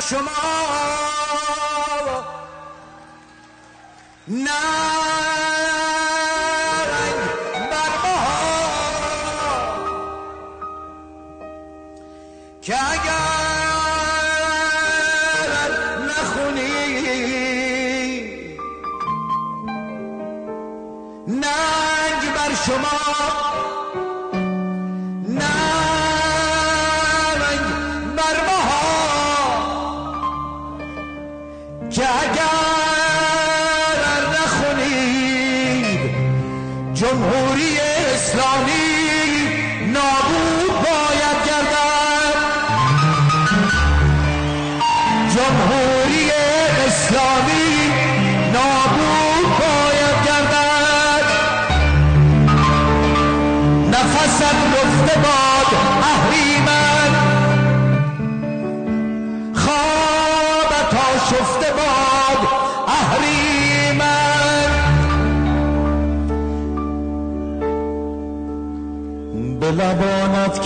شما 0.00 0.30
نه 4.28 4.99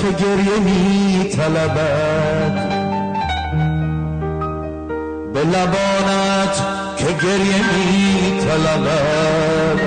که 0.05 0.11
گریه 0.11 0.59
می 0.59 1.25
طلبد 1.25 2.55
به 5.35 5.41
لبانت 5.41 6.57
که 6.97 7.05
گریه 7.05 7.63
می 7.73 8.41
طلبد 8.41 9.81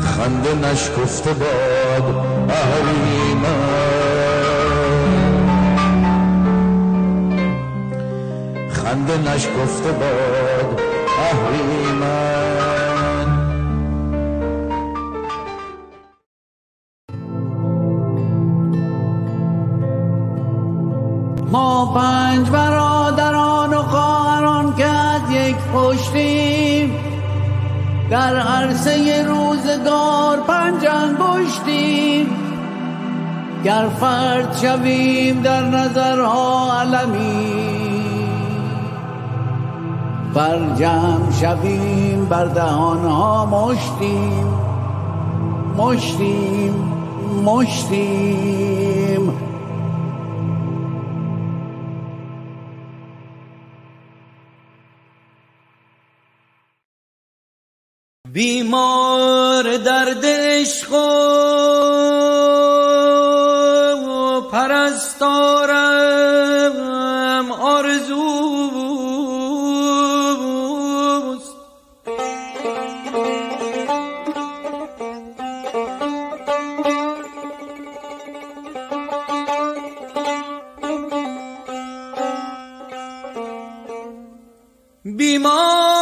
خنده 0.00 0.68
نشکفته 0.68 1.32
باد 1.32 2.26
اهریمن. 2.48 3.86
خنده 8.72 9.16
نشکفته 9.30 9.92
باد 9.92 10.80
اهریمن. 11.18 12.25
پنج 21.96 22.50
برادران 22.50 23.74
و 23.74 23.82
خواهران 23.82 24.74
که 24.76 24.90
یک 25.32 25.56
پشتیم. 25.56 26.94
در 28.10 28.36
عرصه 28.36 29.22
روزگار 29.22 30.40
پنج 30.48 30.86
انگشتیم. 30.86 32.26
گر 33.64 33.88
فرد 34.00 34.56
شویم 34.56 35.42
در 35.42 35.62
نظرها 35.62 36.80
علمی 36.80 37.76
بر 40.34 40.74
جمع 40.78 41.30
شویم 41.40 42.26
بر 42.26 42.44
دهانها 42.44 43.46
مشتیم. 43.46 44.46
مشتیم 45.76 46.74
مشتیم. 47.44 49.05
درد 60.06 60.24
عشق 60.26 60.92
و 64.06 64.40
پرستارم 64.40 65.92
آرزوست. 67.52 68.36
بیمار 85.04 85.95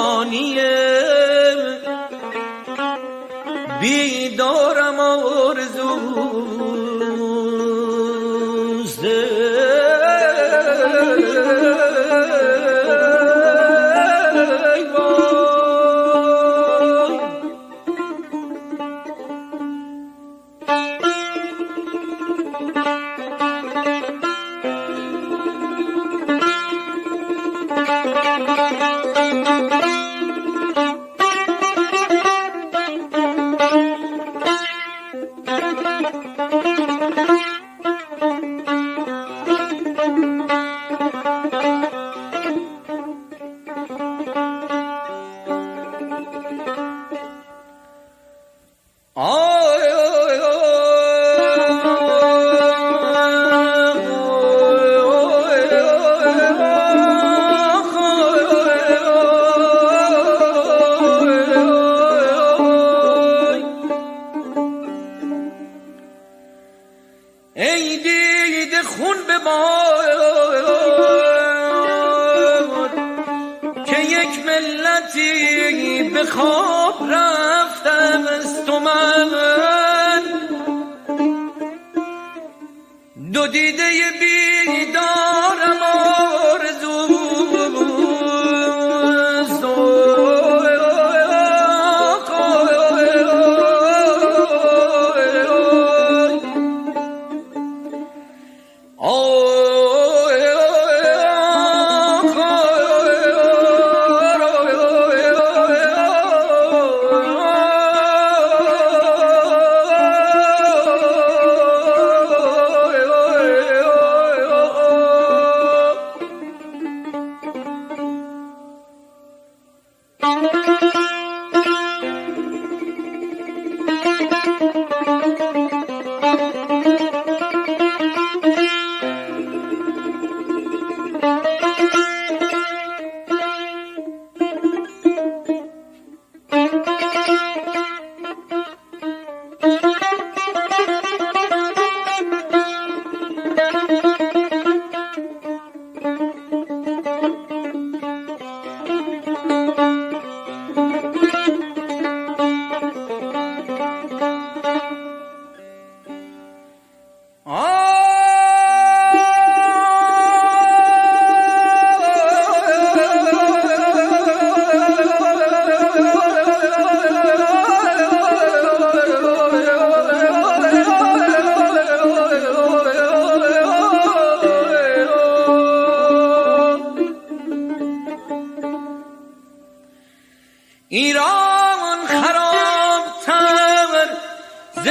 فانی 0.05 0.55
بیدارم 3.81 4.99
آرزو. 4.99 5.89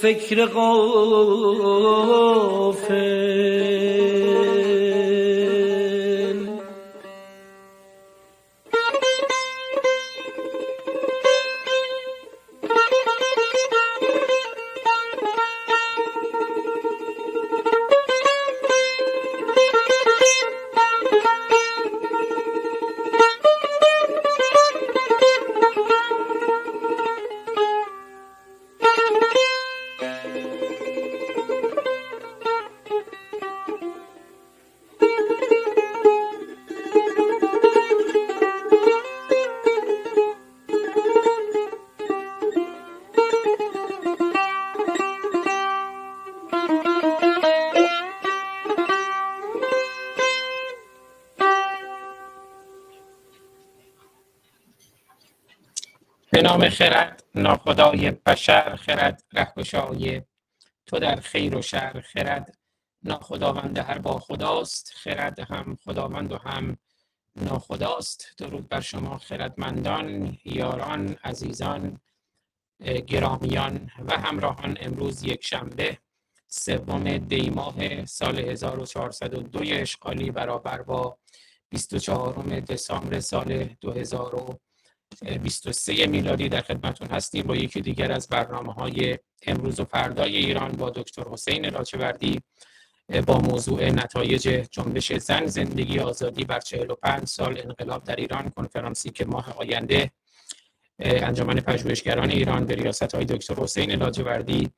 فکر 0.00 0.44
نام 0.54 1.08
بشر 58.38 58.76
خرد 58.76 59.24
رهگشای 59.32 60.22
تو 60.86 60.98
در 60.98 61.16
خیر 61.16 61.56
و 61.56 61.62
شر 61.62 62.00
خرد. 62.00 62.58
ناخداوند 63.02 63.78
هر 63.78 63.98
با 63.98 64.18
خداست 64.18 64.92
خرد 64.94 65.40
هم 65.40 65.76
خداوند 65.84 66.32
و 66.32 66.38
هم 66.38 66.76
ناخداست. 67.36 68.34
درود 68.38 68.68
بر 68.68 68.80
شما 68.80 69.18
خردمندان 69.18 70.38
یاران 70.44 71.16
عزیزان 71.24 72.00
گرامیان 73.06 73.90
و 74.06 74.18
همراهان 74.18 74.78
امروز 74.80 75.22
یک 75.22 75.46
شنبه 75.46 75.98
سوم 76.46 77.18
دی 77.18 77.50
ماه 77.50 78.04
سال 78.04 78.38
1402 78.38 79.60
اشغالی 79.64 80.30
برابر 80.30 80.82
با 80.82 81.18
24 81.68 82.60
دسامبر 82.60 83.20
سال 83.20 83.64
2000 83.80 84.58
23 85.42 86.06
میلادی 86.06 86.48
در 86.48 86.60
خدمتون 86.60 87.08
هستیم 87.08 87.42
با 87.42 87.56
یکی 87.56 87.80
دیگر 87.80 88.12
از 88.12 88.28
برنامه 88.28 88.72
های 88.72 89.18
امروز 89.46 89.80
و 89.80 89.84
فردای 89.84 90.36
ایران 90.36 90.72
با 90.72 90.90
دکتر 90.90 91.24
حسین 91.30 91.70
راچوردی 91.70 92.40
با 93.26 93.38
موضوع 93.38 93.90
نتایج 93.90 94.42
جنبش 94.70 95.12
زن 95.12 95.46
زندگی 95.46 95.98
آزادی 95.98 96.44
بر 96.44 96.60
45 96.60 97.24
سال 97.24 97.60
انقلاب 97.64 98.04
در 98.04 98.16
ایران 98.16 98.50
کنفرانسی 98.50 99.10
که 99.10 99.24
ماه 99.24 99.54
آینده 99.56 100.10
انجمن 100.98 101.60
پژوهشگران 101.60 102.30
ایران 102.30 102.64
به 102.64 102.74
ریاست 102.74 103.14
های 103.14 103.24
دکتر 103.24 103.54
حسین 103.54 103.92
لاجوردی 103.92 104.70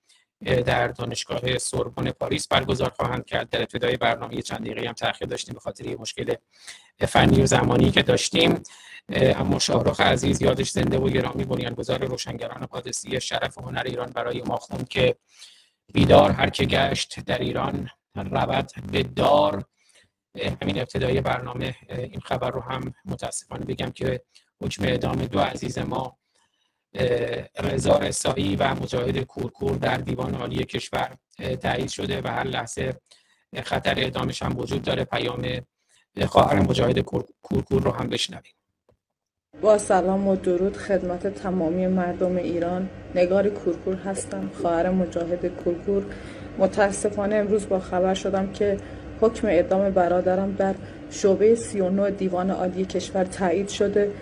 در 0.44 0.88
دانشگاه 0.88 1.58
سوربن 1.58 2.10
پاریس 2.10 2.48
برگزار 2.48 2.90
خواهند 2.90 3.24
کرد. 3.24 3.50
در 3.50 3.58
ابتدای 3.58 3.96
برنامه 3.96 4.42
چند 4.42 4.60
دقیقه 4.60 4.88
هم 4.88 4.92
تاخیر 4.92 5.28
داشتیم 5.28 5.54
به 5.54 5.60
خاطر 5.60 5.96
مشکل 5.96 6.34
فنی 6.98 7.42
و 7.42 7.46
زمانی 7.46 7.90
که 7.90 8.02
داشتیم. 8.02 8.62
اما 9.12 9.58
شاهرخ 9.58 10.00
عزیز 10.00 10.42
یادش 10.42 10.70
زنده 10.70 10.98
و 10.98 11.08
گرامی 11.08 11.44
بنیانگذار 11.44 12.04
روشنگران 12.04 12.66
قادسی 12.66 13.20
شرف 13.20 13.58
و 13.58 13.62
هنر 13.62 13.82
ایران 13.86 14.10
برای 14.10 14.42
ما 14.42 14.56
خوند 14.56 14.88
که 14.88 15.16
بیدار 15.92 16.30
هر 16.30 16.50
که 16.50 16.64
گشت 16.64 17.20
در 17.20 17.38
ایران 17.38 17.88
رود 18.14 18.70
به 18.92 19.02
دار. 19.02 19.64
همین 20.62 20.78
ابتدای 20.78 21.20
برنامه 21.20 21.76
این 21.88 22.20
خبر 22.20 22.50
رو 22.50 22.60
هم 22.60 22.94
متاسفانه 23.04 23.64
بگم 23.64 23.90
که 23.90 24.22
حکم 24.62 24.82
ادامه 24.86 25.26
دو 25.26 25.40
عزیز 25.40 25.78
ما 25.78 26.18
رضا 27.58 27.98
رسایی 27.98 28.56
و 28.56 28.74
مجاهد 28.74 29.18
کورکور 29.18 29.76
در 29.76 29.96
دیوان 29.96 30.34
عالی 30.34 30.64
کشور 30.64 31.16
تایید 31.62 31.88
شده 31.88 32.20
و 32.24 32.28
هر 32.28 32.44
لحظه 32.44 32.94
خطر 33.64 33.94
اعدامش 33.98 34.42
هم 34.42 34.58
وجود 34.58 34.82
داره. 34.82 35.04
پیام 35.04 35.42
خواهر 36.26 36.60
مجاهد 36.60 36.98
کورکور 37.42 37.82
رو 37.82 37.90
هم 37.90 38.08
بشنویم. 38.08 38.52
با 39.60 39.78
سلام 39.78 40.28
و 40.28 40.36
درود 40.36 40.76
خدمت 40.76 41.26
تمامی 41.26 41.86
مردم 41.86 42.36
ایران. 42.36 42.90
نگار 43.14 43.48
کورکور 43.48 43.94
هستم 43.94 44.50
خواهر 44.62 44.90
مجاهد 44.90 45.46
کورکور. 45.46 46.04
متاسفانه 46.58 47.36
امروز 47.36 47.68
با 47.68 47.78
خبر 47.78 48.14
شدم 48.14 48.52
که 48.52 48.76
حکم 49.20 49.46
اعدام 49.46 49.90
برادرم 49.90 50.52
در 50.52 50.74
شعبه 51.10 51.54
39 51.54 52.10
دیوان 52.10 52.50
عالی 52.50 52.84
کشور 52.84 53.24
تایید 53.24 53.68
شده 53.68 54.12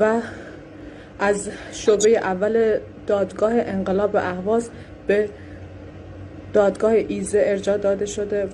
و 0.00 0.22
از 1.20 1.50
شعبه 1.72 2.18
اول 2.18 2.80
دادگاه 3.06 3.52
انقلاب 3.54 4.16
اهواز 4.16 4.70
به 5.06 5.30
دادگاه 6.52 6.92
ایزه 6.92 7.42
ارجاع 7.46 7.78
داده 7.78 8.06
شده. 8.06 8.48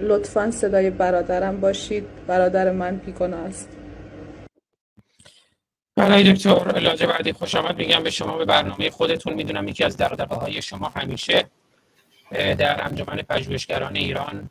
لطفا 0.00 0.50
صدای 0.50 0.90
برادرم 0.90 1.60
باشید. 1.60 2.04
برادر 2.26 2.72
من 2.72 2.96
بیگناه 2.96 3.40
است. 3.40 3.68
برای 5.96 6.32
دکتر 6.32 6.78
لاجوردی 6.78 7.32
خوش 7.32 7.54
آمد. 7.54 7.76
میگم 7.76 8.02
به 8.02 8.10
شما 8.10 8.38
به 8.38 8.44
برنامه 8.44 8.90
خودتون 8.90 9.34
می‌دونم 9.34 9.68
یکی 9.68 9.84
از 9.84 9.96
دقدقه 9.96 10.34
های 10.34 10.62
شما 10.62 10.88
همیشه 10.96 11.44
در 12.30 12.84
انجمن 12.84 13.22
پژوهشگران 13.22 13.96
ایران 13.96 14.50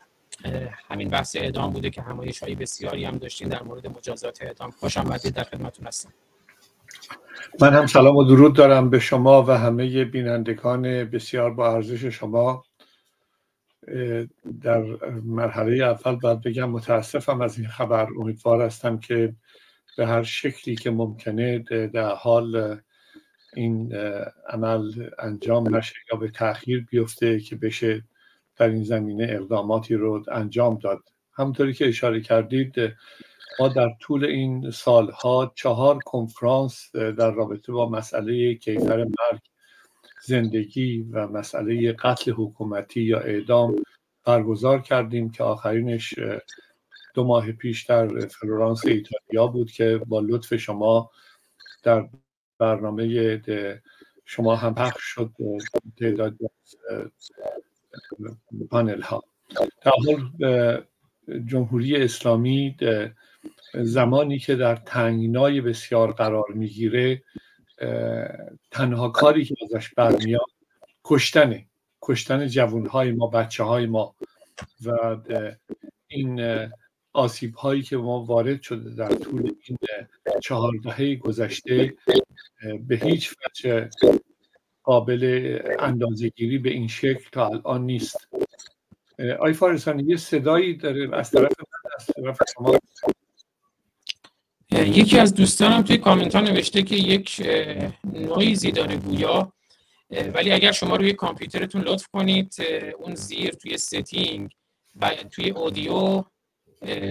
همین 0.90 1.10
بحث 1.10 1.36
اعدام 1.36 1.74
بوده 1.74 1.90
که 1.90 2.02
همایش 2.02 2.40
های 2.40 2.56
بسیاری 2.56 3.06
هم 3.06 3.18
داشتین. 3.18 3.50
در 3.50 3.64
مورد 3.64 3.88
مجازات 3.88 4.42
اعدام 4.42 4.72
خوش 4.72 4.98
آمدید. 4.98 5.34
در 5.34 5.44
خدمتون 5.44 5.88
هستم. 5.88 6.14
من 7.62 7.74
هم 7.74 7.86
سلام 7.86 8.16
و 8.16 8.24
درود 8.24 8.56
دارم 8.56 8.90
به 8.90 9.00
شما 9.00 9.44
و 9.44 9.52
همه 9.52 10.06
بینندگان 10.06 10.82
بسیار 11.06 11.54
با 11.54 11.74
ارزش 11.74 12.06
شما. 12.06 12.64
در 14.62 14.84
مرحله 15.24 15.86
اول 15.86 16.16
باید 16.16 16.42
بگم 16.42 16.70
متاسفم 16.70 17.42
از 17.42 17.60
این 17.60 17.68
خبر. 17.68 18.08
امیدوار 18.20 18.62
هستم 18.62 18.98
که 18.98 19.36
به 19.98 20.08
هر 20.08 20.24
شکلی 20.24 20.76
که 20.76 20.92
ممکنه 20.92 21.60
در 21.94 22.10
حال 22.10 22.78
این 23.54 23.96
عمل 24.50 25.10
انجام 25.20 25.76
نشه 25.76 25.96
یا 26.12 26.20
به 26.20 26.32
تاخیر 26.32 26.86
بیفته 26.90 27.40
که 27.40 27.56
بشه 27.56 28.04
در 28.58 28.70
این 28.70 28.84
زمینه 28.84 29.28
اقداماتی 29.30 29.96
رو 29.96 30.24
انجام 30.32 30.78
داد. 30.78 31.00
همونطوری 31.34 31.74
که 31.74 31.88
اشاره 31.88 32.22
کردید 32.22 32.76
ما 33.60 33.68
در 33.68 33.90
طول 34.02 34.26
این 34.26 34.72
سالها 34.72 35.52
چهار 35.56 36.00
کنفرانس 36.00 36.96
در 36.96 37.32
رابطه 37.32 37.72
با 37.72 37.90
مسئله 37.90 38.56
کیفر 38.56 38.98
مرگ 38.98 39.42
زندگی 40.26 41.02
و 41.12 41.28
مسئله 41.28 41.92
قتل 41.92 42.32
حکومتی 42.32 43.02
یا 43.02 43.20
اعدام 43.20 43.76
برگزار 44.26 44.82
کردیم 44.82 45.32
که 45.32 45.44
آخرینش 45.44 46.14
دو 47.14 47.24
ماه 47.24 47.52
پیش 47.52 47.84
در 47.84 48.08
فلورانس 48.28 48.86
ایتالیا 48.86 49.48
بود 49.48 49.72
که 49.72 50.02
با 50.08 50.20
لطف 50.20 50.56
شما 50.56 51.12
در 51.84 52.10
برنامه 52.58 53.42
شما 54.26 54.56
هم 54.56 54.76
پخش 54.76 55.04
شد 55.04 55.32
تعداد 56.00 56.38
پانل 58.72 59.02
ها 59.02 59.24
در 59.82 59.92
حال 60.06 60.84
جمهوری 61.46 61.96
اسلامی 61.96 62.76
زمانی 63.84 64.40
که 64.40 64.56
در 64.56 64.76
تنگنای 64.76 65.62
بسیار 65.62 66.12
قرار 66.12 66.46
می‌گیره 66.54 67.24
تنها 68.72 69.10
کاری 69.10 69.46
که 69.46 69.56
ازش 69.64 69.94
برمیاد 69.94 70.50
کشتنه 71.04 71.66
کشتن 72.02 72.48
جوانهای 72.48 73.12
ما 73.12 73.28
بچه 73.28 73.64
های 73.64 73.86
ما 73.86 74.16
و 74.86 75.18
این 76.08 76.42
آسیب 77.14 77.56
هایی 77.56 77.82
که 77.82 77.98
ما 77.98 78.24
وارد 78.24 78.62
شده 78.62 78.96
در 78.96 79.16
طول 79.16 79.54
این 79.64 79.78
چهار 80.44 80.72
دهه 80.84 81.16
گذشته 81.16 81.94
به 82.88 82.96
هیچ 82.96 83.36
وجه 83.46 83.90
قابل 84.84 85.60
اندازهگیری 85.80 86.58
به 86.58 86.70
این 86.70 86.88
شکل 86.88 87.30
تا 87.32 87.48
الان 87.48 87.86
نیست. 87.86 88.28
آقای 89.40 89.54
فارسانی 89.54 90.04
یه 90.04 90.18
صدایی 90.18 90.78
داره 90.78 91.10
از 91.16 91.32
طرف 91.32 91.52
من 91.60 91.92
از 92.00 92.06
طرف 92.06 92.40
شما. 92.54 92.80
یکی 94.72 95.20
از 95.20 95.34
دوستانم 95.34 95.82
توی 95.82 95.98
کامنت 95.98 96.36
ها 96.36 96.42
نوشته 96.42 96.82
که 96.84 96.96
یک 96.96 97.42
نویزی 98.14 98.72
داره 98.72 98.96
گویا 98.96 99.54
ولی 100.10 100.52
اگر 100.52 100.72
شما 100.72 100.96
روی 100.96 101.14
کامپیوترتون 101.14 101.82
لطف 101.82 102.08
کنید 102.08 102.56
اون 103.00 103.16
زیر 103.16 103.54
توی 103.54 103.78
setting 103.78 104.52
و 104.96 105.10
توی 105.10 105.50
audio 105.50 106.24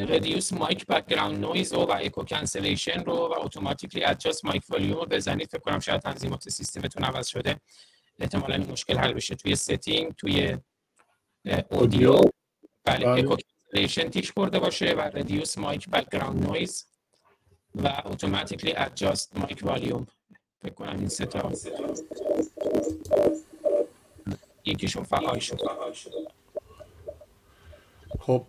reduce 0.09 0.53
mic 0.53 0.87
background 0.87 1.45
noise 1.45 1.73
و 1.73 1.91
echo 1.91 2.25
cancellation 2.25 3.05
رو 3.05 3.15
و 3.15 3.35
automatically 3.41 4.05
adjust 4.05 4.45
mic 4.45 4.63
volume 4.69 5.01
رو 5.01 5.07
بزنید. 5.07 5.49
فکر 5.49 5.61
کنم 5.61 5.81
شاید 5.81 6.01
تنظیمات 6.01 6.49
سیستمتون 6.49 7.05
عوض 7.05 7.27
شده. 7.27 7.57
احتمالا 8.19 8.55
این 8.55 8.71
مشکل 8.71 8.99
حل 8.99 9.13
بشه 9.13 9.35
توی 9.35 9.57
setting 9.57 10.13
توی 10.13 10.57
audio 11.71 12.21
بله 12.85 13.09
echo 13.09 13.37
cancellation 13.37 14.09
تیکش 14.09 14.33
خورده 14.33 14.59
باشه 14.59 14.95
و 14.95 15.01
reduce 15.01 15.59
mic 15.59 15.89
background 15.89 16.49
noise 16.49 16.87
و 17.77 18.03
automatically 18.05 18.73
adjust 18.77 19.37
mic 19.37 19.61
volume 19.63 20.07
فکر 20.63 20.75
کنم 20.75 20.99
این 20.99 21.09
ستا 21.09 21.53
یکیشون 24.65 25.05
فعال 25.05 25.39
شد. 25.39 25.61
خب 28.21 28.45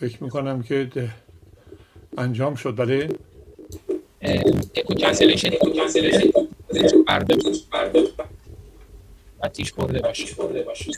فکر 0.00 0.24
می‌کنم 0.24 0.62
که 0.62 1.10
انجام 2.18 2.54
شد 2.54 2.76
بله؟ 2.76 3.08
echo 4.76 4.94
cancellation 4.94 5.52
echo 5.52 5.70
cancellation 5.70 6.30
برده 7.06 7.36
برده 9.76 10.00
باشه 10.00 10.34
برده 10.34 10.62
باشه. 10.62 10.92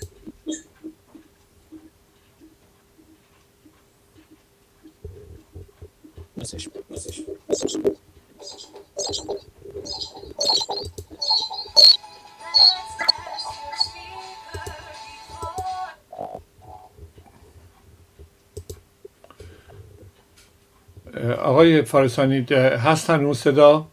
آقای 21.38 21.82
فارسانی 21.82 22.46
هست 22.54 23.10
هنوز 23.10 23.38
صدا 23.38 23.86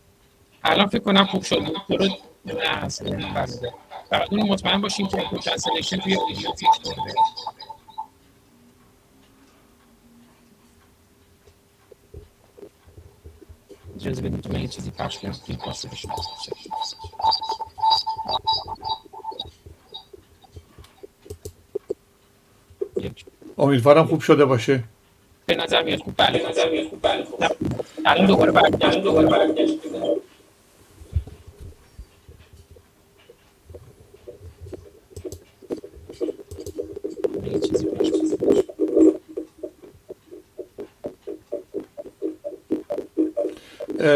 الان 0.63 0.87
فکر 0.87 0.99
کنم 0.99 1.25
خوب 1.25 1.43
شد 1.43 1.61
درود 1.89 2.11
اون 4.31 4.43
مطمئن 4.49 4.81
باشیم 4.81 5.07
که 5.07 5.17
cancellation 5.17 5.97
توی 5.97 6.17
ویدیو 6.29 6.51
fix 6.51 6.79
برده 6.79 7.13
اجازه 13.95 14.21
بدید 14.21 14.41
که 14.41 14.49
من 14.49 14.58
یه 14.58 14.58
چیزی 14.69 14.91
پخش 14.91 15.19
کنم 15.19 15.31
که 15.47 15.57
واسه 15.65 15.89
بشه 15.89 16.09
امیدوارم 23.57 24.05
خوب 24.07 24.21
شده 24.21 24.45
باشه. 24.45 24.83
به 25.45 25.55
نظر 25.55 25.83
میاد 25.83 25.99
خوب. 25.99 26.13
بله 26.17 26.49
نظر 26.49 26.69
میاد 26.69 26.87
خوب. 26.89 26.99
بله 27.01 27.23
خوب. 27.23 27.43
الان 28.05 28.25
دوباره 28.25 28.51
برگشت 28.51 28.99
دوباره 28.99 29.27
برگشت 29.27 29.78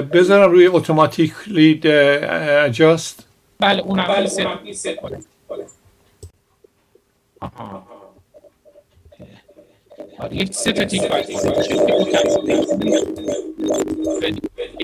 بذارم 0.02 0.52
روی 0.52 0.68
اتوماتیکلی 0.68 1.82
adjust 1.84 3.24
بله 3.60 3.82
اون 3.82 4.00
هم 4.00 4.74
ست 4.74 4.96
کنه 4.96 5.20
آها 7.40 7.88
آره. 10.20 10.36
یک 10.36 10.54
سه 10.54 10.72
تا 10.72 10.86
تیک 10.86 11.10
باید 11.10 11.26
تیک 11.26 11.38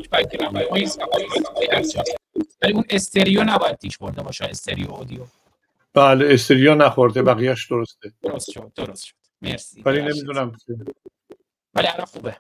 باید 0.10 0.30
ولی 2.62 2.74
اون 2.74 2.84
استریو 2.90 3.44
نباید 3.44 3.78
تیش 3.78 3.98
برده 3.98 4.22
باشه 4.22 4.46
استریو 4.46 4.92
اودیو. 4.92 5.22
بله 5.94 6.34
استریو 6.34 6.76
نخورده 6.76 7.22
بقیهش 7.22 7.72
درسته. 7.72 8.12
درست 8.22 8.52
شد 8.52 8.72
درست 8.76 9.06
شد. 9.06 9.16
مرسی. 9.42 9.82
ولی 9.86 10.02
نمی‌دونم 10.02 10.58
ولی 11.74 11.88
الان 11.88 12.06
خوبه. 12.06 12.38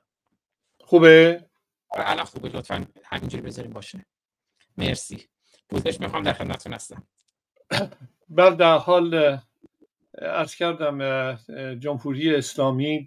خوبه؟ 0.79 1.48
آره، 1.89 2.11
الان 2.11 2.25
خوبه 2.25 2.49
لطفا 2.49 2.87
همینجوری 3.03 3.43
بذاریم 3.43 3.73
باشه. 3.73 4.05
مرسی. 4.77 5.29
پوزش 5.69 5.99
می‌خوام 5.99 6.23
در 6.23 6.33
خدمتتون 6.33 6.73
هستم. 6.73 7.07
بله 8.29 8.55
در 8.55 8.77
حال 8.77 9.39
ارز 10.17 10.55
کردم 10.55 11.35
جمهوری 11.75 12.35
اسلامی 12.35 13.05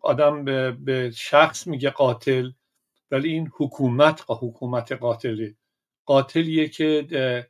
آدم 0.00 0.44
به 0.84 1.10
شخص 1.16 1.66
میگه 1.66 1.90
قاتل 1.90 2.50
ولی 3.10 3.32
این 3.32 3.50
حکومت 3.56 4.24
حکومت 4.28 4.92
قاتله. 4.92 5.56
قاتلیه 6.04 6.68
که 6.68 7.48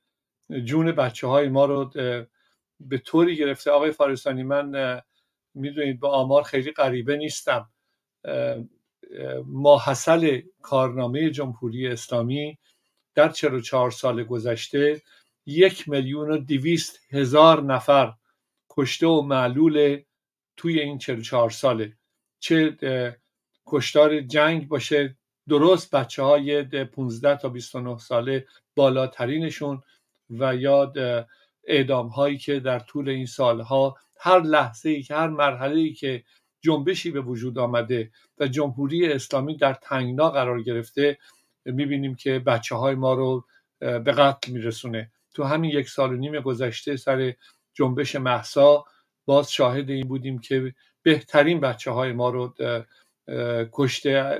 جون 0.64 0.92
بچه 0.92 1.26
های 1.26 1.48
ما 1.48 1.64
رو 1.64 1.90
به 2.80 2.98
طوری 2.98 3.36
گرفته. 3.36 3.70
آقای 3.70 3.90
فارستانی 3.90 4.42
من 4.42 5.00
می‌دونید 5.54 6.00
با 6.00 6.10
آمار 6.10 6.42
خیلی 6.42 6.72
غریبه 6.72 7.16
نیستم. 7.16 7.70
ماحصل 9.46 10.40
کارنامه 10.62 11.30
جمهوری 11.30 11.88
اسلامی 11.88 12.58
در 13.14 13.28
44 13.28 13.90
سال 13.90 14.24
گذشته 14.24 15.02
یک 15.46 15.88
میلیون 15.88 16.30
و 16.30 16.38
دویست 16.38 16.98
هزار 17.10 17.62
نفر 17.62 18.12
کشته 18.70 19.06
و 19.06 19.22
معلول 19.22 20.02
توی 20.56 20.80
این 20.80 20.98
44 20.98 21.50
ساله. 21.50 21.92
چه 22.40 22.76
کشتار 23.66 24.20
جنگ 24.20 24.68
باشه. 24.68 25.16
درست 25.48 25.94
بچه 25.94 26.22
های 26.22 26.64
15 26.84 27.36
تا 27.36 27.48
29 27.48 27.98
ساله 27.98 28.46
بالاترینشون 28.76 29.82
و 30.30 30.56
یا 30.56 30.92
اعدام 31.64 32.08
هایی 32.08 32.38
که 32.38 32.60
در 32.60 32.78
طول 32.78 33.08
این 33.08 33.26
سالها 33.26 33.96
هر 34.20 34.40
لحظه 34.40 34.88
ای 34.88 35.02
که 35.02 35.14
هر 35.14 35.28
مرحله 35.28 35.80
ای 35.80 35.92
که 35.92 36.24
جنبشی 36.68 37.10
به 37.10 37.20
وجود 37.20 37.58
آمده 37.58 38.10
و 38.38 38.46
جمهوری 38.48 39.12
اسلامی 39.12 39.56
در 39.56 39.74
تنگنا 39.74 40.30
قرار 40.30 40.62
گرفته. 40.62 41.18
می‌بینیم 41.64 42.14
که 42.14 42.38
بچه 42.38 42.74
های 42.74 42.94
ما 42.94 43.14
رو 43.14 43.44
به 43.80 44.12
قتل 44.12 44.52
میرسونه. 44.52 45.10
تو 45.34 45.44
همین 45.44 45.70
یک 45.70 45.88
سال 45.88 46.12
و 46.12 46.16
نیم 46.16 46.40
گذشته 46.40 46.96
سر 46.96 47.34
جنبش 47.74 48.16
محسا 48.16 48.84
باز 49.26 49.52
شاهد 49.52 49.90
این 49.90 50.08
بودیم 50.08 50.38
که 50.38 50.74
بهترین 51.02 51.60
بچه 51.60 51.90
های 51.90 52.12
ما 52.12 52.30
رو 52.30 52.54
کشته 53.72 54.38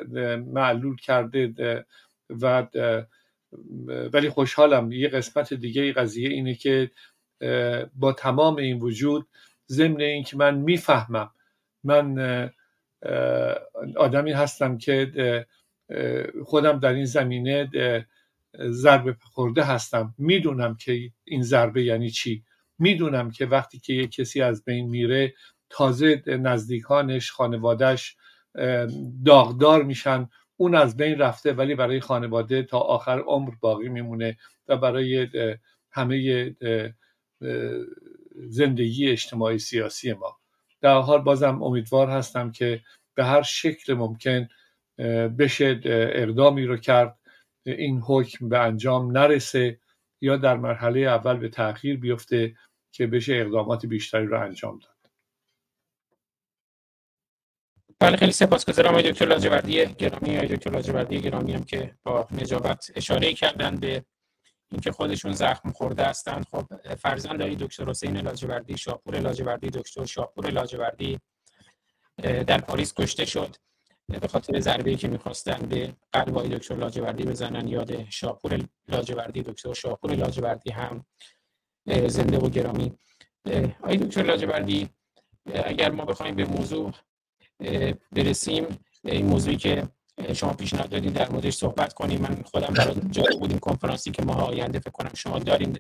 معلول 0.53 0.97
کرده 0.97 1.85
و 2.29 2.67
ولی 4.13 4.29
خوشحالم 4.29 4.93
یه 4.93 5.09
قسمت 5.09 5.55
دیگه 5.55 5.93
قضیه 5.93 6.29
اینه 6.29 6.55
که 6.55 6.91
با 7.95 8.13
تمام 8.13 8.57
این 8.57 8.79
وجود 8.79 9.27
ضمن 9.69 10.01
این 10.01 10.25
که 10.25 10.37
من 10.37 10.55
می‌فهمم 10.55 11.31
من 11.85 12.51
آدمی 13.97 14.33
هستم 14.33 14.79
که 14.79 15.47
خودم 16.45 16.79
در 16.79 16.93
این 16.93 17.05
زمینه 17.05 17.71
ضربه 18.59 19.17
خورده 19.21 19.63
هستم. 19.65 20.15
می‌دونم 20.19 20.77
که 20.77 21.11
این 21.25 21.43
ضربه 21.43 21.83
یعنی 21.83 22.11
چی. 22.11 22.45
می‌دونم 22.79 23.31
که 23.31 23.47
وقتی 23.47 23.79
که 23.79 23.93
یک 23.93 24.11
کسی 24.11 24.43
از 24.43 24.65
بین 24.65 24.89
میره 24.89 25.35
تازه 25.71 26.23
نزدیکانش 26.27 27.31
خانوادهش 27.31 28.17
داغدار 29.25 29.83
میشن. 29.83 30.29
اون 30.57 30.75
از 30.75 30.97
بین 30.97 31.19
رفته 31.19 31.53
ولی 31.53 31.75
برای 31.75 32.01
خانواده 32.01 32.63
تا 32.63 32.79
آخر 32.79 33.19
عمر 33.19 33.51
باقی 33.61 33.89
میمونه 33.89 34.37
و 34.69 34.77
برای 34.77 35.29
همه 35.91 36.57
زندگی 38.35 39.11
اجتماعی 39.11 39.59
سیاسی 39.59 40.13
ما. 40.13 40.39
در 40.81 40.99
حال 40.99 41.21
بازم 41.23 41.63
امیدوار 41.63 42.11
هستم 42.11 42.51
که 42.51 42.83
به 43.15 43.25
هر 43.25 43.43
شکل 43.43 43.95
ممکن 43.95 44.49
بشه 45.39 45.81
اقدامی 45.85 46.67
رو 46.67 46.77
کرد 46.77 47.19
این 47.67 48.01
حکم 48.01 48.49
به 48.49 48.59
انجام 48.59 49.19
نرسه 49.19 49.81
یا 50.21 50.37
در 50.37 50.57
مرحله 50.57 51.01
اول 51.01 51.37
به 51.37 51.49
تاخیر 51.49 51.97
بیفته 51.97 52.57
که 52.93 53.07
بشه 53.07 53.35
اقدامات 53.35 53.87
بیشتری 53.87 54.27
رو 54.27 54.41
انجام 54.41 54.79
داد. 54.79 54.95
بله 58.01 58.17
خیلی 58.17 58.33
سپاسگزارم 58.33 58.91
آقای 58.91 59.13
دکتر 59.13 59.27
لاجوردی 59.27 59.87
گرامی. 59.87 60.37
آقای 60.37 60.57
دکتر 60.57 60.71
لاجوردی 60.71 61.21
گرامی 61.21 61.53
هم 61.53 61.65
که 61.65 61.95
با 62.03 62.29
نجابت 62.31 62.91
اشاره 62.95 63.33
کردن 63.33 63.77
به 63.77 64.05
اینکه 64.71 64.93
خودشون 64.93 65.33
زخم 65.33 65.73
خورده 65.73 66.05
هستند 66.05 66.47
خب 66.51 66.95
فرزند 66.95 67.43
آقای 67.43 67.57
دکتر 67.57 67.91
حسین 67.91 68.17
لاجوردی 68.17 68.77
شاپور 68.77 69.19
لاجوردی 69.19 69.71
دکتر 69.71 70.05
شاپور 70.05 70.51
لاجوردی 70.51 71.21
در 72.23 72.61
پاریس 72.61 72.95
کشته 72.95 73.25
شد. 73.25 73.57
به 74.09 74.29
خاطر 74.29 74.61
ضربه‌ای 74.61 74.97
که 74.97 75.09
می‌خواستن 75.09 75.59
به 75.59 75.97
قلب 76.13 76.39
آقای 76.39 76.49
دکتر 76.49 76.75
لاجوردی 76.75 77.25
بزنن 77.25 77.69
یاد 77.69 78.11
شاپور 78.11 78.59
لاجوردی 78.89 79.43
دکتر 79.43 79.73
شاپور 79.75 80.15
لاجوردی 80.15 80.71
هم 80.71 81.07
زنده 82.07 82.39
و 82.39 82.49
گرامی. 82.49 82.99
آقای 83.83 83.97
دکتر 83.97 84.23
لاجوردی 84.23 84.89
اگر 85.55 85.91
ما 85.91 86.05
بخوایم 86.05 86.37
به 86.37 86.45
موضوع 86.45 86.93
برسیم 88.13 88.79
این 89.05 89.27
موضوعی 89.27 89.57
که 89.57 89.89
شما 90.35 90.53
پیشنهاد 90.53 90.89
دادید 90.89 91.13
در 91.13 91.31
موردش 91.31 91.55
صحبت 91.55 91.93
کنیم. 91.93 92.21
من 92.21 92.43
خودم 92.43 92.75
برای 92.75 92.95
جالب 93.11 93.39
بود 93.41 93.51
این 93.51 93.59
کنفرانسی 93.59 94.11
که 94.11 94.23
ما 94.23 94.35
آینده 94.35 94.79
فکر 94.79 94.91
کنم 94.91 95.11
شما 95.15 95.39
دارین. 95.39 95.79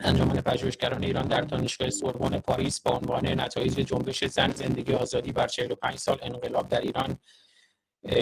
انجمن 0.00 0.40
پژوهشگران 0.40 1.04
ایران 1.04 1.28
در 1.28 1.40
دانشگاه 1.40 1.90
سوربن 1.90 2.38
پاریس 2.38 2.80
با 2.80 2.90
عنوان 2.90 3.40
نتایج 3.40 3.72
جنبش 3.72 4.24
زن 4.24 4.50
زندگی 4.50 4.94
آزادی 4.94 5.32
بر 5.32 5.46
45 5.46 5.98
سال 5.98 6.18
انقلاب 6.22 6.68
در 6.68 6.80
ایران 6.80 7.18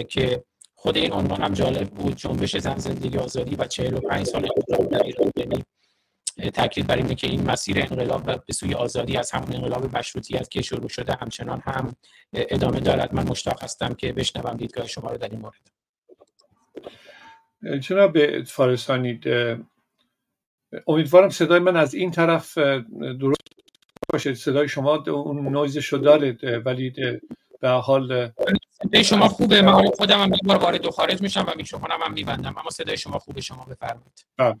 که 0.09 0.43
خود 0.75 0.97
این 0.97 1.13
عنوان 1.13 1.41
هم 1.41 1.53
جالب 1.53 1.89
بود. 1.89 2.15
جنبش 2.15 2.57
زن 2.57 2.77
زندگی 2.77 3.17
آزادی 3.17 3.55
و 3.55 3.67
45 3.67 4.25
سال 4.25 4.47
انقلاب 4.57 4.91
در 4.91 5.03
ایران. 5.03 5.31
یعنی 5.35 5.63
تاکید 6.53 6.87
بر 6.87 6.95
اینه 6.95 7.15
که 7.15 7.27
این 7.27 7.51
مسیر 7.51 7.79
انقلاب 7.79 8.45
به 8.45 8.53
سوی 8.53 8.73
آزادی 8.73 9.17
از 9.17 9.31
همون 9.31 9.55
انقلاب 9.55 9.97
مشروطیت 9.97 10.49
که 10.49 10.61
شروع 10.61 10.89
شده 10.89 11.17
همچنان 11.21 11.61
هم 11.65 11.95
ادامه 12.33 12.79
دارد. 12.79 13.13
من 13.13 13.27
مشتاق 13.27 13.63
هستم 13.63 13.93
که 13.93 14.13
بشنوم 14.13 14.57
دیدگاه 14.57 14.87
شما 14.87 15.09
رو 15.09 15.17
در 15.17 15.29
این 15.29 15.39
مورد. 15.39 15.71
جناب 17.79 18.43
فارسانی 18.43 19.19
امیدوارم 20.87 21.29
صدای 21.29 21.59
من 21.59 21.75
از 21.75 21.93
این 21.93 22.11
طرف 22.11 22.57
درست 23.19 23.41
باشه. 24.13 24.33
صدای 24.33 24.67
شما 24.67 24.95
اون 24.95 25.53
نویزش 25.53 25.85
رو 25.85 25.97
داره 25.99 26.37
ولی 26.65 26.93
به 27.61 27.69
حال 27.69 28.31
صدای 28.83 29.03
شما 29.03 29.27
خوبه. 29.27 29.61
من 29.61 29.85
خودم 29.97 30.19
هم 30.19 30.31
بار 30.45 30.57
وارد 30.57 30.85
و 30.85 30.91
خارج 30.91 31.21
میشم 31.21 31.45
و 31.47 31.51
میکروفونم 31.57 31.99
هم 32.01 32.13
میبندم. 32.13 32.55
اما 32.57 32.69
صدای 32.69 32.97
شما 32.97 33.19
خوبه. 33.19 33.41
شما 33.41 33.65
بفرمایید. 33.65 34.25
بله. 34.37 34.55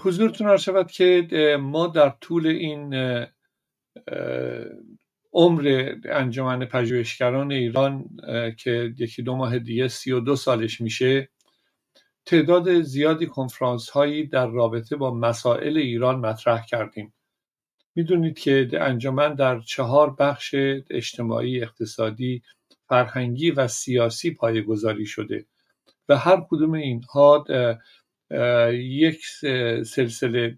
حضورتون 0.00 0.46
عرض 0.46 0.60
شود 0.60 0.90
که 0.90 1.26
ما 1.60 1.86
در 1.86 2.10
طول 2.20 2.46
این 2.46 2.94
عمر 5.32 5.94
انجمن 6.04 6.64
پژوهشگران 6.64 7.52
ایران 7.52 8.04
که 8.58 8.94
یکی 8.98 9.22
دو 9.22 9.36
ماه 9.36 9.58
دیگه 9.58 9.88
سی 9.88 10.12
و 10.12 10.20
دو 10.20 10.36
سالش 10.36 10.80
میشه 10.80 11.28
تعداد 12.26 12.82
زیادی 12.82 13.26
کنفرانس 13.26 13.90
هایی 13.90 14.26
در 14.26 14.46
رابطه 14.46 14.96
با 14.96 15.14
مسائل 15.14 15.76
ایران 15.76 16.20
مطرح 16.20 16.66
کردیم. 16.66 17.14
می‌دونید 17.94 18.38
که 18.38 18.68
انجمن 18.72 19.34
در 19.34 19.60
چهار 19.60 20.14
بخش 20.18 20.54
اجتماعی 20.90 21.62
اقتصادی 21.62 22.42
فرهنگی 22.88 23.50
و 23.50 23.68
سیاسی 23.68 24.30
پایگذاری 24.30 25.06
شده. 25.06 25.46
و 26.08 26.16
هر 26.16 26.46
کدوم 26.50 26.72
اینها 26.72 27.44
یک 28.72 29.26
سلسله 29.84 30.56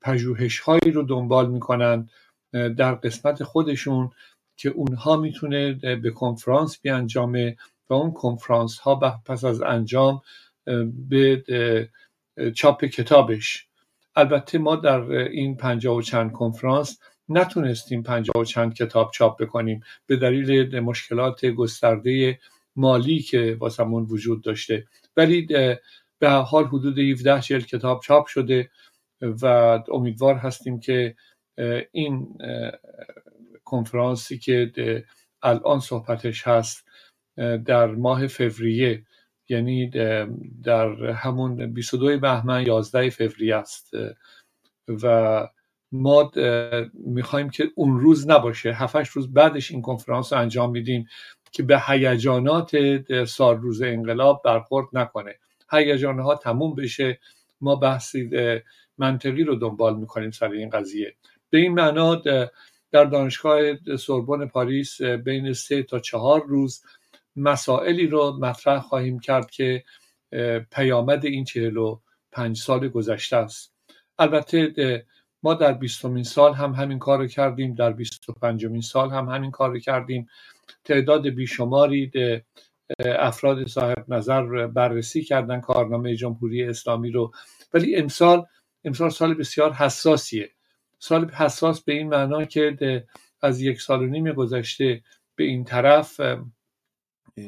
پژوهش 0.00 0.58
هایی 0.58 0.90
رو 0.92 1.02
دنبال 1.02 1.50
می‌کنند 1.50 2.10
در 2.52 2.94
قسمت 2.94 3.42
خودشون 3.42 4.10
که 4.56 4.68
اونها 4.68 5.16
می‌تونه 5.16 5.72
به 5.72 6.10
کنفرانس 6.10 6.80
بیانجامه 6.80 7.56
و 7.90 7.94
اون 7.94 8.12
کنفرانس 8.12 8.78
ها 8.78 9.22
پس 9.26 9.44
از 9.44 9.62
انجام 9.62 10.22
به 11.08 11.44
چاپ 12.54 12.84
کتابش. 12.84 13.66
البته 14.16 14.58
ما 14.58 14.76
در 14.76 15.00
این 15.12 15.56
پنجاه 15.56 15.96
و 15.96 16.02
چند 16.02 16.32
کنفرانس 16.32 16.98
نتونستیم 17.28 18.02
پنجاه 18.02 18.42
و 18.42 18.44
چند 18.44 18.74
کتاب 18.74 19.10
چاپ 19.14 19.42
بکنیم 19.42 19.82
به 20.06 20.16
دلیل 20.16 20.80
مشکلات 20.80 21.46
گسترده 21.46 22.38
مالی 22.76 23.18
که 23.18 23.56
واسمون 23.60 24.02
وجود 24.04 24.42
داشته. 24.42 24.86
ولی 25.16 25.46
به 26.18 26.30
حال 26.30 26.64
حدود 26.64 26.98
17 26.98 27.40
جلد 27.40 27.66
کتاب 27.66 28.00
چاپ 28.00 28.26
شده 28.26 28.70
و 29.20 29.46
امیدوار 29.92 30.34
هستیم 30.34 30.80
که 30.80 31.16
این 31.92 32.38
کنفرانسی 33.64 34.38
که 34.38 35.04
الان 35.42 35.80
صحبتش 35.80 36.46
هست 36.46 36.88
در 37.64 37.86
ماه 37.86 38.26
فوریه 38.26 39.04
یعنی 39.48 39.90
در 40.62 41.10
همون 41.10 41.72
22 41.72 42.18
بهمن 42.18 42.66
11 42.66 43.10
فوریه 43.10 43.56
است 43.56 43.90
و 44.88 45.48
ما 45.92 46.32
می‌خوایم 46.94 47.50
که 47.50 47.70
اون 47.74 48.00
روز 48.00 48.30
نباشه 48.30 48.72
7 48.72 48.96
روز 48.96 49.32
بعدش 49.32 49.70
این 49.70 49.82
کنفرانس 49.82 50.32
رو 50.32 50.38
انجام 50.38 50.70
میدیم. 50.70 51.08
که 51.50 51.62
به 51.62 51.80
هیجانات 51.86 52.70
سال 53.24 53.56
روز 53.56 53.82
انقلاب 53.82 54.42
برخورد 54.44 54.86
نکنه. 54.92 55.34
هیجان 55.72 56.18
ها 56.18 56.34
تموم 56.34 56.74
بشه. 56.74 57.20
ما 57.60 57.76
بحثی 57.76 58.30
منطقی 58.98 59.44
رو 59.44 59.54
دنبال 59.54 59.96
می‌کنیم 59.96 60.30
سر 60.30 60.50
این 60.50 60.70
قضیه. 60.70 61.14
به 61.50 61.58
این 61.58 61.74
معنا 61.74 62.14
در 62.92 63.04
دانشگاه 63.04 63.60
سوربن 63.96 64.46
پاریس 64.46 65.02
بین 65.02 65.52
سه 65.52 65.82
تا 65.82 65.98
چهار 65.98 66.44
روز 66.46 66.82
مسائلی 67.36 68.06
رو 68.06 68.38
مطرح 68.40 68.80
خواهیم 68.80 69.18
کرد 69.18 69.50
که 69.50 69.84
پیامد 70.70 71.24
این 71.24 71.44
چهل 71.44 71.76
و 71.76 72.00
پنج 72.32 72.58
سال 72.58 72.88
گذشته 72.88 73.36
است. 73.36 73.74
البته 74.18 75.04
ما 75.42 75.54
در 75.54 75.72
بیستمین 75.72 76.24
سال 76.24 76.54
هم 76.54 76.72
همین 76.72 76.98
کار 76.98 77.18
رو 77.18 77.26
کردیم 77.26 77.74
در 77.74 77.92
بیست 77.92 78.28
و 78.28 78.32
پنجمین 78.32 78.80
سال 78.80 79.10
هم 79.10 79.28
همین 79.28 79.50
کار 79.50 79.70
رو 79.70 79.78
کردیم. 79.78 80.28
تعداد 80.84 81.28
بیشماری 81.28 82.10
افراد 83.00 83.66
صاحب 83.66 84.04
نظر 84.14 84.66
بررسی 84.66 85.24
کردن 85.24 85.60
کارنامه 85.60 86.16
جمهوری 86.16 86.62
اسلامی 86.64 87.10
رو. 87.10 87.32
ولی 87.74 87.96
امسال 87.96 88.46
امسال 88.84 89.10
سال 89.10 89.34
بسیار 89.34 89.72
حساسیه. 89.72 90.50
سال 90.98 91.30
حساس 91.30 91.80
به 91.84 91.92
این 91.92 92.08
معنا 92.08 92.44
که 92.44 93.06
از 93.42 93.60
یک 93.60 93.80
سال 93.80 94.02
و 94.02 94.06
نیم 94.06 94.32
گذشته 94.32 95.02
به 95.36 95.44
این 95.44 95.64
طرف 95.64 96.20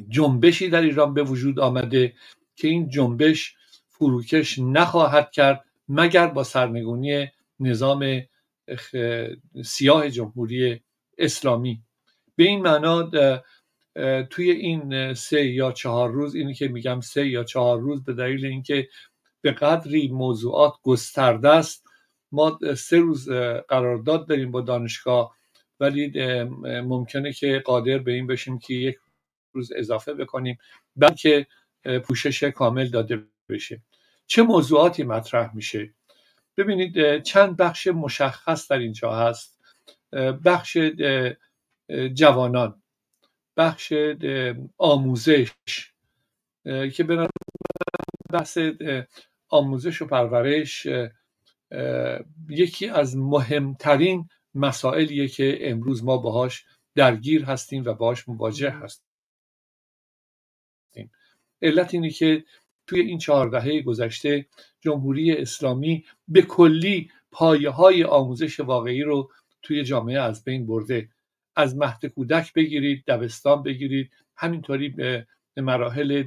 جنبشی 0.08 0.68
در 0.68 0.80
ایران 0.80 1.14
به 1.14 1.22
وجود 1.22 1.60
آمده 1.60 2.14
که 2.56 2.68
این 2.68 2.88
جنبش 2.88 3.54
فروکش 3.88 4.58
نخواهد 4.58 5.30
کرد 5.30 5.64
مگر 5.88 6.26
با 6.26 6.44
سرنگونی 6.44 7.28
نظام 7.60 8.22
سیاه 9.64 10.10
جمهوری 10.10 10.80
اسلامی. 11.18 11.82
به 12.36 12.44
این 12.44 12.62
معنا 12.62 13.10
توی 14.30 14.50
این 14.50 15.14
سه 15.14 15.46
یا 15.46 15.72
چهار 15.72 16.10
روز 16.10 16.34
اینی 16.34 16.54
که 16.54 16.68
میگم 16.68 17.00
سه 17.00 17.28
یا 17.28 17.44
چهار 17.44 17.80
روز 17.80 18.04
به 18.04 18.12
دلیل 18.12 18.46
اینکه 18.46 18.88
به 19.40 19.52
قدری 19.52 20.08
موضوعات 20.08 20.74
گسترده 20.82 21.48
است 21.48 21.86
ما 22.32 22.58
سه 22.76 22.98
روز 22.98 23.30
قرارداد 23.68 24.28
داریم 24.28 24.50
با 24.50 24.60
دانشگاه 24.60 25.36
ولی 25.80 26.12
ممکنه 26.80 27.32
که 27.32 27.62
قادر 27.64 27.98
به 27.98 28.12
این 28.12 28.26
بشیم 28.26 28.58
که 28.58 28.74
یک 28.74 28.96
روز 29.52 29.72
اضافه 29.76 30.14
بکنیم 30.14 30.58
بلکه 30.96 31.46
پوشش 32.04 32.44
کامل 32.44 32.88
داده 32.88 33.24
بشه. 33.48 33.82
چه 34.26 34.42
موضوعاتی 34.42 35.02
مطرح 35.02 35.56
میشه؟ 35.56 35.94
ببینید 36.56 37.22
چند 37.22 37.56
بخش 37.56 37.86
مشخص 37.86 38.70
در 38.70 38.78
اینجا 38.78 39.12
هست. 39.12 39.60
بخش 40.44 40.78
جوانان. 42.14 42.82
بخش 43.56 43.92
آموزش 44.78 45.52
که 46.64 47.04
به 47.06 47.28
بحث 48.32 48.58
آموزش 49.48 50.02
و 50.02 50.06
پرورش 50.06 50.86
یکی 52.48 52.88
از 52.88 53.16
مهمترین 53.16 54.28
مسائلیه 54.54 55.28
که 55.28 55.70
امروز 55.70 56.04
ما 56.04 56.16
باهاش 56.16 56.64
درگیر 56.94 57.44
هستیم 57.44 57.84
و 57.84 57.94
باهاش 57.94 58.28
مواجه 58.28 58.70
هستیم. 58.70 59.06
علت 61.62 61.94
اینه 61.94 62.10
که 62.10 62.44
توی 62.86 63.00
این 63.00 63.18
چهار 63.18 63.48
دهه 63.48 63.82
گذشته 63.82 64.46
جمهوری 64.80 65.32
اسلامی 65.32 66.04
به 66.28 66.42
کلی 66.42 67.10
پایه 67.30 67.70
های 67.70 68.04
آموزش 68.04 68.60
واقعی 68.60 69.02
رو 69.02 69.30
توی 69.62 69.84
جامعه 69.84 70.20
از 70.20 70.44
بین 70.44 70.66
برده. 70.66 71.08
از 71.56 71.76
مهد 71.76 72.06
کودک 72.06 72.52
بگیرید 72.52 73.04
دبستان 73.06 73.62
بگیرید 73.62 74.10
همینطوری 74.36 74.88
به 74.88 75.26
مراحل 75.56 76.24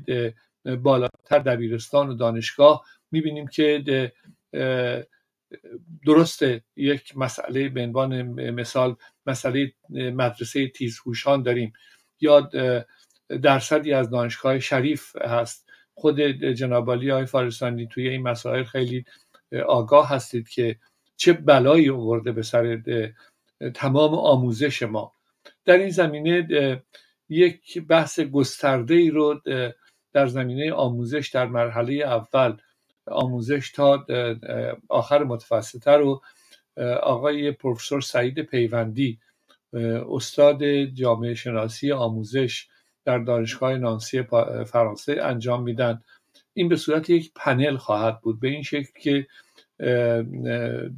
بالاتر 0.65 1.39
دبیرستان 1.39 2.09
و 2.09 2.13
دانشگاه 2.13 2.85
می‌بینیم 3.11 3.47
که 3.47 4.11
درسته 6.05 6.63
یک 6.75 7.17
مسئله 7.17 7.69
به 7.69 7.83
عنوان 7.83 8.21
مثال 8.51 8.95
مسئله 9.25 9.73
مدرسه 9.89 10.67
تیزهوشان 10.67 11.43
داریم. 11.43 11.73
یا 12.21 12.49
درصدی 13.41 13.93
از 13.93 14.09
دانشگاه 14.09 14.59
شریف 14.59 15.15
هست. 15.17 15.69
خود 15.93 16.21
جنابالی 16.31 17.09
های 17.09 17.25
فارستانی 17.25 17.87
توی 17.87 18.09
این 18.09 18.21
مسائل 18.21 18.63
خیلی 18.63 19.05
آگاه 19.67 20.09
هستید 20.09 20.49
که 20.49 20.75
چه 21.17 21.33
بلایی 21.33 21.89
آورده 21.89 22.31
به 22.31 22.41
سر 22.41 22.81
تمام 23.73 24.13
آموزش 24.13 24.83
ما. 24.83 25.14
در 25.65 25.77
این 25.77 25.89
زمینه 25.89 26.47
یک 27.29 27.81
بحث 27.81 28.19
گسترده 28.19 28.93
ای 28.93 29.09
رو 29.09 29.41
در 30.13 30.27
زمینه 30.27 30.73
آموزش 30.73 31.29
در 31.33 31.45
مرحله 31.45 31.93
اول 31.93 32.57
آموزش 33.07 33.71
تا 33.71 34.05
آخر 34.89 35.23
متوسطه 35.23 35.91
رو 35.91 36.21
آقای 37.01 37.51
پروفسور 37.51 38.01
سعید 38.01 38.39
پیوندی 38.39 39.19
استاد 40.09 40.65
جامعه 40.85 41.33
شناسی 41.33 41.91
آموزش 41.91 42.67
در 43.05 43.17
دانشگاه 43.17 43.77
نانسی 43.77 44.23
فرانسه 44.65 45.17
انجام 45.21 45.63
میدن. 45.63 46.01
این 46.53 46.69
به 46.69 46.75
صورت 46.75 47.09
یک 47.09 47.31
پنل 47.35 47.77
خواهد 47.77 48.21
بود. 48.21 48.39
به 48.39 48.47
این 48.47 48.63
شکل 48.63 48.99
که 48.99 49.27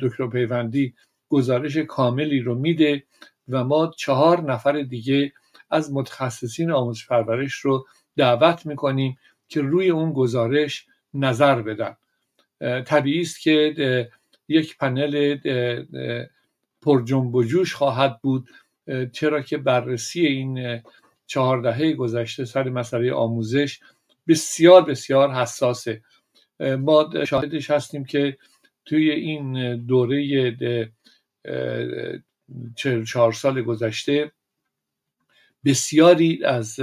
دکتر 0.01 0.27
پیوندی 0.27 0.93
گزارش 1.29 1.77
کاملی 1.77 2.39
رو 2.39 2.55
میده. 2.55 3.03
و 3.49 3.63
ما 3.63 3.91
چهار 3.97 4.41
نفر 4.41 4.81
دیگه 4.81 5.33
از 5.69 5.93
متخصصین 5.93 6.71
آموزش 6.71 7.07
پرورش 7.07 7.53
رو 7.53 7.87
دعوت 8.17 8.65
می‌کنیم 8.65 9.17
که 9.47 9.61
روی 9.61 9.89
اون 9.89 10.13
گزارش 10.13 10.85
نظر 11.13 11.61
بدن. 11.61 11.97
طبیعی 12.83 13.21
است 13.21 13.41
که 13.41 14.09
یک 14.47 14.77
پنل 14.77 15.37
پر 16.81 17.01
جنب 17.05 17.35
و 17.35 17.43
جوش 17.43 17.73
خواهد 17.73 18.21
بود. 18.21 18.49
چرا 19.11 19.41
که 19.41 19.57
بررسی 19.57 20.25
این 20.25 20.81
چهار 21.25 21.61
دهه 21.61 21.93
گذشته 21.93 22.45
سر 22.45 22.69
مسئله 22.69 23.13
آموزش 23.13 23.79
بسیار 24.27 24.85
بسیار 24.85 25.31
حساسه. 25.31 26.01
ما 26.59 27.25
شاهدش 27.25 27.71
هستیم 27.71 28.05
که 28.05 28.37
توی 28.85 29.11
این 29.11 29.75
دوره 29.85 30.57
چهار 33.05 33.33
سال 33.33 33.61
گذشته 33.61 34.31
بسیاری 35.65 36.45
از 36.45 36.79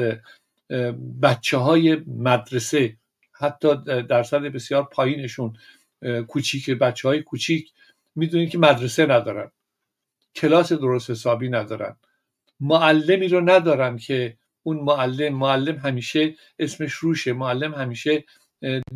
بچه 1.23 1.57
های 1.57 1.97
مدرسه 2.07 2.97
حتی 3.33 3.69
درصد 4.09 4.43
بسیار 4.43 4.85
پایینشون 4.85 5.57
کوچیک 6.29 6.71
بچه 6.71 7.09
های 7.09 7.23
کوچیک 7.23 7.73
می‌دونید 8.17 8.51
که 8.51 8.59
مدرسه 8.59 9.07
ندارن 9.07 9.51
کلاس 10.35 10.73
درست 10.73 11.11
حسابی 11.11 11.49
ندارن 11.49 11.97
معلمی 12.61 13.29
رو 13.29 13.51
ندارن 13.51 13.97
که 13.97 14.37
اون 14.63 14.77
معلم 14.77 15.35
معلم 15.35 15.77
همیشه 15.77 16.35
اسمش 16.59 16.93
روشه 16.93 17.33
معلم 17.33 17.75
همیشه 17.75 18.25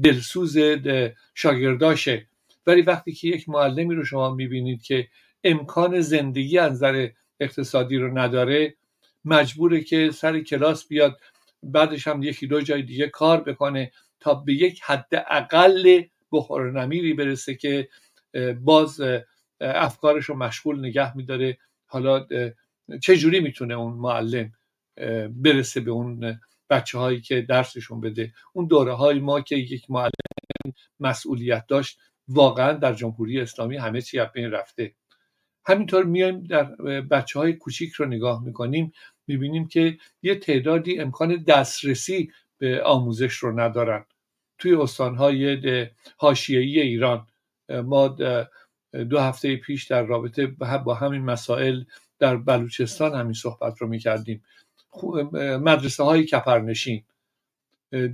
دلسوز 0.02 0.58
شاگرداشه. 1.34 2.26
ولی 2.66 2.82
وقتی 2.82 3.12
که 3.12 3.28
یک 3.28 3.48
معلمی 3.48 3.94
رو 3.94 4.04
شما 4.04 4.34
می‌بینید 4.34 4.82
که 4.82 5.08
امکان 5.44 6.00
زندگی 6.00 6.58
از 6.58 6.72
نظر 6.72 7.08
اقتصادی 7.40 7.96
رو 7.96 8.18
نداره. 8.18 8.74
مجبوره 9.24 9.80
که 9.80 10.10
سر 10.10 10.40
کلاس 10.40 10.88
بیاد 10.88 11.20
بعدش 11.62 12.08
هم 12.08 12.22
یکی 12.22 12.46
دو 12.46 12.60
جای 12.60 12.82
دیگه 12.82 13.08
کار 13.08 13.40
بکنه 13.40 13.92
تا 14.20 14.34
به 14.34 14.52
یک 14.54 14.82
حد 14.82 15.26
اقل 15.30 16.02
بخور 16.32 16.70
نمیری 16.70 17.14
برسه 17.14 17.54
که 17.54 17.88
باز 18.60 19.00
افکارش 19.60 20.24
رو 20.24 20.36
مشغول 20.36 20.78
نگه 20.78 21.16
میداره. 21.16 21.58
حالا 21.86 22.26
چه 23.02 23.16
جوری 23.16 23.40
می‌تونه 23.40 23.74
اون 23.74 23.92
معلم 23.92 24.52
برسه 25.30 25.80
به 25.80 25.90
اون 25.90 26.40
بچه 26.70 26.98
هایی 26.98 27.20
که 27.20 27.42
درسشون 27.42 28.00
بده؟ 28.00 28.32
اون 28.52 28.66
دوره 28.66 28.92
های 28.92 29.18
ما 29.18 29.40
که 29.40 29.56
یک 29.56 29.90
معلم 29.90 30.10
مسئولیت 31.00 31.66
داشت 31.66 31.98
واقعا 32.28 32.72
در 32.72 32.94
جمهوری 32.94 33.40
اسلامی 33.40 33.76
همه 33.76 34.00
چی 34.00 34.18
از 34.18 34.28
رفته. 34.36 34.94
همینطور 35.68 36.04
میایم 36.04 36.44
در 36.44 36.64
بچه 37.10 37.38
های 37.38 37.52
کوچیک 37.52 37.92
رو 37.92 38.06
نگاه 38.06 38.44
می‌کنیم 38.44 38.92
می‌بینیم 39.26 39.68
که 39.68 39.98
یه 40.22 40.34
تعدادی 40.34 41.00
امکان 41.00 41.36
دسترسی 41.36 42.32
به 42.58 42.82
آموزش 42.82 43.32
رو 43.32 43.60
ندارن. 43.60 44.04
توی 44.58 44.74
استانهای 44.74 45.86
حاشیه‌ای 46.16 46.80
ایران 46.80 47.26
ما 47.68 48.08
دو 49.10 49.18
هفته 49.18 49.56
پیش 49.56 49.84
در 49.86 50.02
رابطه 50.02 50.46
با 50.84 50.94
همین 50.94 51.22
مسائل 51.22 51.84
در 52.18 52.36
بلوچستان 52.36 53.14
همین 53.14 53.32
صحبت 53.32 53.78
رو 53.78 53.88
می‌کردیم. 53.88 54.42
مدرسه 55.60 56.02
های 56.02 56.24
کپرنشین 56.24 57.04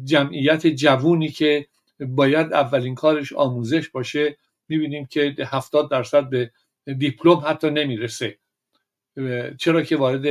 جمعیت 0.05 0.67
جوونی 0.67 1.29
که 1.29 1.67
باید 2.01 2.53
اولین 2.53 2.95
کارش 2.95 3.33
آموزش 3.33 3.88
باشه. 3.88 4.37
می‌بینیم 4.69 5.07
که 5.07 5.35
هفتاد 5.40 5.90
درصد 5.90 6.29
به 6.29 6.51
دیپلم 6.99 7.42
حتی 7.47 7.70
نمی‌رسه. 7.70 8.38
چرا 9.59 9.83
که 9.83 9.97
وارد 9.97 10.27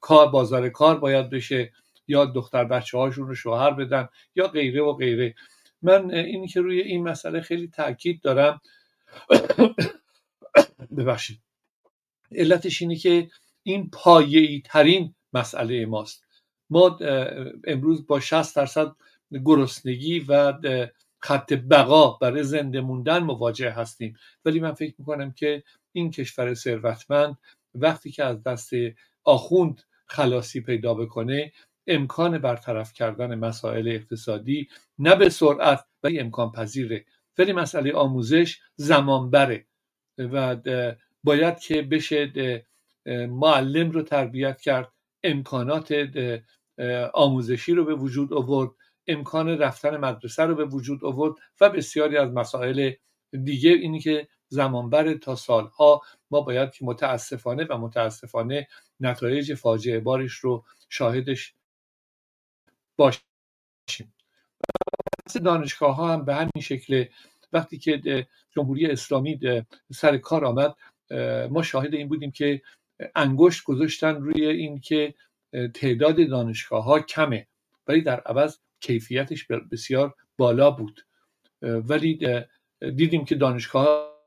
کار 0.00 0.28
بازار 0.28 0.68
کار 0.68 0.98
باید 0.98 1.30
بشه 1.30 1.72
یا 2.08 2.24
دختر 2.24 2.64
بچه 2.64 2.98
هاشون 2.98 3.28
رو 3.28 3.34
شوهر 3.34 3.70
بدن 3.70 4.08
یا 4.34 4.48
غیره 4.48 4.82
و 4.82 4.92
غیره. 4.92 5.34
من 5.82 6.10
اینی 6.10 6.48
که 6.48 6.60
روی 6.60 6.80
این 6.80 7.08
مسئله 7.08 7.40
خیلی 7.40 7.68
تاکید 7.68 8.20
دارم. 8.20 8.60
ببخشید. 10.96 11.40
علتش 12.32 12.82
اینه 12.82 12.96
که 12.96 13.30
این 13.62 13.90
پایه‌ای 13.90 14.62
ترین 14.64 15.14
مسئله 15.32 15.86
ماست. 15.86 16.24
ما 16.70 16.98
امروز 17.66 18.06
با 18.06 18.20
60 18.20 18.56
درصد 18.56 18.92
گرسنگی 19.44 20.20
و 20.20 20.52
خط 21.20 21.52
بقا 21.52 22.10
برای 22.10 22.42
زنده 22.42 22.80
موندن 22.80 23.18
مواجه 23.18 23.70
هستیم. 23.70 24.16
ولی 24.44 24.60
من 24.60 24.72
فکر 24.72 24.94
می‌کنم 24.98 25.32
که 25.32 25.62
این 25.92 26.10
کشور 26.10 26.54
ثروتمند 26.54 27.36
وقتی 27.74 28.10
که 28.10 28.24
از 28.24 28.42
دست 28.42 28.70
آخوند 29.24 29.82
خلاصی 30.06 30.60
پیدا 30.60 30.94
بکنه 30.94 31.52
امکان 31.86 32.38
برطرف 32.38 32.92
کردن 32.92 33.34
مسائل 33.34 33.88
اقتصادی 33.88 34.68
نه 34.98 35.16
به 35.16 35.28
سرعت 35.28 35.84
ولی 36.02 36.20
امکان 36.20 36.52
پذیره. 36.52 37.04
ولی 37.38 37.52
مسئله 37.52 37.92
آموزش 37.92 38.58
زمان 38.76 39.30
بره 39.30 39.66
و 40.18 40.56
باید 41.24 41.58
که 41.58 41.82
بشه 41.82 42.32
معلم 43.28 43.90
رو 43.90 44.02
تربیت 44.02 44.60
کرد 44.60 44.92
امکانات 45.22 45.94
آموزشی 47.14 47.74
رو 47.74 47.84
به 47.84 47.94
وجود 47.94 48.32
آورد 48.32 48.70
امکان 49.08 49.48
رفتن 49.48 49.96
مدرسه 49.96 50.42
رو 50.42 50.54
به 50.54 50.64
وجود 50.64 51.04
آورد 51.04 51.34
و 51.60 51.70
بسیاری 51.70 52.16
از 52.16 52.30
مسائل 52.30 52.92
دیگه 53.44 53.70
اینی 53.70 54.00
که 54.00 54.28
زمان 54.48 54.90
بره 54.90 55.14
تا 55.14 55.36
سالها 55.36 56.02
ما 56.30 56.40
باید 56.40 56.70
که 56.70 56.84
متاسفانه 56.84 57.64
و 57.64 57.78
متاسفانه 57.78 58.68
نتایج 59.00 59.54
فاجعه 59.54 60.00
بارش 60.00 60.32
رو 60.32 60.64
شاهدش 60.88 61.54
باشیم. 62.96 64.14
دانشگاه 65.44 65.96
ها 65.96 66.12
هم 66.12 66.24
به 66.24 66.34
همین 66.34 66.60
شکل 66.60 67.04
وقتی 67.52 67.78
که 67.78 68.26
جمهوری 68.50 68.86
اسلامی 68.86 69.40
سر 69.92 70.16
کار 70.16 70.44
آمد 70.44 70.74
ما 71.50 71.62
شاهد 71.62 71.94
این 71.94 72.08
بودیم 72.08 72.30
که 72.30 72.62
انگشت 73.14 73.64
گذاشتن 73.64 74.14
روی 74.16 74.46
این 74.46 74.80
که 74.80 75.14
تعداد 75.74 76.28
دانشگاه 76.28 76.84
ها 76.84 77.00
کمه. 77.00 77.46
ولی 77.86 78.00
در 78.00 78.20
عوض 78.20 78.58
کیفیتش 78.80 79.46
بسیار 79.72 80.14
بالا 80.36 80.70
بود. 80.70 81.00
ولی 81.62 82.18
دیدیم 82.96 83.24
که 83.24 83.34
دانشگاه 83.34 84.18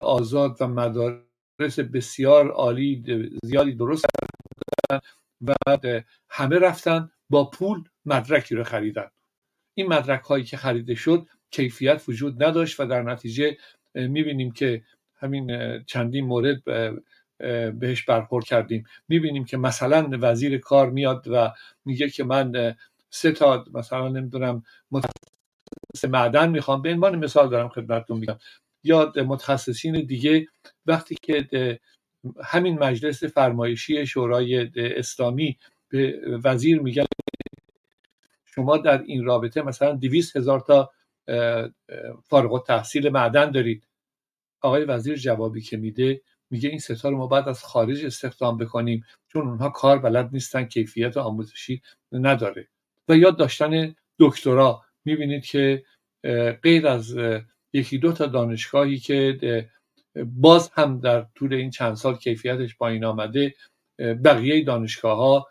آزاد 0.00 0.56
و 0.60 0.66
مدارس 0.68 1.78
بسیار 1.92 2.50
عالی 2.50 3.02
زیادی 3.44 3.72
درست 3.72 4.04
و 5.40 5.78
همه 6.28 6.58
رفتن 6.58 7.10
با 7.30 7.50
پول 7.50 7.84
مدرکی 8.04 8.54
رو 8.54 8.64
خریدن. 8.64 9.10
این 9.74 9.86
مدرک 9.86 10.22
هایی 10.22 10.44
که 10.44 10.56
خریده 10.56 10.94
شد 10.94 11.26
کیفیت 11.50 12.02
وجود 12.08 12.42
نداشت 12.42 12.80
و 12.80 12.86
در 12.86 13.02
نتیجه 13.02 13.56
می‌بینیم 13.94 14.52
که 14.52 14.82
همین 15.14 15.78
چندین 15.84 16.24
مورد 16.24 16.62
بهش 17.78 18.04
برخورد 18.04 18.44
کردیم. 18.44 18.84
می‌بینیم 19.08 19.44
که 19.44 19.56
مثلا 19.56 20.08
وزیر 20.20 20.58
کار 20.58 20.90
میاد 20.90 21.28
و 21.28 21.52
میگه 21.84 22.08
که 22.08 22.24
من 22.24 22.76
سه 23.12 23.32
تا 23.32 23.64
مثلا 23.74 24.08
نمی‌دونم 24.08 24.62
متخصص 24.90 26.04
معدن 26.04 26.50
می‌خوام 26.50 26.82
به 26.82 26.92
عنوان 26.92 27.16
مثال 27.24 27.50
دارم 27.50 27.68
خدمتتون 27.68 28.18
میگم. 28.18 28.38
یا 28.84 29.12
متخصصین 29.16 30.00
دیگه 30.06 30.46
وقتی 30.86 31.16
که 31.22 31.80
همین 32.44 32.78
مجلس 32.78 33.24
فرمایشی 33.24 34.06
شورای 34.06 34.70
اسلامی 34.76 35.58
به 35.88 36.20
وزیر 36.44 36.80
میگن 36.80 37.04
شما 38.46 38.76
در 38.76 39.02
این 39.02 39.24
رابطه 39.24 39.62
مثلا 39.62 39.92
دویست 39.92 40.36
هزار 40.36 40.60
تا 40.60 40.90
فارغ 42.24 42.66
تحصیل 42.66 43.08
معدن 43.08 43.50
دارید. 43.50 43.86
آقای 44.60 44.84
وزیر 44.84 45.16
جوابی 45.16 45.60
که 45.60 45.76
میده 45.76 46.20
میگه 46.50 46.68
این 46.68 46.78
ستا 46.78 47.08
رو 47.08 47.16
ما 47.16 47.26
بعد 47.26 47.48
از 47.48 47.64
خارج 47.64 48.04
استخدام 48.04 48.56
بکنیم 48.58 49.04
چون 49.28 49.48
اونها 49.48 49.70
کار 49.70 49.98
بلد 49.98 50.30
نیستن 50.32 50.64
کیفیت 50.64 51.16
آموزشی 51.16 51.82
نداره. 52.12 52.68
و 53.12 53.16
یاد 53.16 53.36
داشتن 53.38 53.94
دکترا. 54.18 54.82
می‌بینید 55.04 55.44
که 55.44 55.84
غیر 56.62 56.86
از 56.86 57.16
یکی 57.72 57.98
دو 57.98 58.12
تا 58.12 58.26
دانشگاهی 58.26 58.98
که 58.98 59.68
باز 60.26 60.70
هم 60.74 61.00
در 61.00 61.26
طول 61.34 61.54
این 61.54 61.70
چند 61.70 61.94
سال 61.94 62.16
کیفیتش 62.16 62.76
پایین 62.76 63.04
آمده 63.04 63.54
بقیه 63.98 64.64
دانشگاه 64.64 65.16
ها 65.16 65.48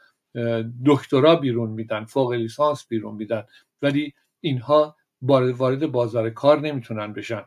دکترا 0.85 1.35
بیرون 1.35 1.69
میدن 1.69 2.05
فوق 2.05 2.31
لیسانس 2.31 2.87
بیرون 2.87 3.15
میدن. 3.15 3.43
ولی 3.81 4.13
اینها 4.41 4.95
وارد 5.21 5.91
بازار 5.91 6.29
کار 6.29 6.59
نمی‌تونن 6.59 7.13
بشن. 7.13 7.43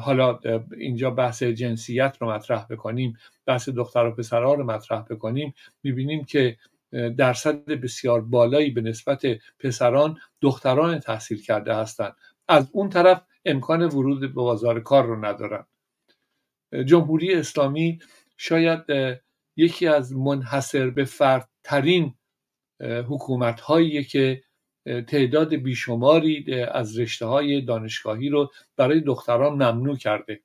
حالا 0.00 0.40
اینجا 0.76 1.10
بحث 1.10 1.42
جنسیت 1.42 2.16
رو 2.20 2.30
مطرح 2.30 2.66
بکنیم 2.70 3.16
بحث 3.46 3.68
دختر 3.68 4.04
و 4.06 4.14
پسرها 4.14 4.54
رو 4.54 4.64
مطرح 4.64 5.02
بکنیم. 5.02 5.54
می‌بینیم 5.82 6.24
که 6.24 6.56
درصد 7.16 7.64
بسیار 7.64 8.20
بالایی 8.20 8.70
به 8.70 8.80
نسبت 8.80 9.22
پسران 9.58 10.18
دختران 10.40 10.98
تحصیل 10.98 11.42
کرده 11.42 11.74
هستند. 11.74 12.16
از 12.48 12.68
اون 12.72 12.88
طرف 12.88 13.22
امکان 13.44 13.82
ورود 13.82 14.20
به 14.20 14.28
بازار 14.28 14.80
کار 14.80 15.06
رو 15.06 15.24
ندارن. 15.24 15.66
جمهوری 16.86 17.34
اسلامی 17.34 17.98
شاید 18.36 18.80
یکی 19.56 19.86
از 19.86 20.12
منحصر 20.16 20.90
به 20.90 21.04
فردترین 21.04 22.14
حکومت 22.80 23.60
هایی 23.60 24.04
که 24.04 24.42
تعداد 25.06 25.54
بیشماری 25.54 26.62
از 26.62 26.98
رشته 26.98 27.26
های 27.26 27.60
دانشگاهی 27.60 28.28
رو 28.28 28.50
برای 28.76 29.00
دختران 29.00 29.52
ممنوع 29.52 29.96
کرده. 29.96 30.40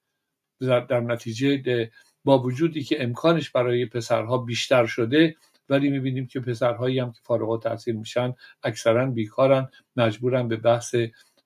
در 0.61 0.99
نتیجه 0.99 1.91
با 2.23 2.39
وجودی 2.39 2.83
که 2.83 3.03
امکانش 3.03 3.49
برای 3.49 3.85
پسرها 3.85 4.37
بیشتر 4.37 4.85
شده 4.85 5.35
ولی 5.69 5.89
می‌بینیم 5.89 6.27
که 6.27 6.39
پسرهایی 6.39 6.99
هم 6.99 7.11
که 7.11 7.19
فارغ 7.23 7.63
تحصیل 7.63 7.95
میشن 7.95 8.33
اکثرا 8.63 9.05
بیکارن 9.05 9.69
مجبورن 9.95 10.47
به 10.47 10.55
بحث 10.55 10.95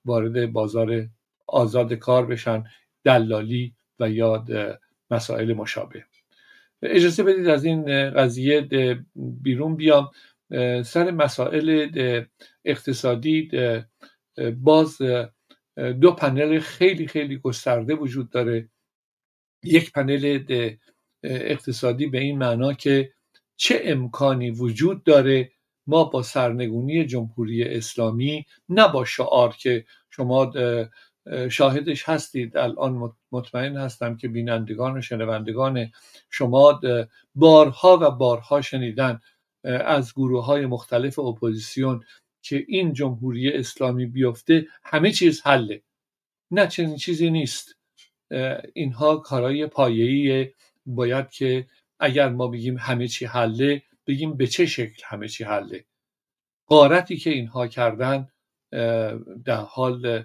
وارد 0.06 0.52
بازار 0.52 1.08
آزاد 1.48 1.94
کار 1.94 2.26
بشن 2.26 2.64
دلالی 3.04 3.76
و 4.00 4.10
یا 4.10 4.46
مسائل 5.12 5.54
مشابه. 5.54 6.06
اجازه 6.82 7.24
بدید 7.24 7.48
از 7.48 7.66
این 7.66 8.10
قضیه 8.10 8.68
بیرون 9.16 9.76
بیام. 9.76 10.12
سر 10.84 11.12
مسائل 11.12 11.90
اقتصادی 12.66 13.50
باز 14.56 14.98
دو 16.02 16.12
پنل 16.12 16.60
خیلی 16.60 17.08
خیلی 17.08 17.38
گسترده 17.38 17.96
وجود 17.96 18.30
داره. 18.30 18.70
یک 19.64 19.92
پنل 19.92 20.40
اقتصادی 21.24 22.08
به 22.08 22.20
این 22.20 22.38
معنا 22.38 22.74
که 22.74 23.14
چه 23.62 23.82
امکانی 23.84 24.52
وجود 24.52 25.04
داره 25.04 25.52
ما 25.88 26.04
با 26.04 26.24
سرنگونی 26.24 27.06
جمهوری 27.06 27.64
اسلامی 27.64 28.46
نه 28.70 28.88
با 28.88 29.06
شعار 29.06 29.56
که 29.56 29.86
شما 30.10 30.52
شاهدش 31.50 32.10
هستید 32.10 32.58
الان 32.58 33.14
مطمئن 33.32 33.78
هستم 33.78 34.18
که 34.18 34.28
بینندگان 34.28 34.98
و 34.98 35.02
شنوندگان 35.02 35.92
شما 36.30 36.82
بارها 37.36 38.00
و 38.02 38.12
بارها 38.12 38.62
شنیدن 38.62 39.22
از 39.64 40.14
گروه 40.14 40.46
های 40.46 40.66
مختلف 40.66 41.20
اپوزیسیون 41.20 42.04
که 42.42 42.66
این 42.68 42.94
جمهوری 42.94 43.54
اسلامی 43.54 44.06
بیفته 44.06 44.68
همه 44.84 45.12
چیز 45.12 45.42
حله. 45.42 45.82
نه 46.52 46.68
چنین 46.68 46.96
چیزی 46.96 47.30
نیست. 47.30 47.76
اینها 48.74 49.16
کارهای 49.16 49.68
پایه‌ای 49.68 50.50
باید 50.86 51.30
که 51.30 51.68
اگر 52.02 52.30
ما 52.30 52.48
بگیم 52.48 52.78
همه 52.78 53.08
چی 53.08 53.26
حله 53.26 53.84
بگیم 54.08 54.38
به 54.38 54.48
چه 54.48 54.66
شکل 54.66 55.02
همه 55.06 55.28
چی 55.28 55.44
حله. 55.44 55.86
قارتی 56.68 57.18
که 57.18 57.30
اینها 57.30 57.68
کردن 57.68 58.28
در 59.46 59.62
حال 59.70 60.24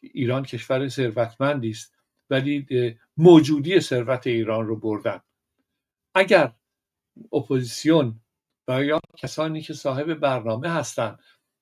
ایران 0.00 0.42
کشور 0.42 0.88
ثروتمندی 0.88 1.70
است 1.70 1.94
ولی 2.30 2.66
موجودی 3.16 3.80
ثروت 3.80 4.26
ایران 4.26 4.66
رو 4.66 4.76
بردن. 4.76 5.20
اگر 6.14 6.52
اپوزیسیون 7.32 8.20
و 8.68 8.84
یا 8.84 9.00
کسانی 9.18 9.62
که 9.62 9.74
صاحب 9.74 10.14
برنامه 10.14 10.68
هستند 10.68 11.18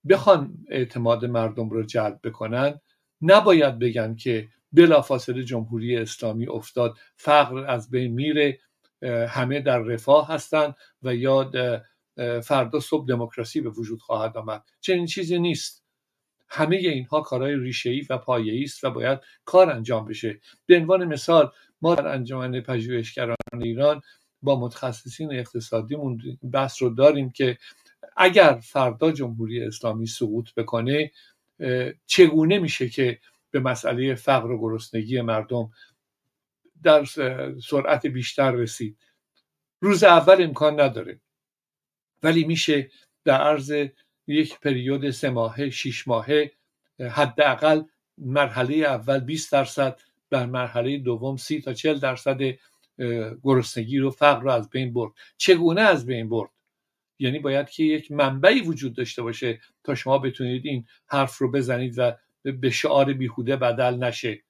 بخوان 0.08 0.64
اعتماد 0.68 1.24
مردم 1.24 1.70
رو 1.70 1.82
جلب 1.82 2.20
بکنن 2.24 2.80
نباید 3.20 3.78
بگن 3.78 4.14
که 4.14 4.48
بلافاصله 4.72 5.44
جمهوری 5.44 5.96
اسلامی 5.96 6.46
افتاد. 6.46 6.98
فقر 7.16 7.64
از 7.66 7.90
بین 7.90 8.12
میره 8.12 8.58
همه 9.28 9.60
در 9.60 9.78
رفاه 9.78 10.28
هستند 10.28 10.74
و 11.02 11.14
یا 11.14 11.50
فردا 12.44 12.80
صبح 12.80 13.06
دموکراسی 13.06 13.60
به 13.60 13.70
وجود 13.70 14.00
خواهد 14.00 14.36
آمد. 14.36 14.64
چنین 14.80 15.06
چیزی 15.06 15.38
نیست. 15.38 15.82
همه 16.48 16.76
اینها 16.76 17.20
کارهای 17.20 17.56
ریشه‌ای 17.56 18.06
و 18.10 18.18
پایه‌ای 18.18 18.62
است 18.62 18.84
و 18.84 18.90
باید 18.90 19.18
کار 19.44 19.70
انجام 19.70 20.04
بشه. 20.04 20.40
به 20.66 20.76
عنوان 20.76 21.04
مثال 21.04 21.50
ما 21.82 21.94
در 21.94 22.08
انجمن 22.08 22.60
پژوهشگران 22.60 23.36
ایران 23.60 24.00
با 24.42 24.60
متخصصین 24.60 25.32
اقتصادیمون 25.32 26.38
بحث 26.52 26.82
رو 26.82 26.90
داریم 26.90 27.30
که 27.30 27.58
اگر 28.16 28.60
فردا 28.62 29.12
جمهوری 29.12 29.62
اسلامی 29.62 30.06
سقوط 30.06 30.54
بکنه 30.54 31.10
چگونه 32.06 32.58
میشه 32.58 32.88
که 32.88 33.18
به 33.52 33.60
مسئله 33.60 34.14
فقر 34.14 34.50
و 34.50 34.58
گرسنگی 34.58 35.20
مردم 35.20 35.70
در 36.82 37.04
سرعت 37.68 38.06
بیشتر 38.06 38.50
رسید. 38.50 38.98
روز 39.80 40.04
اول 40.04 40.42
امکان 40.42 40.80
نداره 40.80 41.20
ولی 42.22 42.44
میشه 42.44 42.90
در 43.24 43.40
عرض 43.40 43.88
یک 44.26 44.60
پریود 44.60 45.10
سه 45.10 45.30
ماهه 45.30 45.70
شیش 45.70 46.08
ماهه 46.08 46.52
حداقل 47.00 47.82
مرحله 48.18 48.74
اول 48.74 49.18
20 49.18 49.52
درصد 49.52 50.00
در 50.30 50.46
مرحله 50.46 50.98
دوم 50.98 51.36
سی 51.36 51.60
تا 51.60 51.74
40 51.74 51.98
درصد 51.98 52.40
گرسنگی 53.42 53.98
رو 53.98 54.10
فقر 54.10 54.42
رو 54.42 54.50
از 54.50 54.70
بین 54.70 54.92
برد. 54.92 55.12
چگونه 55.36 55.80
از 55.80 56.06
بین 56.06 56.28
برد؟ 56.28 56.50
یعنی 57.18 57.38
باید 57.38 57.70
که 57.70 57.84
یک 57.84 58.12
منبعی 58.12 58.60
وجود 58.60 58.96
داشته 58.96 59.22
باشه 59.22 59.60
تا 59.84 59.94
شما 59.94 60.18
بتونید 60.18 60.66
این 60.66 60.86
حرف 61.06 61.38
رو 61.38 61.50
بزنید 61.50 61.94
و 61.98 62.12
به 62.44 62.70
شعار 62.70 63.12
بیهوده 63.12 63.56
بدل 63.56 63.94
نشه. 63.94 64.42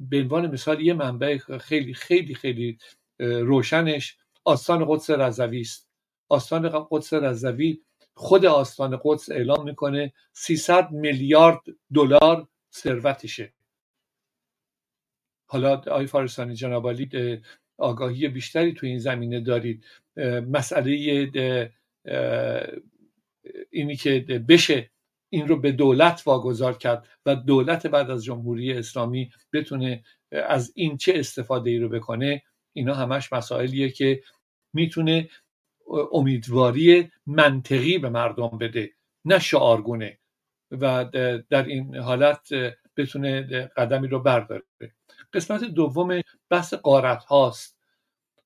به 0.00 0.20
عنوان 0.20 0.50
مثال 0.50 0.80
یه 0.80 0.94
منبع 0.94 1.38
خیلی 1.38 1.94
خیلی 1.94 2.34
خیلی 2.34 2.78
روشنش 3.18 4.16
آستان 4.44 4.84
قدس 4.88 5.10
رضوی 5.10 5.60
است. 5.60 5.88
آستان 6.28 6.86
قدس 6.90 7.12
رضوی 7.12 7.82
خود 8.14 8.46
آستان 8.46 9.00
قدس 9.04 9.30
اعلام 9.30 9.64
می‌کنه 9.64 10.12
300 10.32 10.90
میلیارد 10.90 11.60
دلار 11.94 12.48
ثروتشه. 12.72 13.52
حالا 15.46 15.76
آقای 15.76 16.06
فارسانی 16.06 16.54
جناب 16.54 16.96
آگاهی 17.78 18.28
بیشتری 18.28 18.72
تو 18.72 18.86
این 18.86 18.98
زمینه 18.98 19.40
دارید. 19.40 19.84
مسئله 20.48 20.90
اینی 23.70 23.96
که 23.96 24.20
بشه 24.48 24.89
این 25.30 25.48
رو 25.48 25.56
به 25.60 25.72
دولت 25.72 26.22
واگذار 26.26 26.78
کرد 26.78 27.08
و 27.26 27.36
دولت 27.36 27.86
بعد 27.86 28.10
از 28.10 28.24
جمهوری 28.24 28.72
اسلامی 28.72 29.30
بتونه 29.52 30.04
از 30.32 30.72
این 30.74 30.96
چه 30.96 31.12
استفاده 31.16 31.70
ای 31.70 31.78
رو 31.78 31.88
بکنه 31.88 32.42
اینا 32.72 32.94
همش 32.94 33.32
مسائلیه 33.32 33.90
که 33.90 34.22
می‌تونه 34.72 35.28
امیدواری 36.12 37.10
منطقی 37.26 37.98
به 37.98 38.08
مردم 38.08 38.58
بده 38.58 38.90
نه 39.24 39.38
شعارگونه 39.38 40.18
و 40.70 41.04
در 41.50 41.64
این 41.64 41.96
حالت 41.96 42.48
بتونه 42.96 43.42
قدمی 43.76 44.08
رو 44.08 44.20
برداره. 44.20 44.62
قسمت 45.32 45.64
دوم 45.64 46.20
بحث 46.50 46.74
قارت 46.74 47.24
هاست 47.24 47.78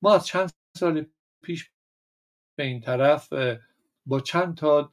ما 0.01 0.15
از 0.15 0.25
چند 0.25 0.51
سال 0.77 1.05
پیش 1.43 1.71
به 2.55 2.63
این 2.63 2.81
طرف 2.81 3.33
با 4.05 4.19
چند 4.19 4.57
تا 4.57 4.91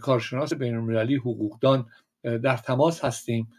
کارشناس 0.00 0.54
بین 0.54 0.74
المللی 0.74 1.16
حقوقدان 1.16 1.86
در 2.22 2.56
تماس 2.56 3.04
هستیم. 3.04 3.52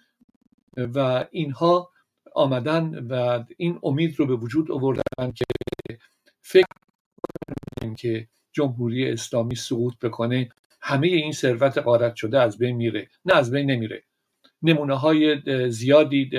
و 0.77 1.25
اینها 1.31 1.91
آمدن 2.35 3.07
و 3.07 3.43
این 3.57 3.79
امید 3.83 4.19
رو 4.19 4.25
به 4.25 4.35
وجود 4.35 4.71
آوردن 4.71 5.31
که 5.35 5.45
فکر 6.41 6.65
کنیم 7.81 7.95
که 7.95 8.27
جمهوری 8.51 9.11
اسلامی 9.11 9.55
سقوط 9.55 9.99
بکنه 9.99 10.49
همه 10.81 11.07
این 11.07 11.31
ثروت 11.31 11.77
غارت 11.77 12.15
شده 12.15 12.39
از 12.39 12.57
بین 12.57 12.75
میره. 12.75 13.09
نه 13.25 13.35
از 13.35 13.51
بین 13.51 13.71
نمیره. 13.71 14.03
نمونه 14.61 14.95
های 14.95 15.41
زیادی 15.71 16.29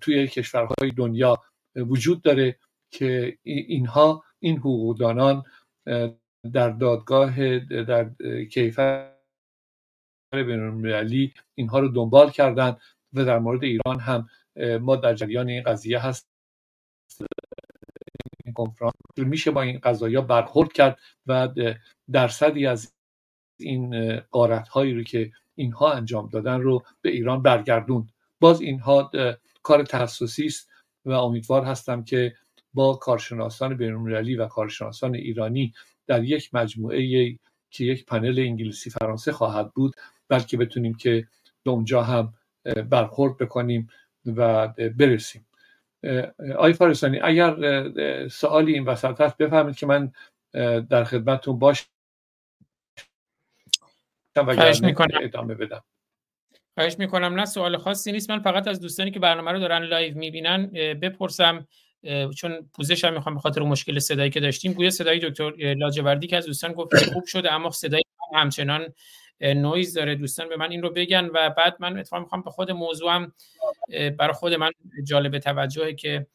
توی 0.00 0.28
کشورهای 0.28 0.90
دنیا 0.96 1.42
وجود 1.76 2.22
داره 2.22 2.58
که 2.90 3.38
اینها 3.42 4.24
این 4.38 4.58
حقوقدانان 4.58 5.42
در 6.52 6.70
دادگاه 6.70 7.58
در 7.58 8.10
کیفر 8.50 9.16
بینالمللی 10.32 11.34
اینها 11.54 11.78
رو 11.78 11.88
دنبال 11.88 12.30
کردن 12.30 12.76
و 13.12 13.24
در 13.24 13.38
مورد 13.38 13.64
ایران 13.64 14.00
هم 14.00 14.28
ما 14.80 14.96
در 14.96 15.14
جریان 15.14 15.48
این 15.48 15.62
قضیه 15.62 15.98
هست 15.98 16.30
میشه 19.16 19.50
با 19.50 19.62
این 19.62 19.78
قضایا 19.78 20.20
برخورد 20.20 20.72
کرد 20.72 20.98
و 21.26 21.48
درصدی 22.12 22.66
از 22.66 22.94
این 23.60 24.16
قارت 24.20 24.68
هایی 24.68 24.94
رو 24.94 25.02
که 25.02 25.32
اینها 25.54 25.92
انجام 25.92 26.28
دادن 26.28 26.60
رو 26.60 26.84
به 27.02 27.10
ایران 27.10 27.42
برگردوند. 27.42 28.12
باز 28.40 28.60
اینها 28.60 29.10
کار 29.62 29.82
تخصصی 29.82 30.46
است 30.46 30.70
و 31.04 31.10
امیدوار 31.10 31.64
هستم 31.64 32.04
که 32.04 32.36
با 32.74 32.94
کارشناسان 32.94 33.76
بینالمللی 33.76 34.36
و 34.36 34.46
کارشناسان 34.46 35.14
ایرانی 35.14 35.74
در 36.10 36.24
یک 36.24 36.54
مجموعه 36.54 37.38
که 37.70 37.84
یک 37.84 38.06
پنل 38.06 38.38
انگلیسی 38.38 38.90
فرانسه 38.90 39.32
خواهد 39.32 39.74
بود 39.74 39.94
بلکه 40.28 40.56
بتونیم 40.56 40.94
که 40.94 41.26
به 41.62 41.70
اونجا 41.70 42.02
هم 42.02 42.34
برخورد 42.90 43.38
بکنیم 43.38 43.88
و 44.26 44.68
برسیم. 44.68 45.46
آی 46.58 46.72
فارسانی 46.72 47.18
اگر 47.18 48.28
سوالی 48.28 48.74
این 48.74 48.84
وسط 48.84 49.20
هست 49.20 49.36
بفرمایید 49.36 49.76
که 49.76 49.86
من 49.86 50.12
در 50.80 51.04
خدمتتون 51.04 51.58
باشم 51.58 51.86
و 54.36 54.50
ادامه 55.22 55.54
بدم. 55.54 55.84
خواهش 56.74 56.98
می‌کنم. 56.98 57.34
نه 57.34 57.44
سوال 57.44 57.76
خاصی 57.76 58.12
نیست. 58.12 58.30
من 58.30 58.40
فقط 58.40 58.68
از 58.68 58.80
دوستانی 58.80 59.10
که 59.10 59.20
برنامه 59.20 59.52
رو 59.52 59.58
دارن 59.58 59.82
live 59.82 60.18
می‌بینن 60.18 60.66
بپرسم 61.02 61.66
چون 62.36 62.70
پوزش 62.74 63.04
هم 63.04 63.14
می‌خوام 63.14 63.34
به 63.34 63.40
خاطر 63.40 63.60
مشکل 63.60 63.98
صدایی 63.98 64.30
که 64.30 64.40
داشتیم. 64.40 64.72
گویا 64.72 64.90
صدای 64.90 65.18
دکتر 65.18 65.74
لاجوردی 65.74 66.26
که 66.26 66.36
از 66.36 66.46
دوستان 66.46 66.72
گفت 66.72 67.12
خوب 67.12 67.24
شده 67.26 67.52
اما 67.52 67.70
صدای 67.70 68.02
همچنان 68.34 68.86
نویز 69.40 69.94
داره. 69.94 70.14
دوستان 70.14 70.48
به 70.48 70.56
من 70.56 70.70
این 70.70 70.82
رو 70.82 70.90
بگن 70.90 71.30
و 71.34 71.50
بعد 71.50 71.76
من 71.80 71.98
اتفاقا 71.98 72.22
می‌خوام 72.22 72.42
به 72.42 72.50
خود 72.50 72.70
موضوعم 72.70 73.32
برای 74.18 74.32
خود 74.32 74.54
من 74.54 74.70
جالب 75.04 75.38
توجهه 75.38 75.92
که 75.92 76.26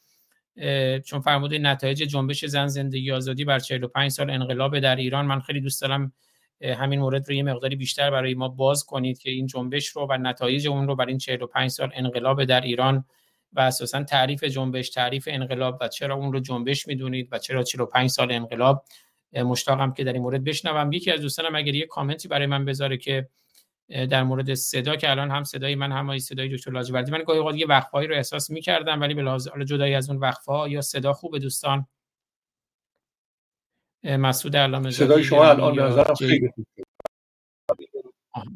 چون 1.06 1.20
فرموده 1.20 1.58
نتایج 1.58 2.04
جنبش 2.04 2.46
زن 2.46 2.68
زندگی 2.68 3.12
آزادی 3.12 3.46
بر 3.46 3.60
45 3.60 4.12
سال 4.12 4.30
انقلاب 4.30 4.80
در 4.80 4.96
ایران. 4.96 5.26
من 5.26 5.40
خیلی 5.40 5.62
دوست 5.62 5.82
دارم 5.82 6.14
همین 6.62 7.00
مورد 7.00 7.30
رو 7.30 7.36
یه 7.36 7.44
مقداری 7.44 7.76
بیشتر 7.76 8.12
برای 8.12 8.34
ما 8.34 8.48
باز 8.48 8.86
کنید 8.86 9.20
که 9.20 9.32
این 9.32 9.48
جنبش 9.48 9.88
رو 9.88 10.08
و 10.10 10.18
نتایج 10.18 10.68
اون 10.68 10.88
رو 10.88 10.96
برای 10.96 11.10
این 11.12 11.18
45 11.18 11.72
سال 11.72 11.92
انقلاب 11.94 12.44
در 12.44 12.62
ایران 12.62 13.06
و 13.56 13.60
اساسا 13.60 14.04
تعریف 14.04 14.44
جنبش 14.44 14.90
تعریف 14.90 15.28
انقلاب 15.32 15.78
و 15.82 15.88
چرا 15.88 16.16
اون 16.16 16.34
رو 16.34 16.40
جنبش 16.40 16.88
می‌دونید 16.88 17.30
و 17.32 17.40
چرا 17.40 17.64
45 17.64 18.10
سال 18.10 18.32
انقلاب 18.32 18.86
مشتاقم 19.34 19.94
که 19.94 20.04
در 20.04 20.14
این 20.14 20.22
مورد 20.22 20.44
بشنوم. 20.44 20.92
یکی 20.92 21.12
از 21.12 21.22
دوستانم 21.22 21.56
اگر 21.56 21.76
یه 21.76 21.86
کامنتی 21.86 22.28
برای 22.28 22.46
من 22.46 22.66
بذاره 22.66 22.98
که 22.98 23.30
در 23.90 24.24
مورد 24.24 24.54
صدا 24.54 24.96
که 24.96 25.12
الان 25.12 25.32
هم 25.32 25.44
صدای 25.44 25.76
من 25.76 25.92
هم 25.92 26.18
صدای 26.18 26.58
دکتر 26.58 26.72
لاجوردی 26.72 27.12
من 27.12 27.24
گاهی 27.24 27.40
اوقات 27.40 27.56
یه 27.56 27.68
وقفه‌ای 27.68 28.08
رو 28.08 28.16
احساس 28.16 28.50
می‌کردم 28.50 29.02
ولی 29.02 29.14
به 29.14 29.22
لحاظ 29.22 29.48
جدای 29.66 29.96
از 29.96 30.10
اون 30.10 30.20
وقفه‌ها 30.20 30.68
یا 30.68 30.82
صدا 30.82 31.14
خوب 31.14 31.38
دوستان. 31.38 31.88
مسعود 34.04 34.56
علامه 34.56 34.92
صدای 34.92 35.24
شما 35.24 35.50
الان 35.50 35.76
به 35.76 35.84
نظرم 35.84 36.16
خیلی 36.16 36.50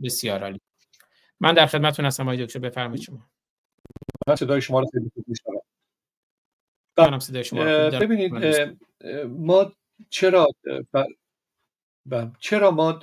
بسیار 0.03 0.43
عالی. 0.43 0.61
من 1.39 1.53
در 1.53 1.65
خدمتتون 1.65 2.05
هستم 2.05 2.23
آقای 2.23 2.45
دکتر 2.45 2.59
بفرمایید 2.59 3.03
شما. 3.03 3.29
من 4.27 4.35
صدای 4.35 4.61
شما 4.61 4.79
رو 4.79 4.87
خیلی 4.93 5.11
خوب 5.13 5.25
میشنوم. 5.27 5.61
منم 6.97 7.19
صدای 7.19 7.43
شما 7.43 7.63
رو 7.63 7.99
ببینید 7.99 8.33
ما 9.27 9.73
چرا 10.09 10.47
چرا 12.39 12.71
ما 12.71 12.99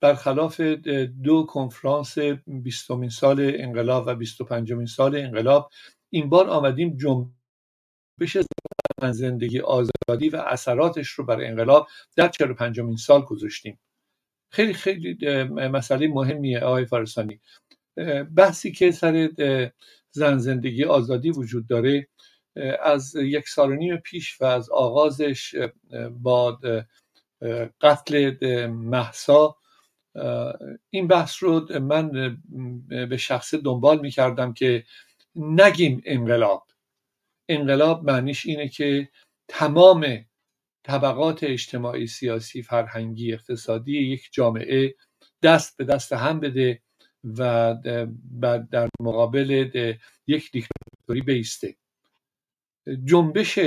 برخلاف 0.00 0.60
دو 1.24 1.46
کنفرانس 1.48 2.18
بیستمین 2.46 3.10
سال 3.10 3.40
انقلاب 3.40 4.06
و 4.06 4.14
بیست 4.14 4.40
و 4.40 4.44
پنجمین 4.44 4.86
سال 4.86 5.16
انقلاب 5.16 5.70
این 6.10 6.28
بار 6.28 6.50
آمدیم 6.50 6.96
جنبش 6.96 8.38
زندگی 9.12 9.60
آزادی 9.60 10.28
و 10.32 10.36
اثراتش 10.36 11.08
رو 11.08 11.24
برای 11.24 11.46
انقلاب 11.46 11.88
در 12.16 12.28
45 12.28 12.98
سال 12.98 13.22
گذاشتیم. 13.22 13.80
خیلی 14.52 14.74
خیلی 14.74 15.42
مسئله 15.44 16.08
مهمیه 16.08 16.60
آقای 16.60 16.84
فارسانی. 16.84 17.40
بحثی 18.36 18.72
که 18.72 18.90
سر 18.90 19.30
زن 20.16 20.38
زندگی 20.38 20.84
آزادی 20.84 21.30
وجود 21.30 21.66
داره 21.66 22.08
از 22.82 23.14
یک 23.16 23.48
سال 23.48 23.70
و 23.70 23.74
نیم 23.74 23.96
پیش 23.96 24.40
و 24.40 24.44
از 24.44 24.70
آغازش 24.70 25.54
با 26.10 26.58
قتل 27.80 28.66
محسا 28.66 29.56
این 30.90 31.06
بحث 31.06 31.42
رو 31.42 31.78
من 31.80 32.10
به 33.08 33.16
شخص 33.16 33.54
دنبال 33.54 34.00
می 34.00 34.10
کردم 34.10 34.52
که 34.52 34.84
نگیم 35.34 36.02
انقلاب. 36.04 36.66
انقلاب 37.48 38.04
معنیش 38.04 38.46
اینه 38.46 38.68
که 38.68 39.08
تمام 39.48 40.26
طبقات 40.84 41.44
اجتماعی 41.44 42.06
سیاسی 42.06 42.62
فرهنگی 42.62 43.32
اقتصادی 43.32 43.98
یک 43.98 44.28
جامعه 44.32 44.94
دست 45.42 45.76
به 45.76 45.84
دست 45.84 46.12
هم 46.12 46.40
بده 46.40 46.82
و 47.38 47.74
در 48.70 48.88
مقابل 49.00 49.70
یک 50.26 50.52
دیکتاتوری 50.52 51.20
بیسته. 51.20 51.76
جنبش 53.04 53.58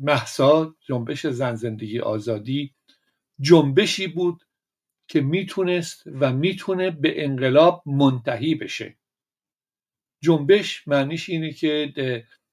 محسا 0.00 0.76
جنبش 0.80 1.26
زن 1.26 1.54
زندگی 1.54 2.00
آزادی 2.00 2.74
جنبشی 3.40 4.06
بود 4.06 4.46
که 5.08 5.20
می‌تونست 5.20 6.02
و 6.06 6.32
می‌تونه 6.32 6.90
به 6.90 7.24
انقلاب 7.24 7.82
منتهی 7.86 8.54
بشه. 8.54 8.96
جنبش 10.22 10.88
معنیش 10.88 11.28
اینه 11.28 11.52
که 11.52 11.92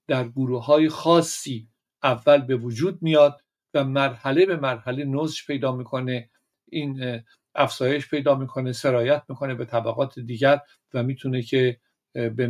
در 0.08 0.28
گروه 0.28 0.66
های 0.66 0.89
خاصی 0.89 1.68
اول 2.04 2.38
به 2.41 2.56
وجود 2.56 3.02
میاد 3.02 3.43
و 3.74 3.84
مرحله 3.84 4.45
به 4.45 4.56
مرحله 4.56 5.06
نزش 5.06 5.47
پیدا 5.47 5.76
می‌کنه. 5.76 6.30
این 6.72 7.24
افزایش 7.56 8.10
پیدا 8.10 8.36
می‌کنه 8.36 8.72
سرایت 8.72 9.24
می‌کنه 9.30 9.56
به 9.56 9.66
طبقات 9.66 10.20
دیگر 10.20 10.60
و 10.93 11.04
می‌تونه 11.04 11.41
که 11.41 11.78
به 12.14 12.50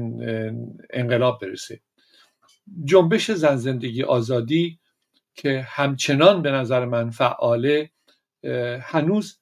انقلاب 0.89 1.41
برسه. 1.41 1.79
جنبش 2.85 3.31
زن 3.31 3.55
زندگی 3.55 4.03
آزادی 4.03 4.79
که 5.35 5.61
همچنان 5.67 6.41
به 6.41 6.51
نظر 6.51 6.85
من 6.85 7.09
فعاله 7.09 7.89
هنوز 8.81 9.39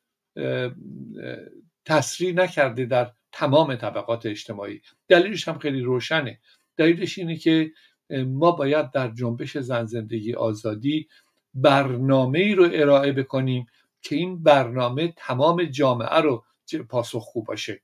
تسریع 1.86 2.34
نکرده 2.34 2.86
در 2.86 3.12
تمام 3.32 3.76
طبقات 3.76 4.26
اجتماعی. 4.26 4.82
دلیلش 5.08 5.48
هم 5.48 5.60
خیلی 5.60 5.82
روشنه. 5.82 6.40
دلیلش 6.78 7.18
اینه 7.18 7.36
که 7.36 7.72
ما 8.12 8.52
باید 8.52 8.92
در 8.92 9.12
جنبش 9.12 9.58
زن 9.58 9.86
زندگی 9.86 10.34
آزادی 10.34 11.08
برنامه 11.54 12.40
ای 12.40 12.56
رو 12.56 12.70
ارائه 12.74 13.12
بکنیم 13.12 13.66
که 14.10 14.16
این 14.16 14.44
برنامه 14.44 15.14
تمام 15.18 15.64
جامعه 15.64 16.18
رو 16.18 16.46
پاسخ 16.90 17.24
خوب 17.24 17.46
باشه. 17.46 17.82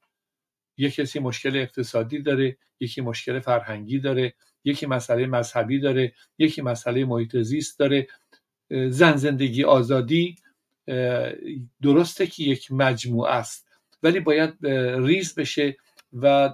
یک 0.77 0.95
کسی 0.95 1.19
مشکل 1.19 1.57
اقتصادی 1.57 2.19
داره 2.19 2.57
یکی 2.79 3.01
مشکل 3.01 3.39
فرهنگی 3.39 3.99
داره 3.99 4.33
یکی 4.63 4.85
مسئله 4.85 5.27
مذهبی 5.27 5.79
داره 5.79 6.13
یکی 6.37 6.61
مسئله 6.61 7.05
محیط 7.05 7.37
زیست 7.37 7.79
داره. 7.79 8.07
زن 8.89 9.15
زندگی 9.15 9.63
آزادی 9.63 10.35
درسته 11.81 12.27
که 12.27 12.43
یک 12.43 12.71
مجموعه 12.71 13.31
است 13.31 13.67
ولی 14.03 14.19
باید 14.19 14.65
ریز 15.07 15.35
بشه 15.35 15.77
و 16.13 16.53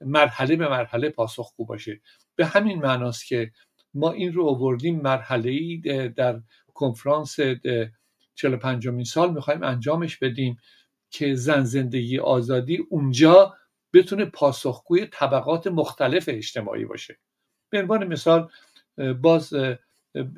مرحله 0.00 0.56
به 0.56 0.68
مرحله 0.68 1.10
پاسخگو 1.10 1.64
باشه. 1.64 2.00
به 2.36 2.46
همین 2.46 2.78
معناست 2.78 3.26
که 3.26 3.52
ما 3.94 4.10
این 4.10 4.32
رو 4.32 4.46
آوردیم 4.46 5.00
مرحله 5.00 5.50
ای 5.50 5.76
در 6.16 6.40
کنفرانس 6.74 7.36
45 8.36 9.06
سال 9.06 9.34
می‌خوایم 9.34 9.62
انجامش 9.62 10.16
بدیم 10.16 10.56
که 11.10 11.34
زن 11.34 11.64
زندگی 11.64 12.18
آزادی 12.18 12.76
اونجا 12.76 13.54
بتونه 13.92 14.24
پاسخگوی 14.24 15.06
طبقات 15.06 15.66
مختلف 15.66 16.24
اجتماعی 16.32 16.84
باشه. 16.84 17.18
به 17.70 17.80
عنوان 17.80 18.06
مثال 18.06 18.50
باز 19.20 19.54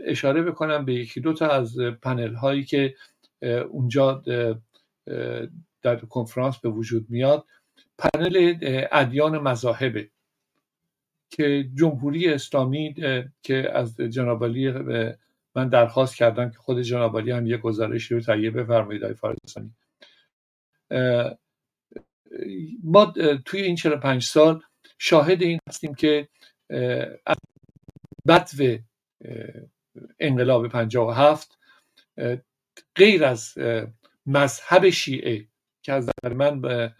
اشاره 0.04 0.42
بکنم 0.42 0.84
به 0.84 0.94
یکی 0.94 1.20
دو 1.20 1.32
تا 1.32 1.48
از 1.48 1.78
پنل 1.78 2.34
هایی 2.34 2.64
که 2.64 2.94
اونجا 3.68 4.22
در 5.82 5.96
کنفرانس 5.96 6.58
به 6.58 6.68
وجود 6.68 7.06
میاد. 7.10 7.44
پنل 7.98 8.54
ادیان 8.92 9.38
مذاهبه 9.38 10.10
که 11.30 11.68
جمهوری 11.74 12.28
اسلامی 12.28 12.94
که 13.42 13.70
از 13.74 13.96
جناب 13.96 14.44
علی 14.44 14.72
من 15.58 15.68
درخواست 15.68 16.16
کردم 16.16 16.50
که 16.50 16.58
خود 16.58 16.80
جناب 16.80 17.16
هم 17.28 17.46
یه 17.46 17.56
گزارشی 17.56 18.14
رو 18.14 18.20
تهیه 18.20 18.50
بفرمایید 18.50 19.04
آقای 19.04 19.14
فارسانی. 19.14 19.74
ما 22.84 23.12
توی 23.44 23.60
این 23.60 23.76
45 23.76 24.24
سال 24.24 24.62
شاهد 24.98 25.42
این 25.42 25.58
هستیم 25.68 25.94
که 25.94 26.28
از 27.26 27.36
بدو 28.28 28.78
انقلاب 30.20 30.68
57 30.68 31.58
غیر 32.96 33.24
از 33.24 33.54
مذهب 34.26 34.90
شیعه 34.90 35.46
که 35.82 35.92
از 35.92 36.10
در 36.22 36.32
من 36.32 36.90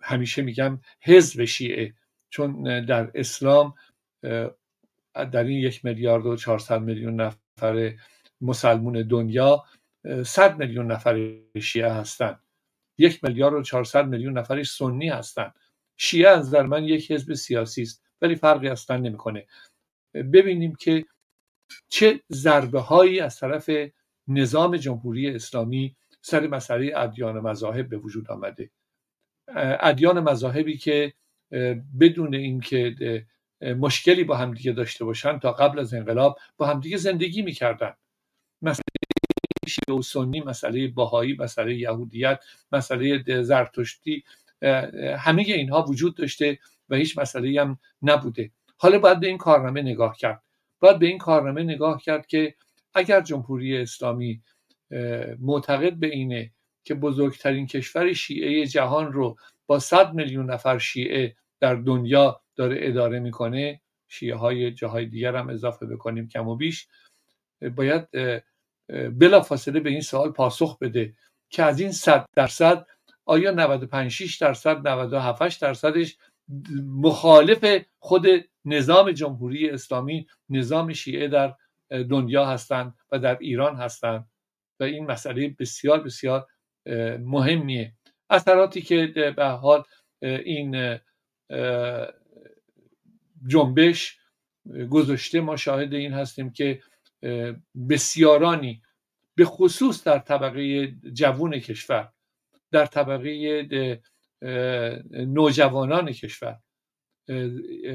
همیشه 0.00 0.42
میگم 0.42 0.80
حزب 1.00 1.44
شیعه 1.44 1.94
چون 2.30 2.84
در 2.84 3.10
اسلام 3.14 3.74
در 5.12 5.44
این 5.44 5.58
یک 5.58 5.84
میلیارد 5.84 6.26
و 6.26 6.36
چهارصد 6.36 6.82
میلیون 6.82 7.20
نفر 7.20 7.39
مسلمون 8.40 9.02
دنیا 9.02 9.64
صد 10.24 10.58
میلیون 10.58 10.92
نفر 10.92 11.36
شیعه 11.60 11.92
هستند 11.92 12.42
یک 12.98 13.24
میلیارد 13.24 13.54
و 13.54 13.62
چهارصد 13.62 14.06
میلیون 14.06 14.38
نفرش 14.38 14.70
سنی 14.70 15.08
هستند 15.08 15.54
شیعه 15.96 16.28
از 16.28 16.50
در 16.50 16.62
من 16.62 16.84
یک 16.84 17.12
حزب 17.12 17.34
سیاسی 17.34 17.82
است 17.82 18.04
ولی 18.22 18.36
فرقی 18.36 18.68
اصلا 18.68 18.96
نمی‌کنه. 18.96 19.46
ببینیم 20.14 20.74
که 20.74 21.04
چه 21.88 22.20
ضربه 22.32 22.80
هایی 22.80 23.20
از 23.20 23.38
طرف 23.38 23.70
نظام 24.28 24.76
جمهوری 24.76 25.34
اسلامی 25.34 25.96
سر 26.22 26.46
مسئله 26.46 26.92
ادیان 26.96 27.36
و 27.36 27.40
مذاهب 27.40 27.88
به 27.88 27.96
وجود 27.96 28.30
آمده. 28.30 28.70
ادیان 29.80 30.20
مذاهبی 30.20 30.76
که 30.76 31.12
بدون 32.00 32.34
اینکه 32.34 32.94
مشکلی 33.60 34.24
با 34.24 34.36
همدیگه 34.36 34.72
داشته 34.72 35.04
باشن 35.04 35.38
تا 35.38 35.52
قبل 35.52 35.78
از 35.78 35.94
انقلاب 35.94 36.38
با 36.56 36.66
همدیگه 36.66 36.96
زندگی 36.96 37.42
می‌کردن. 37.42 37.92
مسئله 38.62 38.84
شیعه 39.68 39.98
و 39.98 40.02
سنی 40.02 40.40
مسئله 40.40 40.88
باهایی 40.88 41.36
مسئله 41.38 41.74
یهودیت 41.74 42.44
مسئله 42.72 43.42
زرتشتی 43.42 44.24
همه 45.18 45.42
اینها 45.42 45.82
وجود 45.82 46.16
داشته 46.16 46.58
و 46.88 46.96
هیچ 46.96 47.18
مسئله 47.18 47.60
هم 47.60 47.78
نبوده. 48.02 48.50
حالا 48.78 48.98
باید 48.98 49.20
به 49.20 49.26
این 49.26 49.38
کارنامه 49.38 49.82
نگاه 49.82 50.16
کرد. 50.16 50.42
باید 50.80 50.98
به 50.98 51.06
این 51.06 51.18
کارنامه 51.18 51.62
نگاه 51.62 52.02
کرد 52.02 52.26
که 52.26 52.54
اگر 52.94 53.20
جمهوری 53.20 53.76
اسلامی 53.78 54.42
معتقد 55.38 55.92
به 55.92 56.06
اینه 56.06 56.50
که 56.84 56.94
بزرگترین 56.94 57.66
کشور 57.66 58.12
شیعه 58.12 58.66
جهان 58.66 59.12
رو 59.12 59.36
با 59.66 59.78
صد 59.78 60.14
میلیون 60.14 60.50
نفر 60.50 60.78
شیعه 60.78 61.36
در 61.60 61.74
دنیا 61.74 62.40
داره 62.56 62.76
اداره 62.80 63.20
می‌کنه 63.20 63.80
شیعه 64.08 64.36
های 64.36 64.70
جاهای 64.70 65.06
دیگر 65.06 65.36
هم 65.36 65.48
اضافه 65.48 65.86
بکنیم 65.86 66.28
کم 66.28 66.48
و 66.48 66.56
بیش. 66.56 66.88
باید 67.76 68.08
بلا 69.18 69.40
فاصله 69.40 69.80
به 69.80 69.90
این 69.90 70.00
سوال 70.00 70.30
پاسخ 70.30 70.78
بده 70.78 71.14
که 71.50 71.62
از 71.62 71.80
این 71.80 71.92
صد 71.92 72.26
درصد 72.36 72.86
آیا 73.24 73.50
95 73.50 74.10
6 74.10 74.36
درصد 74.36 74.88
97 74.88 75.60
درصدش 75.60 76.16
مخالف 76.84 77.84
خود 77.98 78.26
نظام 78.64 79.12
جمهوری 79.12 79.70
اسلامی 79.70 80.26
نظام 80.48 80.92
شیعه 80.92 81.28
در 81.28 81.54
دنیا 81.90 82.46
هستند 82.46 82.94
و 83.12 83.18
در 83.18 83.38
ایران 83.38 83.76
هستند 83.76 84.30
و 84.80 84.84
این 84.84 85.06
مسئله 85.06 85.54
بسیار 85.58 86.02
بسیار 86.02 86.46
مهمیه. 87.20 87.92
اثراتی 88.30 88.82
که 88.82 89.06
به 89.36 89.44
حال 89.44 89.82
این 90.22 90.98
جنبش 93.46 94.18
گذاشته 94.90 95.40
ما 95.40 95.56
شاهد 95.56 95.94
این 95.94 96.12
هستیم 96.12 96.50
که 96.50 96.82
بسیارانی 97.88 98.82
به 99.34 99.44
خصوص 99.44 100.04
در 100.04 100.18
طبقه 100.18 100.86
جوون 101.12 101.58
کشور 101.58 102.12
در 102.70 102.86
طبقه 102.86 104.00
نوجوانان 105.12 106.12
کشور 106.12 106.58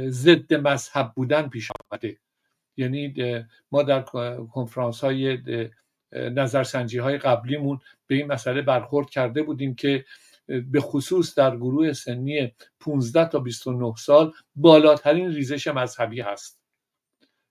ضد 0.07 0.53
مذهب 0.53 1.11
بودن 1.15 1.49
پیش 1.49 1.71
آمده. 1.91 2.17
یعنی 2.77 3.13
ما 3.71 3.83
در 3.83 4.01
کنفرانس 4.53 5.03
های 5.03 5.37
نظرسنجی 6.11 6.97
های 6.97 7.17
قبلیمون 7.17 7.79
به 8.07 8.15
این 8.15 8.27
مسئله 8.27 8.61
برخورد 8.61 9.09
کرده 9.09 9.43
بودیم 9.43 9.75
که 9.75 10.05
به 10.47 10.81
خصوص 10.81 11.35
در 11.35 11.57
گروه 11.57 11.93
سنی 11.93 12.53
15 12.79 13.29
تا 13.29 13.39
29 13.39 13.93
سال 13.97 14.33
بالاترین 14.55 15.31
ریزش 15.31 15.67
مذهبی 15.67 16.21
هست. 16.21 16.61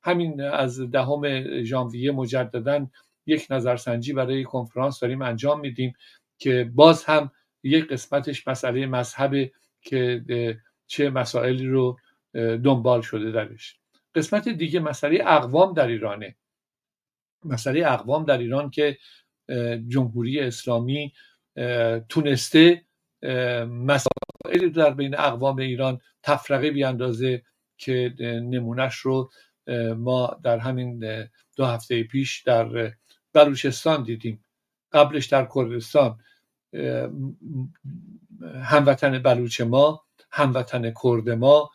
همین 0.02 0.40
از 0.40 0.80
دهم 0.80 1.22
ژانویه 1.62 2.12
مجددا 2.12 2.86
یک 3.26 3.46
نظرسنجی 3.50 4.12
برای 4.12 4.44
کنفرانس 4.44 5.00
داریم 5.00 5.22
انجام 5.22 5.60
میدیم 5.60 5.92
که 6.38 6.70
باز 6.74 7.04
هم 7.04 7.30
یک 7.62 7.88
قسمتش 7.88 8.48
مسئله 8.48 8.86
مذهب 8.86 9.50
که 9.80 10.24
چه 10.86 11.10
مسائلی 11.10 11.66
رو 11.66 11.98
دنبال 12.34 13.00
شده 13.00 13.30
درش. 13.30 13.78
قسمت 14.14 14.48
دیگه 14.48 14.80
مسئله 14.80 15.22
اقوام 15.26 15.72
در 15.72 15.86
ایرانه. 15.86 16.36
مسئله 17.44 17.86
اقوام 17.86 18.24
در 18.24 18.38
ایران 18.38 18.70
که 18.70 18.98
جمهوری 19.88 20.40
اسلامی 20.40 21.12
تونسته 22.08 22.84
مسائلی 23.68 24.70
در 24.74 24.90
بین 24.90 25.18
اقوام 25.18 25.56
ایران 25.56 26.00
تفرقه 26.22 26.70
بیاندازه 26.70 27.42
که 27.78 28.14
نمونهش 28.20 28.94
رو 28.94 29.30
ما 29.96 30.40
در 30.44 30.58
همین 30.58 31.04
دو 31.56 31.64
هفته 31.64 32.02
پیش 32.02 32.42
در 32.42 32.92
بلوچستان 33.32 34.02
دیدیم. 34.02 34.44
قبلش 34.92 35.26
در 35.26 35.48
کردستان 35.54 36.18
هموطن 38.62 39.18
بلوچ 39.18 39.60
ما 39.60 40.04
هموطن 40.30 40.92
کرد 41.02 41.30
ما 41.30 41.70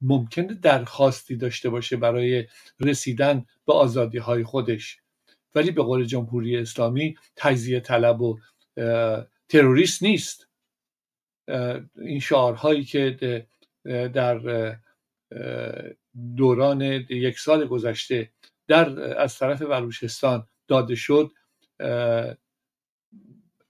ممکنه 0.00 0.54
درخواستی 0.54 1.36
داشته 1.36 1.70
باشه 1.70 1.96
برای 1.96 2.46
رسیدن 2.80 3.46
به 3.66 3.72
آزادی 3.72 4.18
های 4.18 4.44
خودش. 4.44 4.98
ولی 5.54 5.70
به 5.70 5.82
قول 5.82 6.04
جمهوری 6.04 6.56
اسلامی 6.56 7.16
تجزیه 7.36 7.80
طلب 7.80 8.20
و 8.20 8.38
تروریست 9.48 10.02
نیست. 10.02 10.48
این 11.96 12.20
شعارهایی 12.20 12.84
که 12.84 13.46
در 13.84 14.76
دوران 16.36 16.82
یک 17.10 17.38
سال 17.38 17.66
گذشته 17.66 18.30
در 18.68 19.00
از 19.20 19.38
طرف 19.38 19.62
بلوچستان 19.62 20.46
داده 20.68 20.94
شد 20.94 21.32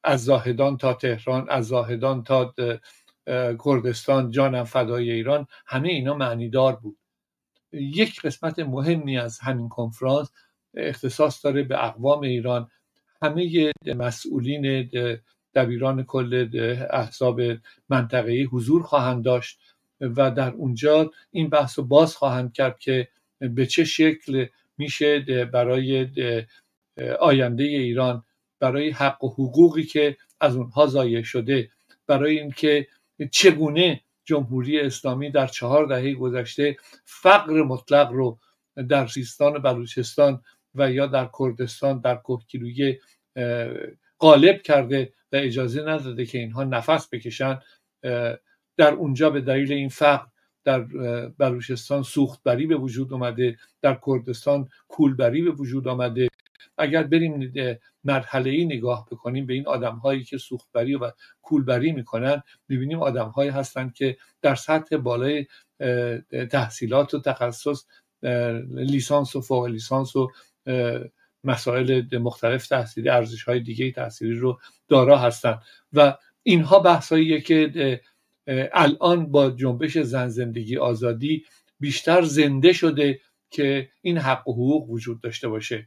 از 0.04 0.24
زاهدان 0.24 0.76
تا 0.76 0.94
تهران 0.94 1.46
از 1.50 1.66
زاهدان 1.66 2.22
تا 2.22 2.54
کردستان 3.64 4.30
جانم 4.30 4.64
فدای 4.64 5.10
ایران 5.10 5.46
همه 5.66 5.88
اینا 5.88 6.14
معنیدار 6.14 6.76
بود. 6.76 6.98
یک 7.72 8.20
قسمت 8.20 8.58
مهمی 8.58 9.18
از 9.18 9.38
همین 9.38 9.68
کنفرانس 9.68 10.32
اختصاص 10.74 11.44
داره 11.44 11.62
به 11.62 11.84
اقوام 11.84 12.20
ایران 12.20 12.70
همه 13.22 13.72
مسئولین 13.86 14.90
دبیران 15.54 16.04
کل 16.04 16.48
احزاب 16.90 17.40
منطقه‌ای 17.88 18.42
حضور 18.42 18.82
خواهند 18.82 19.24
داشت 19.24 19.58
و 20.00 20.30
در 20.30 20.50
اونجا 20.50 21.10
این 21.30 21.48
بحث 21.48 21.78
رو 21.78 21.84
باز 21.84 22.16
خواهند 22.16 22.52
کرد 22.52 22.78
که 22.78 23.08
به 23.40 23.66
چه 23.66 23.84
شکل 23.84 24.46
میشه 24.78 25.20
برای 25.44 26.06
آینده 27.20 27.64
ایران 27.64 28.24
برای 28.60 28.90
حق 28.90 29.24
و 29.24 29.28
حقوقی 29.28 29.82
که 29.82 30.16
از 30.40 30.56
اونها 30.56 30.86
ضایع 30.86 31.22
شده 31.22 31.70
برای 32.06 32.38
اینکه 32.38 32.86
چگونه 33.30 34.00
جمهوری 34.24 34.80
اسلامی 34.80 35.30
در 35.30 35.46
چهار 35.46 35.86
دهه 35.86 36.14
گذشته 36.14 36.76
فقر 37.04 37.62
مطلق 37.62 38.12
رو 38.12 38.38
در 38.88 39.06
سیستان 39.06 39.56
و 39.56 39.58
بلوچستان 39.58 40.42
و 40.74 40.90
یا 40.90 41.06
در 41.06 41.30
کردستان 41.38 42.00
در 42.00 42.16
کوهگیلویه 42.16 43.00
غالب 44.20 44.62
کرده 44.62 45.12
و 45.32 45.36
اجازه 45.36 45.82
نداده 45.82 46.26
که 46.26 46.38
اینها 46.38 46.64
نفس 46.64 47.08
بکشن 47.12 47.58
در 48.76 48.94
اونجا 48.98 49.30
به 49.30 49.40
دلیل 49.40 49.72
این 49.72 49.88
فقر 49.88 50.26
در 50.64 50.80
بلوچستان 51.38 52.02
سوختبری 52.02 52.66
به 52.66 52.76
وجود 52.76 53.12
آمده 53.12 53.56
در 53.82 53.98
کردستان 54.06 54.68
کولبری 54.88 55.42
به 55.42 55.50
وجود 55.50 55.88
آمده. 55.88 56.28
اگر 56.78 57.02
بریم 57.02 57.52
مرحله 58.04 58.50
ای 58.50 58.64
نگاه 58.64 59.06
بکنیم 59.10 59.46
به 59.46 59.54
این 59.54 59.66
آدم 59.66 59.96
هایی 59.96 60.24
که 60.24 60.38
سوختبری 60.38 60.94
و 60.94 61.12
کولبری 61.42 61.92
می‌کنن 61.92 62.42
می‌بینیم 62.68 63.00
آدم 63.00 63.28
هایی 63.28 63.50
هستند 63.50 63.94
که 63.94 64.16
در 64.42 64.54
سطح 64.54 64.96
بالای 64.96 65.46
تحصیلات 66.50 67.14
و 67.14 67.20
تخصص 67.20 67.84
لیسانس 68.70 69.36
و 69.36 69.40
فوق 69.40 69.66
لیسانس 69.66 70.16
و 70.16 70.30
مسائل 71.44 72.18
مختلف 72.18 72.66
تحصیلی 72.66 73.08
ارزش 73.08 73.42
های 73.42 73.60
دیگه 73.60 73.90
تحصیلی 73.90 74.34
رو 74.34 74.60
دارا 74.88 75.18
هستند 75.18 75.62
و 75.92 76.16
اینها 76.42 76.78
بحثاییه 76.78 77.40
که 77.40 78.00
الان 78.72 79.26
با 79.30 79.50
جنبش 79.50 79.98
زن 79.98 80.28
زندگی 80.28 80.76
آزادی 80.76 81.44
بیشتر 81.80 82.22
زنده 82.22 82.72
شده 82.72 83.20
که 83.50 83.88
این 84.02 84.18
حق 84.18 84.48
و 84.48 84.52
حقوق 84.52 84.90
وجود 84.90 85.20
داشته 85.20 85.48
باشه. 85.48 85.86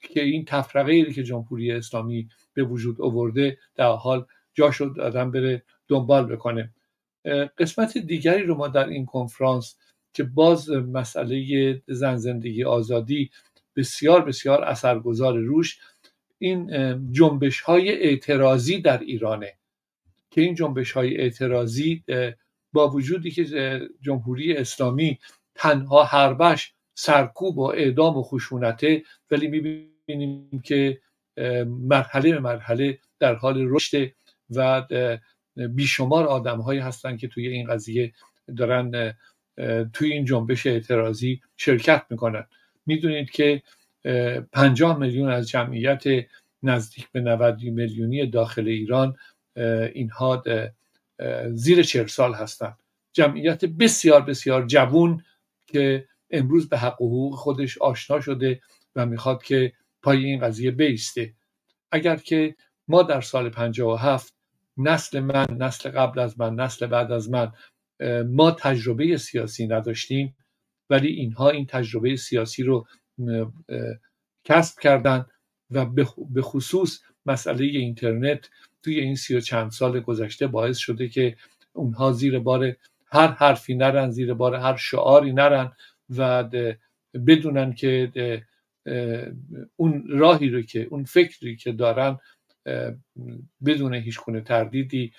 که 0.00 0.22
این 0.22 0.44
تفرقه 0.44 0.92
ای 0.92 1.12
که 1.12 1.22
جمهوری 1.22 1.72
اسلامی 1.72 2.28
به 2.54 2.62
وجود 2.62 3.02
آورده 3.02 3.58
در 3.76 3.92
حال 3.92 4.26
جا 4.54 4.70
شد 4.70 5.00
آدم 5.00 5.30
بره 5.30 5.62
دنبال 5.88 6.26
بکنه. 6.26 6.70
قسمت 7.58 7.98
دیگری 7.98 8.42
رو 8.42 8.54
ما 8.54 8.68
در 8.68 8.88
این 8.88 9.06
کنفرانس 9.06 9.76
که 10.14 10.22
باز 10.24 10.70
مسئله 10.70 11.82
زن 11.86 12.16
زندگی 12.16 12.64
آزادی 12.64 13.30
بسیار 13.76 14.24
بسیار 14.24 14.64
اثرگذار 14.64 15.38
روش 15.38 15.78
این 16.38 16.70
جنبش 17.12 17.60
های 17.60 17.90
اعتراضی 17.90 18.80
در 18.80 18.98
ایرانه. 18.98 19.54
که 20.30 20.40
این 20.40 20.54
جنبش 20.54 20.92
های 20.92 21.16
اعتراضی 21.16 22.04
با 22.72 22.88
وجودی 22.88 23.30
که 23.30 23.80
جمهوری 24.00 24.56
اسلامی 24.56 25.18
تنها 25.54 26.04
حربش 26.04 26.74
سرکوب 26.94 27.58
و 27.58 27.62
اعدام 27.62 28.16
و 28.16 28.22
خشونته 28.22 29.02
ولی 29.30 29.48
می‌بینیم 29.48 30.60
که 30.64 31.00
مرحله 31.66 32.32
به 32.32 32.40
مرحله 32.40 32.98
در 33.18 33.34
حال 33.34 33.66
رشد 33.68 34.12
و 34.50 34.86
بیشمار 35.56 36.26
آدم 36.26 36.60
هایی 36.60 36.80
هستن 36.80 37.16
که 37.16 37.28
توی 37.28 37.48
این 37.48 37.66
قضیه 37.66 38.12
دارن 38.56 39.14
توی 39.92 40.12
این 40.12 40.24
جنبش 40.24 40.66
اعتراضی 40.66 41.40
شرکت 41.56 42.06
می‌کنن. 42.10 42.46
می‌دونید 42.90 43.30
که 43.30 43.62
پنجاه 44.52 44.98
میلیون 44.98 45.30
از 45.30 45.48
جمعیت 45.48 46.02
نزدیک 46.62 47.08
به 47.12 47.20
90 47.20 47.62
میلیونی 47.62 48.26
داخل 48.26 48.68
ایران 48.68 49.16
اینها 49.94 50.42
زیر 51.52 51.82
چهل 51.82 52.06
سال 52.06 52.34
هستند 52.34 52.82
جمعیت 53.12 53.64
بسیار 53.64 54.22
بسیار 54.22 54.66
جوون 54.66 55.24
که 55.66 56.04
امروز 56.30 56.68
به 56.68 56.78
حق 56.78 57.02
و 57.02 57.06
حقوق 57.06 57.34
خودش 57.34 57.78
آشنا 57.78 58.20
شده 58.20 58.60
و 58.96 59.06
می‌خواد 59.06 59.42
که 59.42 59.72
پای 60.02 60.24
این 60.24 60.40
قضیه 60.40 60.70
بیسته. 60.70 61.32
اگر 61.92 62.16
که 62.16 62.54
ما 62.88 63.02
در 63.02 63.20
سال 63.20 63.48
57 63.48 64.34
نسل 64.76 65.20
من 65.20 65.46
نسل 65.58 65.90
قبل 65.90 66.18
از 66.18 66.40
من 66.40 66.54
نسل 66.54 66.86
بعد 66.86 67.12
از 67.12 67.30
من 67.30 67.52
ما 68.26 68.50
تجربه 68.50 69.16
سیاسی 69.16 69.66
نداشتیم 69.66 70.36
ولی 70.90 71.08
اینها 71.08 71.50
این 71.50 71.66
تجربه 71.66 72.16
سیاسی 72.16 72.62
رو 72.62 72.86
کسب 74.44 74.80
کردن 74.80 75.26
و 75.70 75.86
به 76.30 76.42
خصوص 76.42 77.00
مسئله 77.26 77.64
اینترنت 77.64 78.50
توی 78.82 79.00
این 79.00 79.16
سی 79.16 79.36
و 79.36 79.40
چند 79.40 79.70
سال 79.70 80.00
گذشته 80.00 80.46
باعث 80.46 80.78
شده 80.78 81.08
که 81.08 81.36
اونها 81.72 82.12
زیر 82.12 82.38
بار 82.38 82.76
هر 83.06 83.28
حرفی 83.28 83.74
نرن 83.74 84.10
زیر 84.10 84.34
بار 84.34 84.54
هر 84.54 84.76
شعاری 84.76 85.32
نرن 85.32 85.72
و 86.16 86.44
بدونن 87.26 87.72
که 87.72 88.42
اون 89.76 90.04
راهی 90.08 90.48
رو 90.48 90.62
که 90.62 90.86
اون 90.90 91.04
فکری 91.04 91.56
که 91.56 91.72
دارن 91.72 92.18
بدون 93.64 93.94
هیچ 93.94 94.18
کنه 94.18 94.40
تردیدی 94.40 95.12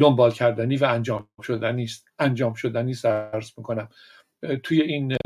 دنبال 0.00 0.30
کردنی 0.30 0.76
و 0.76 0.84
انجام 0.84 1.28
شدنی 1.42 1.84
است. 1.84 2.08
انجام 2.18 2.54
شدنی 2.54 2.94
است 3.04 3.58
می‌کنم. 3.58 3.88
توی 4.62 4.80
این 4.80 5.16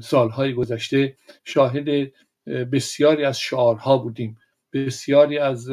سالهای 0.00 0.54
گذشته 0.54 1.16
شاهد 1.44 2.12
بسیاری 2.46 3.24
از 3.24 3.40
شعارها 3.40 3.98
بودیم. 3.98 4.38
بسیاری 4.72 5.38
از 5.38 5.70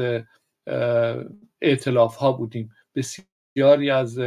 اعتلاف 1.62 2.16
ها 2.16 2.32
بودیم. 2.32 2.72
بسیاری 2.96 3.90
از 3.90 4.20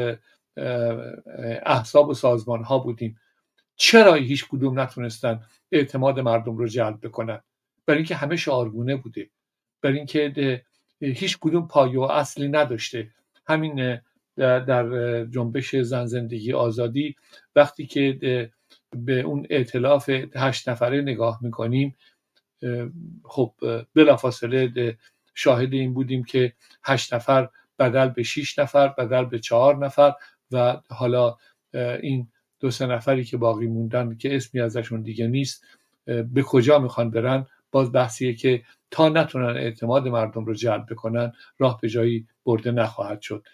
احزاب 1.67 2.09
و 2.09 2.15
سازمان 2.15 2.65
ها 2.65 2.79
بودیم. 2.79 3.21
چرا 3.77 4.15
هیچ 4.15 4.49
کدوم 4.49 4.81
نتونستن 4.81 5.41
اعتماد 5.73 6.21
مردم 6.21 6.57
رو 6.57 6.69
جلب 6.69 7.07
بکنن؟ 7.07 7.41
برای 7.87 7.99
اینکه 7.99 8.15
همه 8.15 8.37
شعارگونه 8.37 8.97
بوده. 8.97 9.31
برای 9.83 9.97
اینکه 9.97 10.63
هیچ 11.01 11.39
کدوم 11.41 11.69
پایه 11.69 11.99
و 11.99 12.03
اصلی 12.03 12.49
نداشته. 12.49 13.11
همین 13.51 13.99
در 14.37 15.25
جنبش 15.25 15.77
زن 15.77 16.07
زندگی 16.07 16.53
آزادی 16.53 17.17
وقتی 17.57 17.87
که 17.87 18.19
به 18.97 19.21
اون 19.21 19.47
اعتلاف 19.51 20.11
هشت 20.37 20.69
نفره 20.69 21.01
نگاه 21.01 21.39
می‌کنیم 21.43 21.97
خب 23.25 23.55
بلافاصله 23.95 24.97
شاهد 25.35 25.73
این 25.73 25.95
بودیم 25.95 26.25
که 26.25 26.53
هشت 26.85 27.15
نفر 27.15 27.49
بدل 27.79 28.09
به 28.09 28.23
شیش 28.23 28.59
نفر 28.59 28.89
بدل 28.89 29.25
به 29.25 29.39
چهار 29.39 29.77
نفر 29.77 30.13
و 30.51 30.81
حالا 30.91 31.37
این 32.03 32.29
دو 32.61 32.71
سه 32.71 32.87
نفری 32.87 33.25
که 33.25 33.37
باقی 33.37 33.67
موندن 33.67 34.17
که 34.17 34.37
اسمی 34.37 34.61
ازشون 34.61 35.03
دیگه 35.03 35.27
نیست 35.27 35.65
به 36.07 36.43
کجا 36.43 36.79
می‌خوان 36.79 37.11
برن؟ 37.11 37.47
باز 37.73 37.93
بحثیه 37.93 38.35
که 38.35 38.63
تا 38.91 39.09
نتونن 39.09 39.57
اعتماد 39.57 40.09
مردم 40.09 40.45
رو 40.45 40.55
جلب 40.55 40.87
بکنن 40.91 41.33
راه 41.59 41.79
به 41.83 41.89
جایی 41.89 42.27
برده 42.45 42.71
نخواهد 42.71 43.21
شد. 43.21 43.45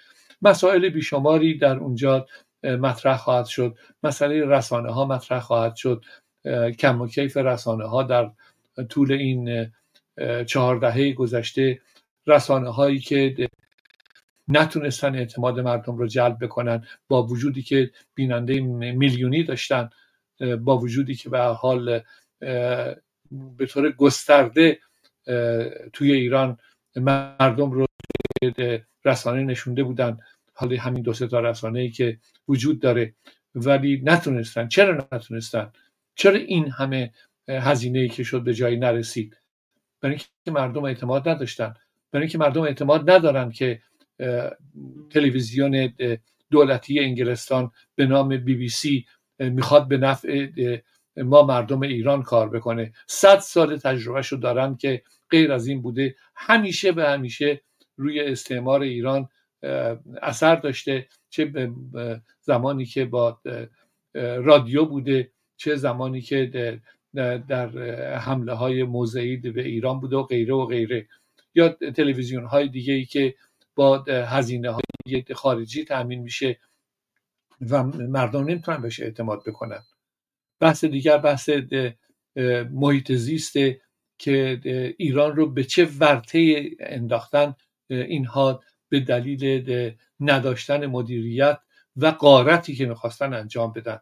مسائل 0.43 0.89
بیشماری 0.89 1.59
در 1.59 1.77
اونجا 1.77 2.27
مطرح 2.65 3.17
خواهد 3.17 3.47
شد. 3.47 3.77
مسئله 4.03 4.45
رسانه 4.47 4.93
ها 4.93 5.05
مطرح 5.05 5.41
خواهد 5.41 5.77
شد. 5.77 6.05
کم 6.79 7.01
و 7.01 7.07
کیف 7.07 7.37
رسانه 7.37 7.85
ها 7.85 8.03
در 8.03 8.31
طول 8.89 9.13
این 9.13 9.73
چهار 10.47 10.77
دهه 10.77 11.13
گذشته 11.13 11.81
رسانه 12.27 12.71
هایی 12.71 12.99
که 12.99 13.49
نتونستن 14.49 15.15
اعتماد 15.15 15.61
مردم 15.61 15.97
رو 15.97 16.07
جلب 16.07 16.45
بکنن 16.45 16.87
با 17.09 17.23
وجودی 17.23 17.63
که 17.63 17.91
بیننده 18.15 18.61
میلیونی 18.61 19.45
داشتن 19.45 19.91
با 20.61 20.79
وجودی 20.79 21.15
که 21.15 21.31
به 21.31 21.41
حال 21.41 22.01
به 23.57 23.67
طور 23.67 23.93
گسترده 23.93 24.79
توی 25.93 26.13
ایران 26.13 26.59
مردم 26.97 27.71
رو 27.71 27.87
رسانه 29.05 29.43
نشونده 29.43 29.83
بودن. 29.85 30.19
حالا 30.55 30.77
همین 30.77 31.03
دو 31.03 31.13
تا 31.13 31.41
رسانه 31.41 31.81
ای 31.81 31.91
که 31.91 32.19
وجود 32.49 32.81
داره. 32.81 33.15
ولی 33.55 34.03
نتونستن. 34.05 34.69
چرا 34.69 35.09
نتونستن؟ 35.13 35.73
چرا 36.15 36.39
این 36.39 36.71
همه 36.71 37.13
هزینه 37.49 37.99
ای 37.99 38.09
که 38.09 38.23
شد 38.23 38.43
به 38.43 38.55
جایی 38.55 38.77
نرسید؟ 38.77 39.37
برای 40.01 40.15
اینکه 40.15 40.61
مردم 40.61 40.85
اعتماد 40.85 41.29
نداشتن. 41.29 41.75
برای 42.13 42.23
اینکه 42.23 42.39
مردم 42.39 42.63
اعتماد 42.63 43.11
ندارن 43.11 43.51
که 43.51 43.81
تلویزیون 45.11 45.93
دولتی 46.51 47.01
انگلستان 47.01 47.71
به 47.95 48.07
نام 48.07 48.29
بی 48.29 48.55
بی 48.55 48.69
سی 48.69 49.07
می‌خواد 49.39 49.89
به 49.89 49.97
نفع 49.97 50.47
ما 51.17 51.43
مردم 51.43 51.83
ایران 51.83 52.23
کار 52.23 52.49
بکنه. 52.49 52.93
صد 53.07 53.39
سال 53.39 53.77
تجربهش 53.77 54.29
رو 54.29 54.39
دارن 54.39 54.77
که 54.77 55.03
غیر 55.31 55.53
از 55.53 55.67
این 55.67 55.83
بوده. 55.83 56.17
همیشه 56.35 56.93
به 56.93 57.09
همیشه 57.09 57.61
روی 57.97 58.21
استعمار 58.21 58.83
ایران 58.83 59.29
اثر 60.23 60.57
داشته. 60.57 61.09
چه 61.31 61.71
زمانی 62.41 62.85
که 62.85 63.05
با 63.05 63.41
رادیو 64.15 64.85
بوده 64.85 65.31
چه 65.57 65.77
زمانی 65.77 66.21
که 66.21 66.81
در 67.49 67.79
حمله 68.19 68.53
های 68.53 68.83
موضعی 68.83 69.37
به 69.37 69.63
ایران 69.63 70.01
بوده 70.01 70.17
و 70.17 70.23
غیره 70.23 70.55
و 70.55 70.67
غیره. 70.67 71.09
یا 71.55 71.69
تلویزیون 71.69 72.45
های 72.45 72.69
دیگه 72.69 72.95
ای 72.95 73.05
که 73.05 73.35
با 73.75 73.99
هزینه 74.09 74.71
های 74.71 75.25
خارجی 75.35 75.85
تأمین 75.85 76.23
میشه 76.23 76.59
و 77.71 77.83
مردم 77.85 78.45
نمی‌تونن 78.45 78.83
بهش 78.83 79.01
اعتماد 79.01 79.43
بکنن. 79.47 79.83
بحث 80.61 80.85
دیگر 80.85 81.19
بحث 81.19 81.51
محیط 82.71 83.13
زیسته 83.13 83.81
که 84.19 84.61
ایران 84.99 85.37
رو 85.37 85.51
به 85.51 85.65
چه 85.65 85.85
ورطه 85.85 86.71
انداختن 86.81 87.55
اینها 87.89 88.63
به 88.89 89.01
دلیل 89.01 89.93
نداشتن 90.21 90.87
مدیریت 90.87 91.59
و 91.97 92.07
قارتی 92.07 92.75
که 92.75 92.87
می‌خواستن 92.87 93.35
انجام 93.35 93.73
بدن. 93.73 93.99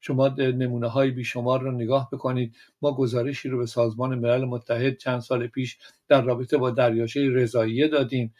شما 0.00 0.28
نمونه 0.28 0.88
های 0.88 1.10
بیشمار 1.10 1.60
رو 1.60 1.72
نگاه 1.72 2.08
بکنید. 2.12 2.56
ما 2.82 2.92
گزارشی 2.94 3.48
رو 3.48 3.58
به 3.58 3.66
سازمان 3.66 4.18
ملل 4.18 4.44
متحد 4.44 4.96
چند 4.96 5.20
سال 5.20 5.46
پیش 5.46 5.78
در 6.08 6.22
رابطه 6.22 6.56
با 6.56 6.70
دریاچه 6.70 7.30
رضاییه 7.30 7.88
دادیم 7.88 8.34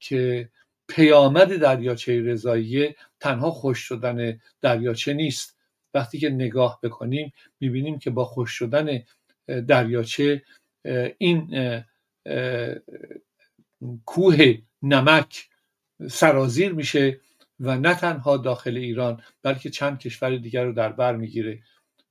که 0.00 0.48
پیامد 0.88 1.56
دریاچه 1.56 2.20
رضاییه 2.20 2.96
تنها 3.20 3.50
خوش 3.50 3.78
شدن 3.78 4.40
دریاچه 4.60 5.12
نیست. 5.14 5.58
وقتی 5.94 6.18
که 6.18 6.30
نگاه 6.30 6.80
بکنیم 6.82 7.32
می‌بینیم 7.60 7.98
که 7.98 8.10
با 8.10 8.24
خوش 8.24 8.50
شدن 8.50 9.02
دریاچه 9.46 10.42
این 11.18 11.50
کوه 14.06 14.58
نمک 14.82 15.48
سرازیر 16.10 16.72
میشه 16.72 17.20
و 17.60 17.78
نه 17.78 17.94
تنها 17.94 18.36
داخل 18.36 18.76
ایران 18.76 19.22
بلکه 19.42 19.70
چند 19.70 19.98
کشور 19.98 20.36
دیگر 20.36 20.64
رو 20.64 20.72
در 20.72 20.92
بر 20.92 21.16
می‌گیره. 21.16 21.62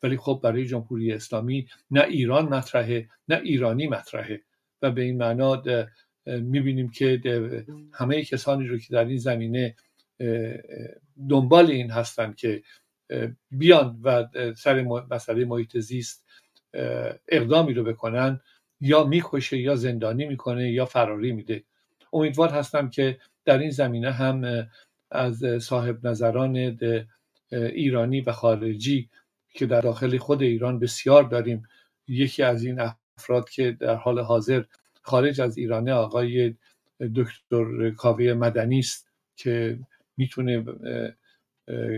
ولی 0.03 0.17
خب 0.17 0.39
برای 0.43 0.65
جمهوری 0.65 1.13
اسلامی 1.13 1.67
نه 1.91 2.03
ایران 2.03 2.45
مطرحه 2.45 3.09
نه 3.27 3.41
ایرانی 3.43 3.87
مطرحه. 3.87 4.41
و 4.81 4.91
به 4.91 5.01
این 5.01 5.17
معنا 5.17 5.63
می‌بینیم 6.25 6.89
که 6.89 7.21
همه 7.93 8.23
کسانی 8.23 8.67
رو 8.67 8.77
که 8.77 8.93
در 8.93 9.05
این 9.05 9.17
زمینه 9.17 9.75
دنبال 11.29 11.71
این 11.71 11.91
هستند 11.91 12.35
که 12.35 12.63
بیان 13.51 13.99
و 14.03 14.27
سر 14.57 14.81
مسئله 15.11 15.45
محیط 15.45 15.77
زیست 15.77 16.25
اقدامی 17.27 17.73
رو 17.73 17.83
بکنن 17.83 18.39
یا 18.81 19.03
می‌کشه 19.03 19.57
یا 19.57 19.75
زندانی 19.75 20.25
می‌کنه 20.25 20.71
یا 20.71 20.85
فراری 20.85 21.31
میده. 21.31 21.63
امیدوار 22.13 22.49
هستم 22.49 22.89
که 22.89 23.17
در 23.45 23.57
این 23.57 23.69
زمینه 23.69 24.11
هم 24.11 24.67
از 25.11 25.43
صاحب 25.61 26.07
نظران 26.07 26.79
ایرانی 27.51 28.21
و 28.21 28.31
خارجی 28.31 29.09
که 29.53 29.65
در 29.65 29.81
داخل 29.81 30.17
خود 30.17 30.41
ایران 30.41 30.79
بسیار 30.79 31.23
داریم 31.23 31.63
یکی 32.07 32.43
از 32.43 32.63
این 32.63 32.79
افراد 32.79 33.49
که 33.49 33.71
در 33.71 33.95
حال 33.95 34.19
حاضر 34.19 34.63
خارج 35.01 35.41
از 35.41 35.57
ایرانه 35.57 35.93
آقای 35.93 36.55
دکتر 37.15 37.89
کاوه 37.89 38.33
مدنی 38.33 38.79
است 38.79 39.11
که 39.35 39.79
می‌تونه 40.17 40.65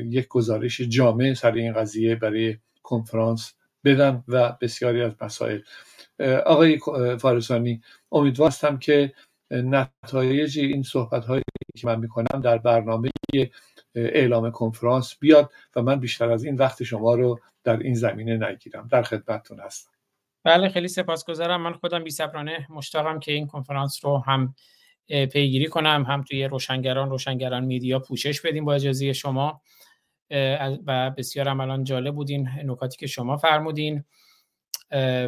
یک 0.06 0.28
گزارش 0.28 0.82
جامع 0.82 1.34
سر 1.34 1.52
این 1.52 1.74
قضیه 1.74 2.16
برای 2.16 2.58
کنفرانس 2.84 3.54
بدن 3.86 4.24
و 4.28 4.58
بسیاری 4.62 5.02
از 5.02 5.16
مسائل. 5.22 5.60
آقای 6.46 6.80
فارسانی 7.20 7.82
امیدوار 8.12 8.48
هستم 8.48 8.78
که 8.78 9.14
نتایج 9.52 10.60
این 10.60 10.84
صحبت 10.84 11.26
هایی 11.26 11.44
که 11.78 11.88
من 11.88 12.00
می‌کنم 12.00 12.42
در 12.42 12.58
برنامه 12.58 13.10
اعلام 13.96 14.52
کنفرانس 14.52 15.16
بیاد 15.20 15.52
و 15.76 15.82
من 15.82 16.00
بیشتر 16.00 16.32
از 16.32 16.44
این 16.44 16.56
وقت 16.56 16.84
شما 16.84 17.16
رو 17.16 17.40
در 17.64 17.78
این 17.78 17.94
زمینه 17.94 18.50
نگیرم. 18.50 18.88
در 18.92 19.04
خدمتتون 19.04 19.60
هستم. 19.60 19.92
بله 20.44 20.70
خیلی 20.70 20.88
سپاسگزارم. 20.88 21.62
من 21.62 21.74
خودم 21.74 22.04
بیصبرانه 22.04 22.68
مشتاقم 22.70 23.20
که 23.20 23.32
این 23.32 23.48
کنفرانس 23.48 24.06
رو 24.06 24.18
هم 24.18 24.56
پیگیری 25.08 25.68
کنم 25.68 26.06
هم 26.08 26.24
توی 26.24 26.44
روشنگران 26.44 27.10
روشنگران 27.10 27.66
میدیا 27.66 28.00
پوشش 28.00 28.42
بدیم 28.42 28.66
با 28.66 28.74
اجازه 28.74 29.14
شما. 29.14 29.62
و 30.88 31.12
بسیار 31.18 31.48
هم 31.48 31.60
الان 31.60 31.84
جالب 31.84 32.16
بودین 32.16 32.50
نکاتی 32.64 32.98
که 32.98 33.08
شما 33.08 33.38
فرمودین. 33.38 34.04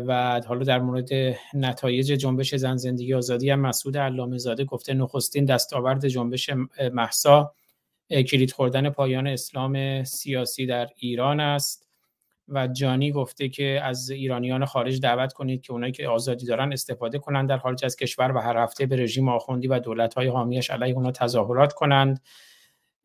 و 0.08 0.42
حالا 0.48 0.64
در 0.64 0.80
مورد 0.80 1.10
نتایج 1.54 2.08
جنبش 2.08 2.56
زن 2.56 2.76
زندگی 2.78 3.14
آزادی 3.14 3.50
هم 3.50 3.60
مسعود 3.60 3.98
علامه 3.98 4.38
زاده 4.38 4.66
گفته 4.66 4.94
نخستین 4.94 5.46
دستاورد 5.46 6.08
جنبش 6.08 6.50
محسا 6.94 7.54
کلید 8.10 8.52
خوردن 8.52 8.90
پایان 8.90 9.28
اسلام 9.28 10.04
سیاسی 10.04 10.66
در 10.66 10.90
ایران 10.96 11.40
است. 11.40 11.85
و 12.48 12.68
جانی 12.68 13.12
گفته 13.12 13.50
که 13.50 13.80
از 13.84 14.10
ایرانیان 14.10 14.66
خارج 14.66 15.02
دعوت 15.02 15.34
کنید 15.34 15.62
که 15.62 15.74
اونایی 15.74 15.92
که 15.92 16.08
آزادی 16.08 16.46
دارن 16.46 16.74
استفاده 16.74 17.20
کنند 17.20 17.50
در 17.50 17.58
خارج 17.58 17.86
از 17.86 17.96
کشور 17.96 18.32
و 18.32 18.40
هر 18.40 18.58
هفته 18.58 18.86
به 18.86 18.96
رژیم 18.96 19.30
آخوندی 19.30 19.68
و 19.68 19.80
دولت‌های 19.80 20.28
حامیش 20.28 20.70
علیه 20.70 20.96
اونا 20.96 21.12
تظاهرات 21.12 21.74
کنند. 21.74 22.22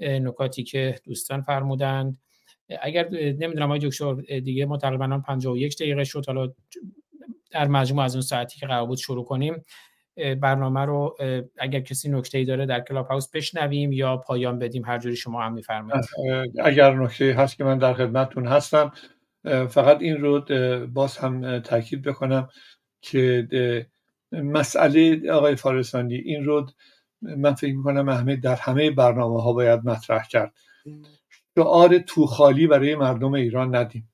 نکاتی 0.01 0.63
که 0.63 0.95
دوستان 1.05 1.43
فرمودند. 1.43 2.19
اگر 2.83 3.09
نمی‌دونم 3.11 3.67
آقای 3.67 3.79
دکتر 3.79 4.15
دیگه 4.15 4.67
ما 4.67 4.77
تقریبا 4.77 5.23
51 5.27 5.77
دقیقه 5.77 6.05
شد. 6.05 6.27
حالا 6.27 6.53
در 7.51 7.69
مجموع 7.69 8.05
از 8.05 8.15
اون 8.15 8.23
ساعتی 8.23 8.61
که 8.61 8.67
قرار 8.67 8.87
بود 8.87 8.99
شروع 8.99 9.25
کنیم 9.25 9.65
برنامه 10.41 10.81
رو 10.81 11.17
اگر 11.59 11.81
کسی 11.81 12.11
نکته 12.11 12.39
ای 12.39 12.45
داره 12.45 12.67
در 12.67 12.81
کلاب 12.81 13.07
هاوس 13.07 13.31
بشنویم 13.31 13.93
یا 13.93 14.17
پایان 14.17 14.59
بدیم 14.59 14.85
هر 14.85 14.99
جوری 14.99 15.17
شما 15.17 15.43
هم 15.43 15.53
میفرمایید. 15.53 16.05
اگر 16.65 16.95
نکته 16.95 17.35
هست 17.39 17.57
که 17.57 17.65
من 17.65 17.79
در 17.79 17.95
خدمتتون 17.95 18.47
هستم 18.47 18.93
فقط 19.45 20.01
این 20.01 20.21
رو 20.21 20.41
باز 20.87 21.19
هم 21.19 21.59
تاکید 21.59 22.03
بکنم 22.03 22.49
که 23.03 23.87
مسئله 24.33 25.31
آقای 25.31 25.57
فارسانی 25.57 26.15
این 26.15 26.45
رو 26.45 26.67
من 27.23 27.55
فکر 27.55 27.77
می‌کنم 27.77 28.09
همه 28.09 28.37
در 28.37 28.55
همه 28.55 28.91
برنامه 28.91 29.43
ها 29.43 29.53
باید 29.53 29.85
مطرح 29.85 30.29
کرد. 30.29 30.55
شعار 31.57 31.99
تو 31.99 32.27
خالی 32.27 32.67
برای 32.67 32.97
مردم 32.97 33.35
ایران 33.35 33.75
ندیم. 33.75 34.13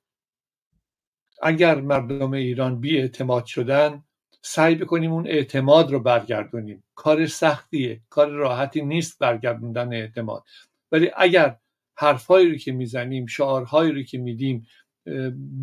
اگر 1.43 1.81
مردم 1.81 2.33
ایران 2.33 2.81
بی 2.81 2.99
اعتماد 2.99 3.45
شدن 3.45 4.05
سعی 4.43 4.74
بکنیم 4.74 5.12
اون 5.12 5.27
اعتماد 5.27 5.93
رو 5.93 6.01
برگردونیم. 6.01 6.85
کار 6.95 7.27
سختیه 7.27 8.01
کار 8.09 8.29
راحتی 8.29 8.83
نیست 8.83 9.18
برگردوندن 9.18 9.93
اعتماد. 9.93 10.45
ولی 10.93 11.11
اگر 11.16 11.57
حرفهایی 11.97 12.51
رو 12.51 12.57
که 12.57 12.72
می‌زنیم 12.72 13.27
شعارهایی 13.27 13.93
رو 13.93 14.03
که 14.03 14.18
میدیم 14.18 14.66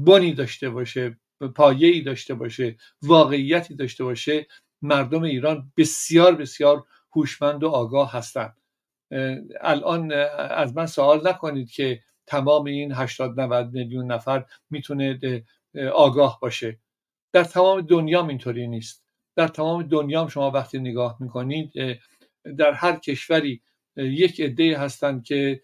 بنی 0.05 0.33
داشته 0.33 0.69
باشه 0.69 1.17
پایه‌ای 1.55 2.01
داشته 2.01 2.33
باشه 2.33 2.77
واقعیتی 3.01 3.75
داشته 3.75 4.03
باشه 4.03 4.47
مردم 4.81 5.23
ایران 5.23 5.71
بسیار 5.77 6.35
بسیار 6.35 6.83
هوشمند 7.15 7.63
و 7.63 7.69
آگاه 7.69 8.11
هستند 8.11 8.57
الان 9.61 10.11
از 10.49 10.75
من 10.75 10.85
سوال 10.85 11.27
نکنید 11.27 11.71
که 11.71 11.99
تمام 12.27 12.65
این 12.65 12.91
80 12.91 13.39
90 13.39 13.73
میلیون 13.73 14.11
نفر 14.11 14.45
می‌تونه 14.69 15.19
آگاه 15.93 16.39
باشه. 16.41 16.79
در 17.33 17.43
تمام 17.43 17.81
دنیا 17.81 18.27
اینطوری 18.27 18.67
نیست. 18.67 19.03
در 19.35 19.47
تمام 19.47 19.83
دنیا 19.83 20.27
شما 20.27 20.51
وقتی 20.51 20.79
نگاه 20.79 21.17
می‌کنید 21.19 21.71
در 22.57 22.71
هر 22.71 22.95
کشوری 22.95 23.61
یک 23.95 24.41
عده 24.41 24.77
هستند 24.77 25.23
که 25.23 25.61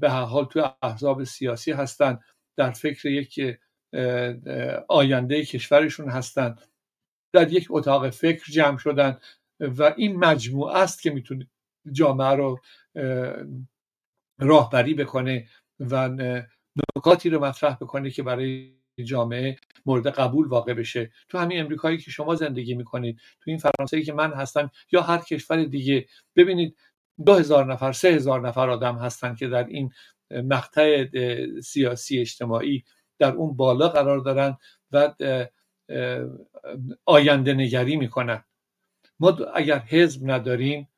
به 0.00 0.10
هر 0.10 0.24
حال 0.24 0.44
توی 0.44 0.62
احزاب 0.82 1.24
سیاسی 1.24 1.72
هستند 1.72 2.20
در 2.56 2.70
فکر 2.70 3.06
یک 3.06 3.58
آینده 4.88 5.44
کشورشون 5.44 6.08
هستند 6.08 6.60
در 7.32 7.52
یک 7.52 7.66
اتاق 7.70 8.10
فکر 8.10 8.52
جمع 8.52 8.78
شدن 8.78 9.18
و 9.60 9.94
این 9.96 10.16
مجموعه 10.16 10.76
است 10.78 11.02
که 11.02 11.10
می‌تونه 11.10 11.48
جامعه 11.92 12.28
رو 12.28 12.60
راهبری 14.40 14.94
بکنه 14.94 15.48
و 15.80 16.08
نکاتی 16.96 17.30
رو 17.30 17.44
مطرح 17.44 17.74
بکنه 17.74 18.10
که 18.10 18.22
برای 18.22 18.76
جامعه 19.04 19.56
مورد 19.86 20.06
قبول 20.06 20.48
واقع 20.48 20.74
بشه. 20.74 21.10
تو 21.28 21.38
همین 21.38 21.60
امریکایی 21.60 21.98
که 21.98 22.10
شما 22.10 22.34
زندگی 22.34 22.74
می‌کنید 22.74 23.16
تو 23.40 23.50
این 23.50 23.58
فرانسه 23.58 24.02
که 24.02 24.12
من 24.12 24.32
هستم 24.32 24.70
یا 24.92 25.02
هر 25.02 25.18
کشور 25.18 25.64
دیگه 25.64 26.06
ببینید 26.36 26.76
دو 27.26 27.34
هزار 27.34 27.72
نفر 27.72 27.92
سه 27.92 28.08
هزار 28.08 28.48
نفر 28.48 28.70
آدم 28.70 28.96
هستن 28.98 29.34
که 29.34 29.48
در 29.48 29.66
این 29.66 29.92
مقطع 30.30 31.06
سیاسی 31.60 32.18
اجتماعی 32.18 32.84
در 33.18 33.32
اون 33.32 33.56
بالا 33.56 33.88
قرار 33.88 34.18
دارن 34.18 34.56
و 34.92 35.14
آینده 37.04 37.54
نگری 37.54 37.96
می‌کنن. 37.96 38.44
ما 39.20 39.30
اگر 39.54 39.78
حزب 39.78 40.30
نداریم 40.30 40.88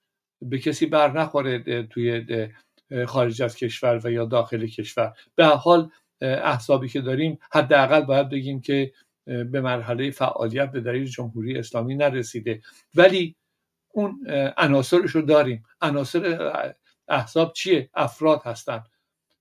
به 0.43 0.59
کسی 0.59 0.87
بر 0.87 1.13
نخوره 1.13 1.83
توی 1.83 2.27
خارج 3.07 3.43
از 3.43 3.57
کشور 3.57 4.01
و 4.05 4.13
یا 4.13 4.25
داخل 4.25 4.67
کشور. 4.67 5.13
به 5.35 5.47
حال 5.47 5.91
احزابی 6.21 6.89
که 6.89 7.01
داریم 7.01 7.39
حداقل 7.53 8.01
باید 8.01 8.29
بگیم 8.29 8.61
که 8.61 8.93
به 9.27 9.61
مرحله 9.61 10.11
فعالیت 10.11 10.73
به 10.73 10.81
دلیل 10.81 11.05
جمهوری 11.05 11.59
اسلامی 11.59 11.95
نرسیده. 11.95 12.61
ولی 12.95 13.37
اون 13.89 14.27
عناصرش 14.57 15.11
رو 15.11 15.23
داریم. 15.23 15.63
عناصر 15.81 16.53
احزاب 17.09 17.53
چیه؟ 17.53 17.91
افراد 17.95 18.43
هستند 18.45 18.85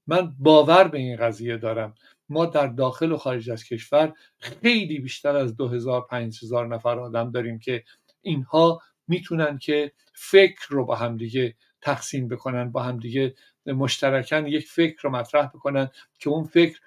من 0.08 0.36
باور 0.40 0.88
به 0.88 0.98
این 0.98 1.16
قضیه 1.16 1.58
دارم. 1.58 1.96
ما 2.30 2.46
در 2.46 2.68
داخل 2.68 3.12
و 3.12 3.18
خارج 3.18 3.50
از 3.50 3.64
کشور 3.64 4.14
خیلی 4.40 5.00
بیشتر 5.00 5.36
از 5.36 5.56
2000 5.56 6.08
5000 6.08 6.68
نفر 6.68 7.00
آدم 7.00 7.32
داریم 7.32 7.60
که 7.60 7.84
اینها 8.22 8.82
می‌تونن 9.08 9.58
که 9.58 9.92
فکر 10.14 10.66
رو 10.70 10.86
با 10.86 10.96
همدیگه 10.96 11.56
تقسیم 11.82 12.28
بکنن 12.28 12.72
با 12.72 12.84
همدیگه 12.84 13.36
مشترکن 13.66 14.48
یک 14.48 14.68
فکر 14.68 15.02
رو 15.02 15.10
مطرح 15.10 15.48
بکنن 15.48 15.90
که 16.20 16.30
اون 16.30 16.44
فکر 16.44 16.80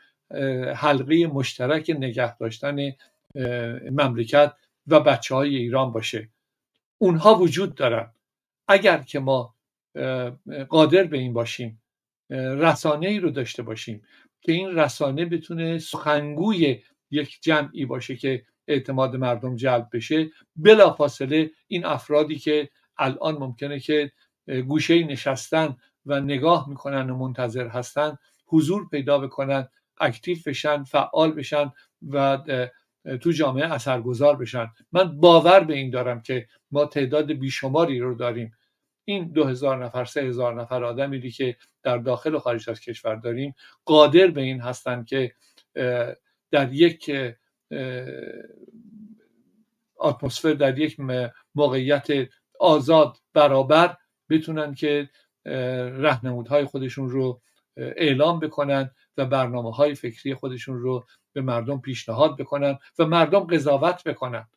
حلقه 0.75 1.27
مشترک 1.27 1.91
نگه 1.99 2.37
داشتن 2.37 2.77
مملکت 3.91 4.55
و 4.87 5.01
بچه 5.01 5.35
های 5.35 5.57
ایران 5.57 5.93
باشه. 5.93 6.29
اونها 6.99 7.35
وجود 7.35 7.75
دارن. 7.75 8.13
اگر 8.69 8.99
که 8.99 9.19
ما 9.21 9.55
قادر 10.69 11.05
به 11.05 11.19
این 11.19 11.33
باشیم 11.33 11.80
رسانه 12.31 13.09
ای 13.09 13.21
رو 13.21 13.31
داشته 13.31 13.63
باشیم 13.63 14.03
که 14.41 14.53
این 14.53 14.77
رسانه 14.77 15.25
بتونه 15.25 15.79
سخنگوی 15.79 16.83
یک 17.11 17.39
جمعی 17.43 17.85
باشه 17.85 18.17
که 18.17 18.45
اعتماد 18.69 19.17
مردم 19.17 19.57
جلب 19.57 19.89
بشه 19.93 20.31
بلافاصله 20.57 21.51
این 21.67 21.85
افرادی 21.85 22.39
که 22.39 22.69
الان 22.99 23.35
ممکنه 23.35 23.81
که 23.81 24.13
گوشه 24.69 25.05
نشستن 25.05 25.77
و 26.07 26.21
نگاه 26.21 26.69
می‌کنن 26.69 27.11
و 27.11 27.17
منتظر 27.17 27.69
هستن 27.69 28.17
حضور 28.47 28.89
پیدا 28.89 29.19
بکنن 29.19 29.69
اکتیو 30.01 30.39
بشن 30.47 30.85
فعال 30.85 31.33
بشن 31.33 31.73
و 32.09 32.39
تو 33.21 33.31
جامعه 33.33 33.73
اثرگذار 33.73 34.37
بشن. 34.37 34.69
من 34.93 35.21
باور 35.21 35.61
به 35.61 35.75
این 35.75 35.91
دارم 35.91 36.23
که 36.23 36.47
ما 36.71 36.85
تعداد 36.85 37.33
بیشماری 37.33 37.99
رو 37.99 38.15
داریم. 38.15 38.53
این 39.05 39.33
دو 39.33 39.45
هزار 39.45 39.85
نفر 39.85 40.05
سه 40.05 40.21
هزار 40.23 40.61
نفر 40.63 40.85
آدمی 40.85 41.31
که 41.31 41.57
در 41.83 41.99
داخل 41.99 42.35
و 42.35 42.39
خارج 42.39 42.71
از 42.71 42.81
کشور 42.81 43.15
داریم 43.15 43.55
قادر 43.85 44.27
به 44.27 44.41
این 44.41 44.61
هستند 44.61 45.07
که 45.07 45.35
در 46.51 46.73
یک 46.73 47.11
اتمسفر 49.97 50.53
در 50.53 50.79
یک 50.79 50.97
موقعیت 51.55 52.07
آزاد 52.61 53.17
برابر 53.35 53.97
بتونن 54.29 54.75
که 54.75 55.11
رهنمودهای 55.45 56.65
خودشون 56.65 57.11
رو 57.11 57.43
اعلام 57.77 58.41
بکنن 58.41 58.91
و 59.17 59.27
برنامه 59.27 59.71
های 59.73 59.95
فکری 59.95 60.35
خودشون 60.35 60.79
رو 60.79 61.07
به 61.33 61.41
مردم 61.41 61.81
پیشنهاد 61.81 62.37
بکنن 62.37 62.79
و 62.99 63.07
مردم 63.07 63.41
قضاوت 63.41 64.05
بکنن. 64.05 64.49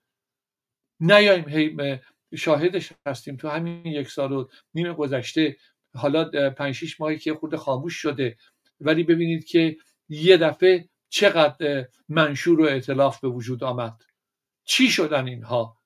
نیایم 0.99 1.49
هی 1.49 1.99
شاهدش 2.35 2.93
هستیم. 3.05 3.35
تو 3.35 3.49
همین 3.49 3.85
یک 3.85 4.09
سال 4.09 4.31
و 4.31 4.47
نیم 4.73 4.93
گذشته 4.93 5.57
حالا 5.95 6.49
پنج 6.49 6.75
شیش 6.75 7.01
ماهی 7.01 7.17
که 7.17 7.33
خود 7.33 7.55
خاموش 7.55 7.95
شده. 7.95 8.37
ولی 8.79 9.03
ببینید 9.03 9.45
که 9.45 9.77
یه 10.09 10.37
دفعه 10.37 10.89
چقدر 11.09 11.87
منشور 12.09 12.61
و 12.61 12.63
اعتلاف 12.63 13.19
به 13.19 13.27
وجود 13.27 13.63
آمد. 13.63 14.01
چی 14.65 14.87
شدن 14.87 15.27
اینها؟ 15.27 15.77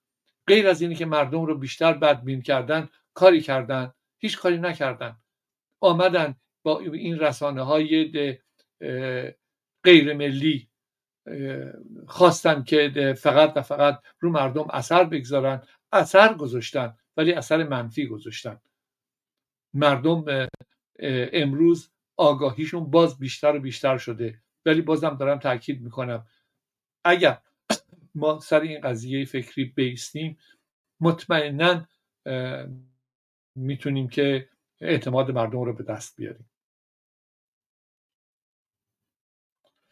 غیر 0.47 0.67
از 0.67 0.81
اینی 0.81 0.95
که 0.95 1.05
مردم 1.05 1.45
رو 1.45 1.57
بیشتر 1.57 1.93
بدبین 1.93 2.41
کردن 2.41 2.89
کاری 3.13 3.41
کردن 3.41 3.93
هیچ 4.17 4.37
کاری 4.37 4.57
نکردن. 4.57 5.17
آمدن 5.79 6.35
با 6.63 6.79
این 6.79 7.19
رسانه 7.19 7.61
های 7.61 8.11
غیر 9.83 10.13
ملی 10.13 10.69
خواستن 12.07 12.63
که 12.63 13.13
فقط 13.17 13.53
و 13.55 13.61
فقط 13.61 13.99
رو 14.19 14.29
مردم 14.29 14.67
اثر 14.69 15.03
بگذارن 15.03 15.61
اثر 15.91 16.33
گذاشتن 16.33 16.97
ولی 17.17 17.33
اثر 17.33 17.63
منفی 17.63 18.07
گذاشتن. 18.07 18.61
مردم 19.73 20.47
امروز 21.33 21.91
آگاهیشون 22.17 22.91
باز 22.91 23.19
بیشتر 23.19 23.55
و 23.55 23.59
بیشتر 23.59 23.97
شده. 23.97 24.41
ولی 24.65 24.81
بازم 24.81 25.17
دارم 25.17 25.39
تاکید 25.39 25.81
می‌کنم. 25.81 26.27
اگر 27.05 27.41
ما 28.15 28.39
سر 28.39 28.59
این 28.59 28.81
قضیه 28.81 29.25
فکری 29.25 29.65
بیستیم 29.65 30.37
مطمئنا 30.99 31.87
می‌تونیم 33.55 34.09
که 34.09 34.49
اعتماد 34.81 35.31
مردم 35.31 35.59
رو 35.59 35.73
به 35.73 35.83
دست 35.83 36.17
بیاریم. 36.17 36.49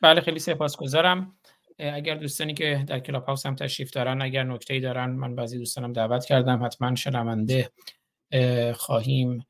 بله 0.01 0.21
خیلی 0.21 0.39
سپاسگزارم. 0.39 1.37
اگر 1.79 2.15
دوستانی 2.15 2.53
که 2.53 2.85
در 2.87 2.99
کلاب 2.99 3.23
هاوس 3.23 3.45
هم 3.45 3.55
تشریف 3.55 3.91
دارن 3.91 4.21
اگر 4.21 4.43
نکته 4.43 4.79
دارن 4.79 5.09
من 5.09 5.35
بعضی 5.35 5.57
دوستانم 5.57 5.93
دعوت 5.93 6.25
کردم 6.25 6.65
حتما 6.65 6.95
شنونده 6.95 7.71
خواهیم 8.73 9.45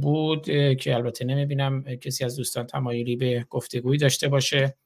بود 0.00 0.42
که 0.76 0.94
البته 0.94 1.24
نمی‌بینم 1.24 1.82
کسی 1.82 2.24
از 2.24 2.36
دوستان 2.36 2.66
تمایلی 2.66 3.16
به 3.16 3.46
گفتگویی 3.50 3.98
داشته 3.98 4.28
باشه. 4.28 4.76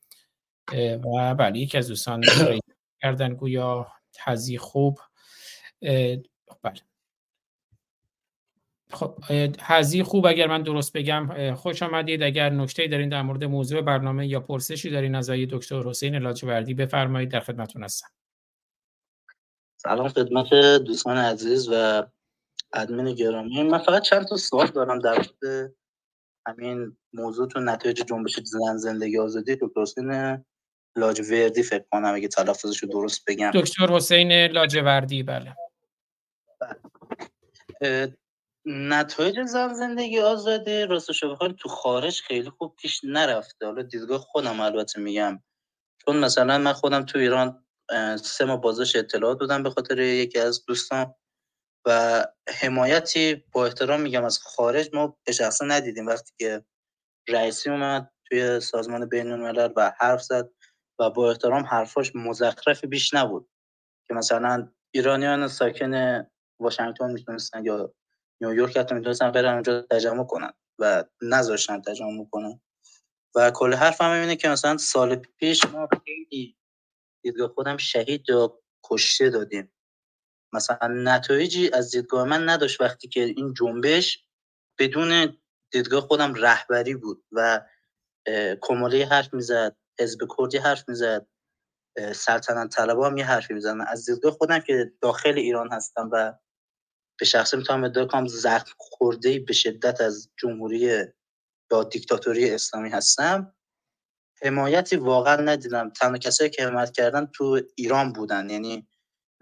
و 1.04 1.34
بله 1.34 1.58
یکی 1.58 1.78
از 1.78 1.88
دوستان 1.88 2.24
کردن 3.02 3.34
گویا 3.34 3.86
تزی 4.12 4.58
خوب. 4.58 4.98
بله. 6.62 6.80
خب 8.90 9.18
هزی 9.60 10.02
خوب 10.02 10.26
اگر 10.26 10.46
من 10.46 10.62
درست 10.62 10.92
بگم 10.92 11.54
خوش 11.54 11.82
آمدید. 11.82 12.22
اگر 12.22 12.50
نکته 12.50 12.86
دارین 12.86 13.08
در 13.08 13.22
مورد 13.22 13.44
موضوع 13.44 13.80
برنامه 13.80 14.26
یا 14.26 14.40
پرسشی 14.40 14.90
دارین 14.90 15.14
از 15.14 15.30
آقای 15.30 15.46
دکتر 15.46 15.82
حسین 15.82 16.16
لاجوردی 16.16 16.74
بفرمایید. 16.74 17.30
در 17.30 17.40
خدمتتون 17.40 17.84
هستم. 17.84 18.08
سلام 19.76 20.08
خدمت 20.08 20.54
دوستان 20.84 21.16
عزیز 21.16 21.68
و 21.72 22.06
ادمین 22.74 23.14
گرامی. 23.14 23.62
من 23.62 23.78
فقط 23.78 24.02
چند 24.02 24.26
تا 24.26 24.36
سوال 24.36 24.66
دارم 24.66 24.98
در 24.98 25.12
مورد 25.12 25.72
همین 26.46 26.96
موضوع 27.12 27.48
تو 27.48 27.60
نتایج 27.60 28.02
جنبش 28.02 28.40
زن 28.44 28.76
زندگی 28.76 29.18
آزادی. 29.18 29.56
دکتر 29.60 29.80
حسین 29.80 30.44
لاجوردی 30.96 31.62
فکر 31.62 31.84
کنم 31.92 32.14
اگه 32.14 32.28
تلفظش 32.28 32.82
رو 32.82 32.88
درست 32.88 33.24
بگم. 33.26 33.50
دکتر 33.54 33.86
حسین 33.86 34.46
لاجوردی 34.46 35.22
بله, 35.22 35.56
بله. 36.60 38.16
نتایج 38.66 39.42
زن 39.42 39.74
زندگی 39.74 40.20
آزادی. 40.20 40.82
راستش 40.82 41.24
بخواد 41.24 41.54
تو 41.54 41.68
خارج 41.68 42.20
خیلی 42.20 42.50
خوب 42.50 42.76
پیش 42.76 43.00
نرفته. 43.04 43.66
حالا 43.66 43.82
دیدگاه 43.82 44.18
خودم 44.18 44.60
البته 44.60 45.00
میگم. 45.00 45.42
چون 46.04 46.16
مثلا 46.16 46.58
من 46.58 46.72
خودم 46.72 47.02
تو 47.02 47.18
ایران 47.18 47.64
سه 48.22 48.44
ماه 48.44 48.60
بازش 48.60 48.96
اطلاعات 48.96 49.38
بودم 49.38 49.62
به 49.62 49.70
خاطر 49.70 49.98
یکی 49.98 50.38
از 50.38 50.64
دوستان. 50.66 51.14
و 51.86 52.24
حمایتی 52.48 53.44
با 53.52 53.66
احترام 53.66 54.00
میگم 54.00 54.24
از 54.24 54.38
خارج 54.38 54.90
ما 54.92 55.18
به 55.24 55.32
شخصا 55.32 55.64
ندیدیم. 55.64 56.06
وقتی 56.06 56.32
که 56.38 56.64
رئیسی 57.28 57.70
اومد 57.70 58.10
توی 58.24 58.60
سازمان 58.60 59.08
بین 59.08 59.32
الملل 59.32 59.72
و 59.76 59.92
حرف 59.98 60.22
زد 60.22 60.50
و 60.98 61.10
با 61.10 61.30
احترام 61.30 61.64
حرفاش 61.64 62.12
مزخرفی 62.14 62.86
بیش 62.86 63.14
نبود 63.14 63.50
که 64.08 64.14
مثلا 64.14 64.72
ایرانیان 64.90 65.48
ساکن 65.48 66.26
واشنگتن 66.60 67.12
می‌تونستن 67.12 67.64
یا 67.64 67.94
نیویورک 68.40 68.76
حتی 68.76 68.94
می‌تونستن 68.94 69.32
برن 69.32 69.52
اونجا 69.52 69.82
تجمع 69.82 70.24
کنن 70.24 70.52
و 70.78 71.04
نذاشتن 71.22 71.80
تجمع 71.80 72.26
کنن. 72.30 72.60
و 73.34 73.50
کل 73.50 73.74
حرف 73.74 74.00
هم 74.00 74.10
اینه 74.10 74.36
که 74.36 74.48
مثلا 74.48 74.76
سال 74.76 75.14
پیش 75.14 75.64
ما 75.64 75.88
خیلی 76.04 76.56
دیدگاه 77.24 77.48
خودم 77.48 77.76
شهید 77.76 78.24
یا 78.28 78.58
کشته 78.84 79.30
دادیم. 79.30 79.72
مثلا 80.52 80.88
نتایجی 80.88 81.70
از 81.72 81.90
دیدگاه 81.90 82.24
من 82.28 82.48
نداشت 82.48 82.80
وقتی 82.80 83.08
که 83.08 83.24
این 83.24 83.54
جنبش 83.54 84.24
بدون 84.78 85.38
دیدگاه 85.72 86.00
خودم 86.00 86.34
رهبری 86.34 86.94
بود 86.94 87.24
و 87.32 87.60
کماله 88.60 89.06
حرف 89.06 89.34
می‌زد 89.34 89.76
حزب 90.00 90.20
کردی 90.38 90.58
حرف 90.58 90.88
می‌زد 90.88 91.26
سلطنت 92.14 92.76
طلبا 92.76 93.06
هم 93.06 93.16
یه 93.16 93.24
حرفی 93.24 93.54
می‌زنن 93.54 93.80
از 93.80 94.10
دیدگاه 94.10 94.32
خودم 94.32 94.58
که 94.58 94.92
داخل 95.00 95.34
ایران 95.38 95.72
هستم 95.72 96.08
و 96.12 96.34
به 97.18 97.24
شخصه 97.24 97.56
می‌تونم 97.56 97.84
ادعا 97.84 98.04
کنم 98.06 98.26
زخم 98.26 98.72
خورده 98.78 99.38
به 99.38 99.52
شدت 99.52 100.00
از 100.00 100.30
جمهوری 100.36 100.78
یا 101.72 101.84
دیکتاتوری 101.84 102.50
اسلامی 102.50 102.88
هستم 102.88 103.54
حمایتی 104.42 104.96
واقعا 104.96 105.36
ندیدم. 105.36 105.90
تنها 105.90 106.18
کسایی 106.18 106.50
که 106.50 106.66
حمایت 106.66 106.92
کردن 106.92 107.26
تو 107.26 107.60
ایران 107.76 108.12
بودن. 108.12 108.50
یعنی 108.50 108.88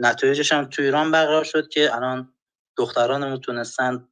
نتایجش 0.01 0.53
هم 0.53 0.65
تو 0.65 0.83
ایران 0.83 1.11
برقرار 1.11 1.45
شد 1.45 1.69
که 1.69 1.95
الان 1.95 2.35
دختران 2.77 3.41
تونستن 3.41 4.09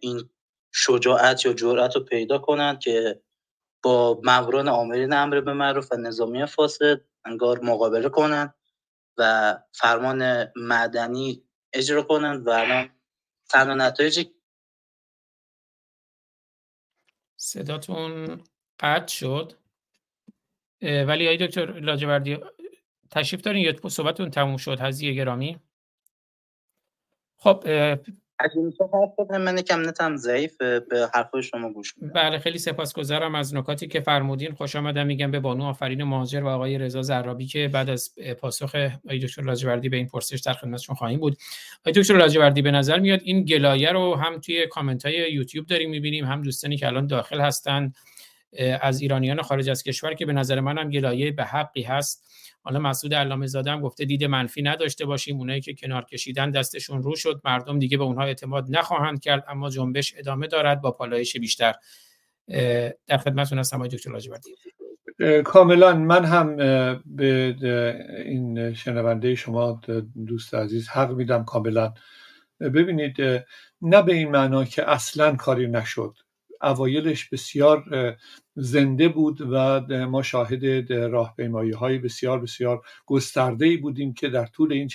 این 0.00 0.30
شجاعت 0.72 1.44
یا 1.44 1.52
جرأت 1.52 1.96
رو 1.96 2.04
پیدا 2.04 2.38
کنن 2.38 2.78
که 2.78 3.22
با 3.82 4.20
ماموران 4.24 4.68
آمرین 4.68 5.12
امر 5.12 5.40
به 5.40 5.52
معروف 5.52 5.92
و 5.92 5.96
نظامی 5.96 6.46
فاسد 6.46 7.00
انگار 7.24 7.60
مقابله 7.60 8.08
کنن 8.08 8.54
و 9.18 9.54
فرمان 9.72 10.52
مدنی 10.56 11.44
اجرا 11.72 12.02
کنن 12.02 12.36
و 12.36 12.50
الان 12.50 12.90
تنها 13.50 13.74
نتایج 13.74 14.28
صداتون 17.36 18.44
قطع 18.80 19.14
شد. 19.14 19.52
ولی 20.82 21.28
ای 21.28 21.46
دکتر 21.46 21.72
لاجوردی 21.80 22.38
تشریف 23.10 23.42
دارین 23.42 23.64
یا 23.64 23.88
صحبتتون 23.88 24.30
تموم 24.30 24.56
شد؟ 24.56 24.80
هزیه 24.80 25.12
گرامی. 25.12 25.58
خب 27.36 27.64
حرف 28.38 29.30
من 29.30 29.60
کم 29.60 29.88
نتم 29.88 30.16
ضعیف 30.16 30.56
به 30.56 31.10
حرف 31.14 31.40
شما 31.40 31.72
گوش 31.72 31.94
بله 32.14 32.38
خیلی 32.38 32.58
سپاسگزارم 32.58 33.34
از 33.34 33.54
نکاتی 33.54 33.88
که 33.88 34.00
فرمودین. 34.00 34.54
خوش 34.54 34.76
آمدم. 34.76 35.06
میگم 35.06 35.30
به 35.30 35.40
بانو 35.40 35.64
آفرین 35.64 36.02
مهاجر 36.02 36.40
و 36.40 36.48
آقای 36.48 36.78
رضا 36.78 37.02
زرابی 37.02 37.46
که 37.46 37.68
بعد 37.68 37.90
از 37.90 38.14
پاسخ 38.40 38.74
آقای 38.74 39.18
دکتر 39.18 39.42
لاجوردی 39.42 39.88
به 39.88 39.96
این 39.96 40.06
پرسش 40.06 40.40
در 40.40 40.52
خدمتشون 40.52 40.96
خواهیم 40.96 41.20
بود. 41.20 41.36
آقای 41.80 42.02
دکتر 42.02 42.16
لاجوردی 42.16 42.62
به 42.62 42.70
نظر 42.70 42.98
میاد 42.98 43.20
این 43.24 43.44
گلایه 43.44 43.92
رو 43.92 44.14
هم 44.14 44.40
توی 44.40 44.66
کامنت 44.66 45.06
های 45.06 45.32
یوتیوب 45.32 45.66
داریم 45.66 45.90
می‌بینیم. 45.90 46.24
هم 46.24 46.42
دوستانی 46.42 46.76
که 46.76 46.86
الان 46.86 47.06
داخل 47.06 47.40
هستن 47.40 47.92
از 48.80 49.00
ایرانیان 49.00 49.42
خارج 49.42 49.70
از 49.70 49.82
کشور 49.82 50.14
که 50.14 50.26
به 50.26 50.32
نظر 50.32 50.60
منم 50.60 50.90
گلایه 50.90 51.30
به 51.30 51.44
حقی 51.44 51.82
هست. 51.82 52.27
حالا 52.62 52.78
مسعود 52.78 53.14
علامه 53.14 53.46
زاده 53.46 53.70
هم 53.70 53.80
گفته 53.80 54.04
دید 54.04 54.24
منفی 54.24 54.62
نداشته 54.62 55.04
باشیم 55.04 55.36
اونایی 55.36 55.60
که 55.60 55.74
کنار 55.74 56.04
کشیدن 56.04 56.50
دستشون 56.50 57.02
رو 57.02 57.16
شد 57.16 57.40
مردم 57.44 57.78
دیگه 57.78 57.98
به 57.98 58.04
اونها 58.04 58.24
اعتماد 58.24 58.66
نخواهند 58.68 59.20
کرد 59.20 59.44
اما 59.48 59.70
جنبش 59.70 60.14
ادامه 60.16 60.46
دارد 60.46 60.80
با 60.80 60.90
پالایش 60.90 61.36
بیشتر. 61.36 61.74
در 63.06 63.16
خدمتتون 63.24 63.58
هستم 63.58 63.76
آقای 63.76 63.88
دکتر 63.88 64.10
لاجوردی 64.10 64.50
کاملا 65.44 65.94
من 65.94 66.24
هم 66.24 66.56
به 67.06 67.56
این 68.26 68.74
شنونده 68.74 69.34
شما 69.34 69.80
دوست 70.26 70.54
عزیز 70.54 70.88
حق 70.88 71.10
میدم 71.10 71.44
کاملا 71.44 71.94
ببینید 72.60 73.16
نه 73.82 74.02
به 74.02 74.14
این 74.14 74.30
معنا 74.30 74.64
که 74.64 74.90
اصلا 74.90 75.36
کاری 75.36 75.68
نشد. 75.68 76.14
اوایلش 76.62 77.28
بسیار 77.28 77.84
زنده 78.56 79.08
بود 79.08 79.40
و 79.40 79.80
ما 80.06 80.22
شاهد 80.22 80.92
راهپیمایی 80.92 81.70
های 81.70 81.98
بسیار 81.98 82.40
بسیار 82.40 82.82
گسترده 83.06 83.66
ای 83.66 83.76
بودیم 83.76 84.14
که 84.14 84.28
در 84.28 84.46
طول 84.46 84.72
این 84.72 84.88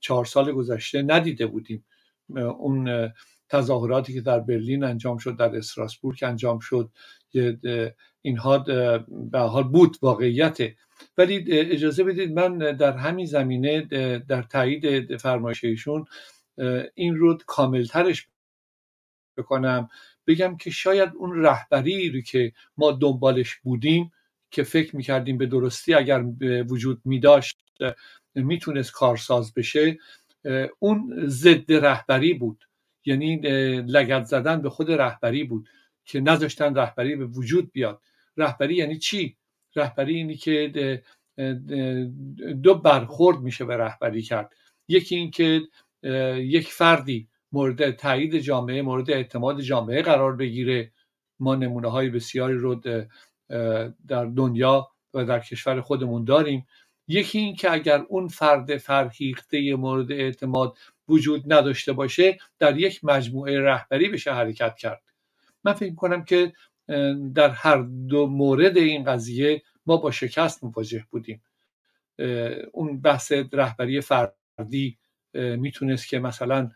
چهار 0.00 0.24
سال 0.24 0.52
گذشته 0.52 1.02
ندیده 1.02 1.46
بودیم. 1.46 1.84
اون 2.58 3.12
تظاهراتی 3.48 4.14
که 4.14 4.20
در 4.20 4.40
برلین 4.40 4.84
انجام 4.84 5.18
شد 5.18 5.36
در 5.36 5.56
اسراسبورگ 5.56 6.18
انجام 6.22 6.58
شد 6.58 6.90
اینها 8.22 8.58
به 9.08 9.38
حال 9.38 9.62
بود 9.62 9.96
واقعیت. 10.02 10.58
ولی 11.18 11.44
اجازه 11.52 12.04
بدید 12.04 12.32
من 12.32 12.58
در 12.58 12.96
همین 12.96 13.26
زمینه 13.26 13.80
در 14.28 14.42
تایید 14.42 15.16
فرمایش 15.16 15.64
این 16.94 17.16
رو 17.16 17.38
کاملترش 17.46 18.28
بکنم. 19.36 19.88
بگم 20.26 20.56
که 20.56 20.70
شاید 20.70 21.12
اون 21.16 21.42
رهبری 21.42 22.10
رو 22.10 22.20
که 22.20 22.52
ما 22.76 22.92
دنبالش 22.92 23.54
بودیم 23.54 24.12
که 24.50 24.62
فکر 24.62 24.96
می‌کردیم 24.96 25.38
به 25.38 25.46
درستی 25.46 25.94
اگر 25.94 26.24
وجود 26.68 27.00
میداشت 27.04 27.58
می‌تونست 28.34 28.92
کارساز 28.92 29.54
بشه 29.54 29.98
اون 30.78 31.14
ضد 31.26 31.72
رهبری 31.72 32.34
بود. 32.34 32.64
یعنی 33.04 33.36
لگت 33.86 34.24
زدن 34.24 34.62
به 34.62 34.70
خود 34.70 34.90
رهبری 34.90 35.44
بود 35.44 35.68
که 36.04 36.20
نذاشتن 36.20 36.74
رهبری 36.74 37.16
به 37.16 37.26
وجود 37.26 37.72
بیاد. 37.72 38.00
رهبری 38.36 38.74
یعنی 38.74 38.98
چی؟ 38.98 39.36
رهبری 39.76 40.14
اینی 40.14 40.36
که 40.36 41.02
دو 42.62 42.74
برخورد 42.74 43.40
میشه 43.40 43.64
به 43.64 43.76
رهبری 43.76 44.22
کرد. 44.22 44.52
یکی 44.88 45.16
اینکه 45.16 45.60
یک 46.36 46.68
فردی 46.68 47.28
مورد 47.54 47.90
تایید 47.90 48.38
جامعه 48.38 48.82
مورد 48.82 49.10
اعتماد 49.10 49.60
جامعه 49.60 50.02
قرار 50.02 50.36
بگیره. 50.36 50.92
ما 51.40 51.54
نمونه 51.54 51.88
های 51.90 52.10
بسیاری 52.10 52.58
رو 52.58 52.74
در 54.08 54.24
دنیا 54.36 54.88
و 55.14 55.24
در 55.24 55.40
کشور 55.40 55.80
خودمون 55.80 56.24
داریم. 56.24 56.66
یکی 57.08 57.38
این 57.38 57.56
که 57.56 57.72
اگر 57.72 58.04
اون 58.08 58.28
فرد 58.28 58.76
فرهیخته 58.76 59.74
مورد 59.74 60.12
اعتماد 60.12 60.76
وجود 61.08 61.52
نداشته 61.52 61.92
باشه 61.92 62.38
در 62.58 62.76
یک 62.76 63.04
مجموعه 63.04 63.60
رهبری 63.60 64.08
بشه 64.08 64.32
حرکت 64.32 64.76
کرد. 64.76 65.02
من 65.64 65.72
فکر 65.72 65.94
کنم 65.94 66.24
که 66.24 66.52
در 67.34 67.48
هر 67.50 67.82
دو 68.08 68.26
مورد 68.26 68.76
این 68.76 69.04
قضیه 69.04 69.62
ما 69.86 69.96
با 69.96 70.10
شکست 70.10 70.64
مواجه 70.64 71.04
بودیم. 71.10 71.42
اون 72.72 73.00
بحث 73.00 73.32
رهبری 73.52 74.00
فردی 74.00 74.98
می‌تونست 75.34 76.08
که 76.08 76.18
مثلا 76.18 76.70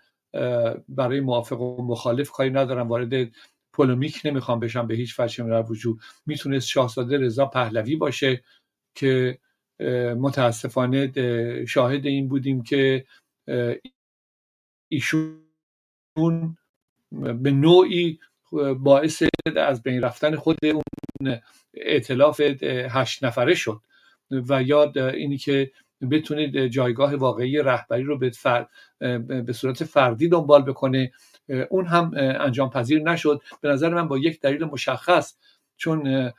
برای 0.89 1.21
موافق 1.21 1.61
و 1.61 1.83
مخالف 1.83 2.31
کاری 2.31 2.51
ندارم. 2.51 2.89
وارد 2.89 3.31
پولومیک 3.73 4.21
نمی‌خوام 4.25 4.61
بشم 4.61 4.87
به 4.87 4.95
هیچ 4.95 5.21
وجه 5.21 5.45
من 5.45 5.61
وجود 5.61 6.01
می‌تونست 6.27 6.69
شاهزاده 6.69 7.19
رضا 7.19 7.47
پهلوی 7.47 7.97
باشه 7.97 8.45
که 8.95 9.39
متاسفانه 10.19 11.13
شاهد 11.69 12.07
این 12.07 12.29
بودیم 12.29 12.63
که 12.63 13.07
ایشون 14.89 15.39
به 17.13 17.51
نوعی 17.51 18.19
باعث 18.79 19.23
از 19.57 19.83
بین 19.83 20.03
رفتن 20.03 20.37
خود 20.37 20.59
اون 20.65 21.41
اعتلاف 21.75 22.41
هشت 22.91 23.25
نفره 23.25 23.55
شد. 23.55 23.81
و 24.31 24.63
یاد 24.63 24.99
اینی 24.99 25.39
که 25.39 25.73
بتونید 26.11 26.67
جایگاه 26.67 27.17
واقعی 27.17 27.59
رهبری 27.59 28.03
رو 28.03 28.19
به, 28.19 28.33
به 29.43 29.53
صورت 29.53 29.85
فردی 29.85 30.29
دنبال 30.29 30.63
بکنه. 30.63 31.13
اون 31.71 31.87
هم 31.87 32.11
انجام 32.17 32.71
پذیر 32.71 33.03
نشد. 33.03 33.41
به 33.61 33.69
نظر 33.69 33.95
من 33.95 34.09
با 34.09 34.19
یک 34.19 34.41
دلیل 34.41 34.65
مشخص 34.65 35.37
چون 35.77 36.33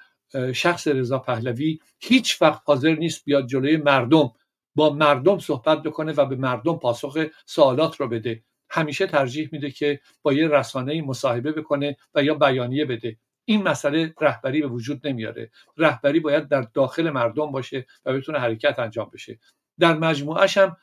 شخص 0.53 0.87
رضا 0.87 1.19
پهلوی 1.19 1.79
هیچ 1.99 2.41
وقت 2.41 2.61
حاضر 2.65 2.95
نیست 2.95 3.25
بیاد 3.25 3.47
جلوی 3.47 3.77
مردم 3.77 4.31
با 4.75 4.89
مردم 4.89 5.39
صحبت 5.39 5.83
بکنه 5.83 6.11
و 6.11 6.25
به 6.25 6.35
مردم 6.35 6.75
پاسخ 6.75 7.17
سوالات 7.45 7.95
رو 7.95 8.07
بده. 8.07 8.43
همیشه 8.69 9.07
ترجیح 9.07 9.49
میده 9.51 9.71
که 9.71 9.99
با 10.21 10.33
یه 10.33 10.47
رسانه 10.47 11.01
مصاحبه 11.01 11.51
بکنه 11.51 11.97
و 12.15 12.23
یا 12.23 12.35
بیانیه 12.35 12.85
بده. 12.85 13.17
این 13.49 13.63
مسئله 13.63 14.13
رهبری 14.21 14.61
به 14.61 14.67
وجود 14.67 15.07
نمیاره. 15.07 15.51
رهبری 15.77 16.19
باید 16.19 16.47
در 16.47 16.61
داخل 16.61 17.09
مردم 17.09 17.51
باشه 17.51 17.85
و 18.05 18.13
بتونه 18.13 18.39
حرکت 18.39 18.79
انجام 18.79 19.09
بشه. 19.13 19.39
در 19.79 19.97
مجموعش 19.97 20.57
هم 20.57 20.77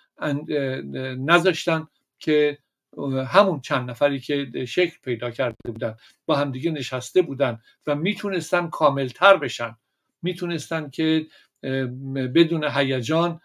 نذاشتن 1.30 1.88
که 2.18 2.58
همون 3.26 3.60
چند 3.60 3.90
نفری 3.90 4.20
که 4.20 4.64
شکل 4.68 4.96
پیدا 5.02 5.30
کرده 5.30 5.56
بودن 5.66 5.96
با 6.26 6.36
همدیگه 6.36 6.70
نشسته 6.70 7.22
بودن 7.22 7.60
و 7.86 7.94
می‌تونستن 7.94 8.68
کاملتر 8.68 9.36
بشن. 9.36 9.76
می‌تونستن 10.22 10.90
که 10.90 11.26
بدون 12.34 12.64
هیجان 12.64 13.40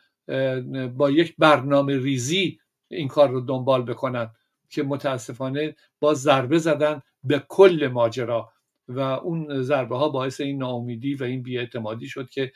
با 0.95 1.11
یک 1.11 1.35
برنامه 1.37 1.97
ریزی 1.97 2.59
این 2.87 3.07
کار 3.07 3.29
رو 3.29 3.41
دنبال 3.41 3.83
بکنن 3.83 4.29
که 4.69 4.83
متاسفانه 4.83 5.75
با 5.99 6.13
ضربه 6.13 6.57
زدن 6.57 7.01
به 7.23 7.43
کل 7.47 7.89
ماجرا. 7.93 8.51
و 8.95 8.99
اون 8.99 9.61
ضربه 9.61 9.97
ها 9.97 10.09
باعث 10.09 10.41
این 10.41 10.57
ناامیدی 10.57 11.15
و 11.15 11.23
این 11.23 11.43
بیاعتمادی 11.43 12.07
شد 12.07 12.29
که 12.29 12.51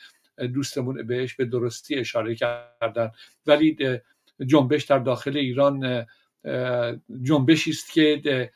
دوستمون 0.54 1.06
بهش 1.06 1.34
به 1.34 1.44
درستی 1.44 1.94
اشاره 1.94 2.34
کردن. 2.34 3.10
ولی 3.46 3.76
جنبش 4.46 4.84
در 4.84 4.98
داخل 4.98 5.36
ایران 5.36 6.06
جنبشی 7.22 7.70
است 7.70 7.92
که 7.92 8.50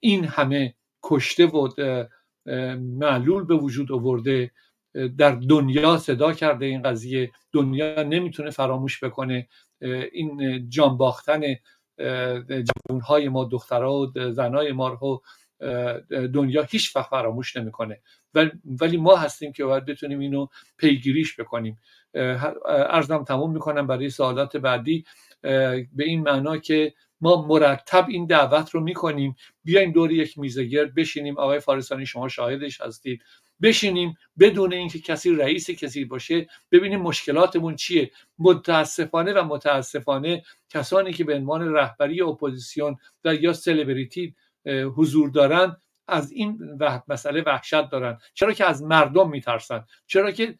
این 0.00 0.24
همه 0.24 0.74
کشته 1.02 1.46
و 1.46 1.68
معلول 2.76 3.44
به 3.44 3.54
وجود 3.54 3.92
آورده 3.92 4.50
در 5.18 5.32
دنیا 5.32 5.98
صدا 5.98 6.32
کرده 6.32 6.66
این 6.66 6.82
قضیه. 6.82 7.32
دنیا 7.52 8.02
نمی‌تونه 8.02 8.50
فراموش 8.50 9.04
بکنه 9.04 9.48
این 10.12 10.68
جان 10.68 10.96
باختن 10.96 11.42
جوانهای 12.88 13.28
ما 13.28 13.44
دخترها 13.44 14.12
و 14.16 14.30
زنهای 14.32 14.72
ما 14.72 14.88
رو 14.88 15.22
دنیا 16.10 16.62
هیچ 16.62 16.96
وقت 16.96 17.10
فراموش 17.10 17.56
نمی‌کنه. 17.56 18.00
ولی 18.80 18.96
ما 18.96 19.16
هستیم 19.16 19.52
که 19.52 19.64
باید 19.64 19.84
بتونیم 19.84 20.18
اینو 20.18 20.46
پیگیریش 20.76 21.40
بکنیم. 21.40 21.78
ارزم 22.66 23.24
تموم 23.24 23.52
می‌کنم 23.52 23.86
برای 23.86 24.10
سوالات 24.10 24.56
بعدی. 24.56 25.04
به 25.42 26.04
این 26.04 26.22
معنا 26.22 26.58
که 26.58 26.94
ما 27.20 27.46
مرتب 27.46 28.06
این 28.08 28.26
دعوت 28.26 28.70
رو 28.70 28.80
می‌کنیم. 28.80 29.36
بیایم 29.64 29.92
دور 29.92 30.12
یک 30.12 30.38
میز 30.38 30.64
گرد 30.64 30.94
بشینیم. 30.94 31.38
آقای 31.38 31.60
فارسانی 31.60 32.06
شما 32.06 32.28
شاهدش 32.28 32.80
هستید. 32.80 33.22
بشینیم 33.62 34.14
بدون 34.38 34.72
اینکه 34.72 34.98
کسی 34.98 35.36
رئیس 35.36 35.70
کسی 35.70 36.04
باشه 36.04 36.46
ببینیم 36.72 37.00
مشکلاتمون 37.00 37.76
چیه. 37.76 38.10
متاسفانه 38.38 39.32
و 39.32 39.44
متاسفانه 39.44 40.42
کسانی 40.68 41.12
که 41.12 41.24
به 41.24 41.34
عنوان 41.34 41.74
رهبری 41.74 42.22
اپوزیسیون 42.22 42.96
و 43.24 43.34
یا 43.34 43.52
سلبریتی 43.52 44.34
حضور 44.66 45.30
دارن 45.30 45.76
از 46.08 46.32
این 46.32 46.78
مسئله 47.08 47.42
وحشت 47.42 47.90
دارن. 47.90 48.18
چرا 48.34 48.52
که 48.52 48.64
از 48.64 48.82
مردم 48.82 49.30
میترسن؟ 49.30 49.84
چرا 50.06 50.30
که 50.30 50.58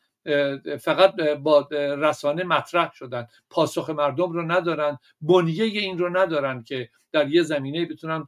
فقط 0.81 1.15
با 1.17 1.69
رسانه 1.71 2.45
مطرح 2.45 2.93
شدن. 2.93 3.27
پاسخ 3.51 3.91
مردم 3.91 4.33
رو 4.33 4.53
ندارن 4.53 4.99
بنیه 5.21 5.65
این 5.65 5.99
رو 5.99 6.17
ندارن 6.17 6.63
که 6.63 6.91
در 7.13 7.29
یه 7.29 7.43
زمینه 7.43 7.87
بتونن 7.87 8.27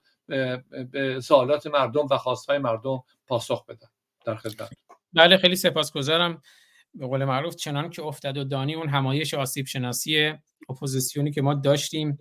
به 0.91 1.20
سوالات 1.22 1.66
مردم 1.66 2.07
و 2.11 2.16
خواستهای 2.16 2.59
مردم 2.59 3.03
پاسخ 3.27 3.66
بدن 3.66 3.89
در 4.24 4.35
خدمت. 4.35 4.70
بله 5.12 5.37
خیلی 5.37 5.57
سپاسگزارم. 5.57 6.43
به 6.95 7.07
قول 7.07 7.24
معروف 7.24 7.57
چنان 7.57 7.91
که 7.91 8.03
افتاد 8.03 8.37
و 8.37 8.45
دانی 8.45 8.74
اون 8.74 8.89
همایش 8.89 9.35
آسیب 9.35 9.66
شناسی 9.66 10.35
اپوزیسیونی 10.68 11.31
که 11.31 11.43
ما 11.43 11.55
داشتیم. 11.55 12.18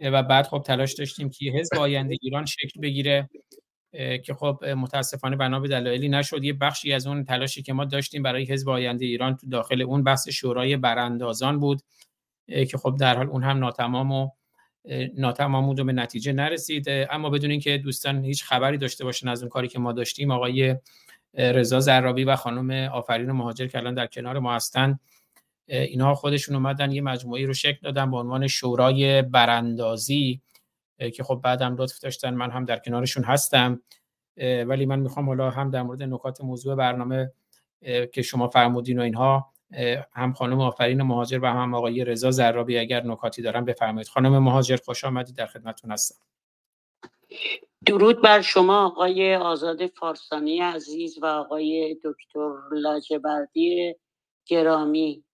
و 0.00 0.22
بعد 0.22 0.46
خب 0.46 0.62
تلاش 0.66 0.92
داشتیم 0.92 1.30
که 1.30 1.50
حزب 1.50 1.78
آینده 1.78 2.16
ایران 2.22 2.46
شکل 2.46 2.80
بگیره 2.80 3.30
که 3.92 4.34
خب 4.38 4.64
متاسفانه 4.64 5.36
بنا 5.36 5.60
به 5.60 5.68
دلایلی 5.68 6.08
نشد. 6.08 6.44
یه 6.44 6.52
بخشی 6.52 6.92
از 6.92 7.06
اون 7.06 7.24
تلاشی 7.24 7.62
که 7.62 7.72
ما 7.72 7.84
داشتیم 7.84 8.22
برای 8.22 8.44
حزب 8.44 8.68
آینده 8.68 9.04
ایران 9.04 9.36
تو 9.36 9.46
داخل 9.46 9.82
اون 9.82 10.04
بحث 10.04 10.28
شورای 10.28 10.76
براندازان 10.76 11.60
بود 11.60 11.82
که 12.46 12.78
خب 12.82 12.96
در 13.00 13.16
حال 13.16 13.26
اون 13.28 13.42
هم 13.42 13.58
ناتمام 13.58 14.12
و 14.12 14.30
ناتمام 15.16 15.66
بود 15.66 15.80
و 15.80 15.84
به 15.84 15.92
نتیجه 15.92 16.32
نرسید. 16.32 16.86
اما 16.88 17.30
بدون 17.30 17.50
اینکه 17.50 17.78
دوستان 17.78 18.24
هیچ 18.24 18.44
خبری 18.44 18.78
داشته 18.78 19.04
باشن 19.04 19.28
از 19.28 19.42
اون 19.42 19.48
کاری 19.48 19.68
که 19.68 19.78
ما 19.78 19.92
داشتیم 19.92 20.30
آقای 20.30 20.76
رضا 21.34 21.80
زرابی 21.80 22.24
و 22.24 22.36
خانم 22.36 22.70
آفرین 22.92 23.32
مهاجر 23.32 23.66
که 23.66 23.78
الان 23.78 23.94
در 23.94 24.06
کنار 24.06 24.38
ما 24.38 24.54
هستن 24.54 24.98
اینها 25.70 26.14
خودشون 26.14 26.54
اومدن 26.54 26.92
یه 26.92 27.00
مجموعه 27.00 27.46
رو 27.46 27.54
شکل 27.54 27.78
دادن 27.82 28.10
به 28.10 28.16
عنوان 28.16 28.46
شورای 28.46 29.22
براندازی 29.22 30.40
که 31.14 31.22
خب 31.22 31.40
بعدم 31.44 31.76
لطف 31.78 32.00
داشتن 32.00 32.34
من 32.34 32.50
هم 32.50 32.64
در 32.64 32.78
کنارشون 32.78 33.24
هستم. 33.24 33.82
ولی 34.66 34.86
من 34.86 34.98
می‌خوام 34.98 35.26
حالا 35.26 35.50
هم 35.50 35.70
در 35.70 35.82
مورد 35.82 36.02
نکات 36.02 36.40
موضوع 36.40 36.74
برنامه 36.74 37.32
که 38.12 38.22
شما 38.22 38.48
فرمودین 38.48 38.98
و 38.98 39.02
اینها 39.02 39.52
هم 40.12 40.32
خانم 40.32 40.60
آفرین 40.60 41.02
مهاجر 41.02 41.38
و 41.42 41.46
هم 41.46 41.74
آقای 41.74 42.04
رضا 42.04 42.30
زرابی 42.30 42.78
اگر 42.78 43.02
نکاتی 43.02 43.42
دارن 43.42 43.64
بفرمایید. 43.64 44.08
خانم 44.08 44.38
مهاجر 44.38 44.76
خوش 44.76 45.04
آمدید 45.04 45.36
در 45.36 45.46
خدمتتون 45.46 45.90
هستم. 45.90 46.16
درود 47.86 48.22
بر 48.22 48.40
شما 48.40 48.86
آقای 48.86 49.36
آزاد 49.36 49.86
فارسانی 49.86 50.60
عزیز 50.60 51.18
و 51.22 51.26
آقای 51.26 51.96
دکتر 52.04 52.52
لاجبردی 52.72 53.94
گرامی. 54.46 55.24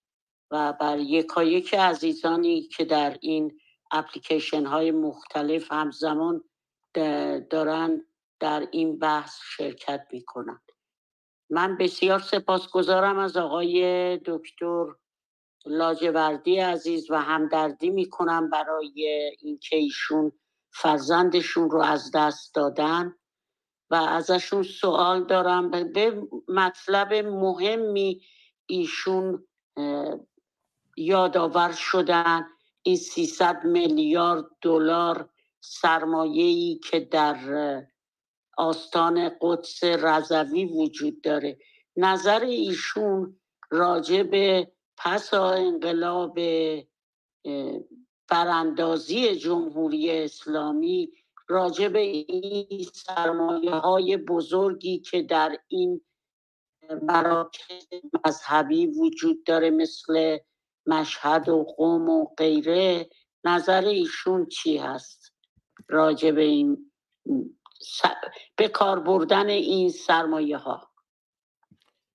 و 0.51 0.73
بر 0.73 0.99
یکایک 0.99 1.75
عزیزانی 1.75 2.63
که 2.63 2.85
در 2.85 3.19
این 3.21 3.61
اپلیکیشن 3.91 4.67
های 4.67 4.91
مختلف 4.91 5.73
همزمان 5.73 6.45
دارن 7.51 8.07
در 8.41 8.69
این 8.71 8.99
بحث 8.99 9.39
شرکت 9.57 10.07
می‌کنن. 10.13 10.61
من 11.51 11.77
بسیار 11.77 12.19
سپاسگزارم 12.19 13.19
از 13.19 13.37
آقای 13.37 14.17
دکتر 14.17 14.85
لاجوردی 15.67 16.59
عزیز 16.59 17.11
و 17.11 17.23
همدردی 17.23 17.91
می‌کنم 17.91 18.51
برای 18.51 19.33
اینکه 19.41 19.77
ایشون 19.77 20.33
فرزندشون 20.71 21.71
رو 21.71 21.81
از 21.81 22.11
دست 22.15 22.55
دادن 22.55 23.15
و 23.91 23.95
ازشون 23.95 24.63
سوال 24.63 25.25
دارم. 25.25 25.71
به 25.71 26.23
مطلب 26.49 27.15
مهمی 27.15 28.23
ایشون 28.67 29.47
یادآور 30.97 31.73
شدن 31.73 32.47
این 32.83 32.97
300 32.97 33.65
میلیارد 33.65 34.45
دلار 34.63 35.29
سرمایه‌ای 35.61 36.81
که 36.91 37.01
در 37.01 37.37
آستان 38.57 39.31
قدس 39.41 39.85
رضوی 39.85 40.65
وجود 40.65 41.21
داره. 41.21 41.59
نظر 41.97 42.41
ایشون 42.41 43.41
راجع 43.71 44.23
به 44.23 44.73
پس 44.97 45.35
انقلاب 45.35 46.39
براندازی 48.29 49.37
جمهوری 49.37 50.11
اسلامی 50.11 51.13
راجع 51.49 51.89
به 51.89 51.99
این 51.99 52.87
سرمایه 52.95 53.71
های 53.71 54.17
بزرگی 54.17 54.99
که 54.99 55.23
در 55.23 55.59
این 55.69 56.01
مراکز 57.03 57.87
مذهبی 58.27 58.87
وجود 58.87 59.45
داره 59.45 59.71
مثل 59.71 60.39
مشهد 60.87 61.49
و 61.49 61.65
قوم 61.65 62.09
و 62.09 62.25
غیره 62.39 63.09
نظر 63.45 63.85
ایشون 63.85 64.47
چی 64.47 64.79
هست؟ 64.79 65.33
راجع 65.89 66.31
به 66.31 66.43
این 66.43 66.91
به 68.57 68.69
کار 68.69 69.01
بردن 69.01 69.49
این 69.49 69.91
سرمایه 69.91 70.57
ها 70.57 70.91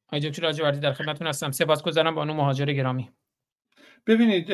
آقای 0.08 0.30
دکتر 0.30 0.44
لاجوردی 0.44 0.80
در 0.80 0.94
خدمتتون 0.94 1.28
هستم. 1.28 1.52
سپاسگزارم 1.52 2.16
بانو 2.16 2.34
مهاجر 2.34 2.66
گرامی. 2.66 3.10
ببینید 4.08 4.52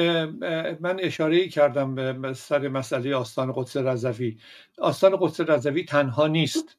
من 0.81 0.99
اشاره 0.99 1.47
کردم 1.47 1.95
به 2.21 2.33
سر 2.33 2.67
مسئله 2.67 3.15
آستان 3.15 3.53
قدس 3.55 3.77
رضوی. 3.77 4.37
آستان 4.77 5.17
قدس 5.21 5.39
رضوی 5.39 5.83
تنها 5.83 6.27
نیست. 6.27 6.77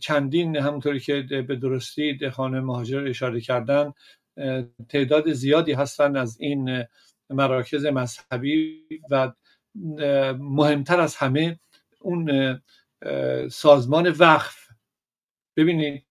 چندین 0.00 0.56
همونطوری 0.56 1.00
که 1.00 1.22
به 1.22 1.56
درستی 1.56 2.30
خانه 2.30 2.60
مهاجر 2.60 3.06
اشاره 3.08 3.40
کردن 3.40 3.92
تعداد 4.88 5.32
زیادی 5.32 5.72
هستند 5.72 6.16
از 6.16 6.40
این 6.40 6.84
مراکز 7.30 7.86
مذهبی 7.86 8.84
و 9.10 9.32
مهمتر 10.38 11.00
از 11.00 11.16
همه 11.16 11.60
اون 12.00 12.60
سازمان 13.50 14.08
وقف. 14.08 14.68
ببینید 15.56 16.06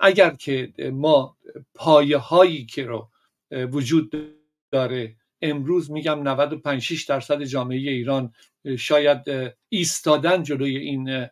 اگر 0.00 0.30
که 0.30 0.72
ما 0.92 1.36
پایه 1.74 2.18
هایی 2.18 2.66
که 2.66 2.84
رو 2.84 3.10
وجود 3.50 4.36
داره 4.72 5.16
امروز 5.42 5.90
میگم 5.90 6.22
95 6.22 6.82
6 6.82 7.04
درصد 7.04 7.42
جامعه 7.42 7.78
ایران 7.78 8.34
شاید 8.78 9.20
ایستادن 9.68 10.42
جلوی 10.42 10.76
این 10.76 11.28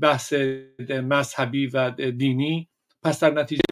بحث 0.00 0.32
مذهبی 0.90 1.66
و 1.66 1.90
دینی 1.90 2.68
پس 3.02 3.20
در 3.20 3.30
نتیجه 3.30 3.62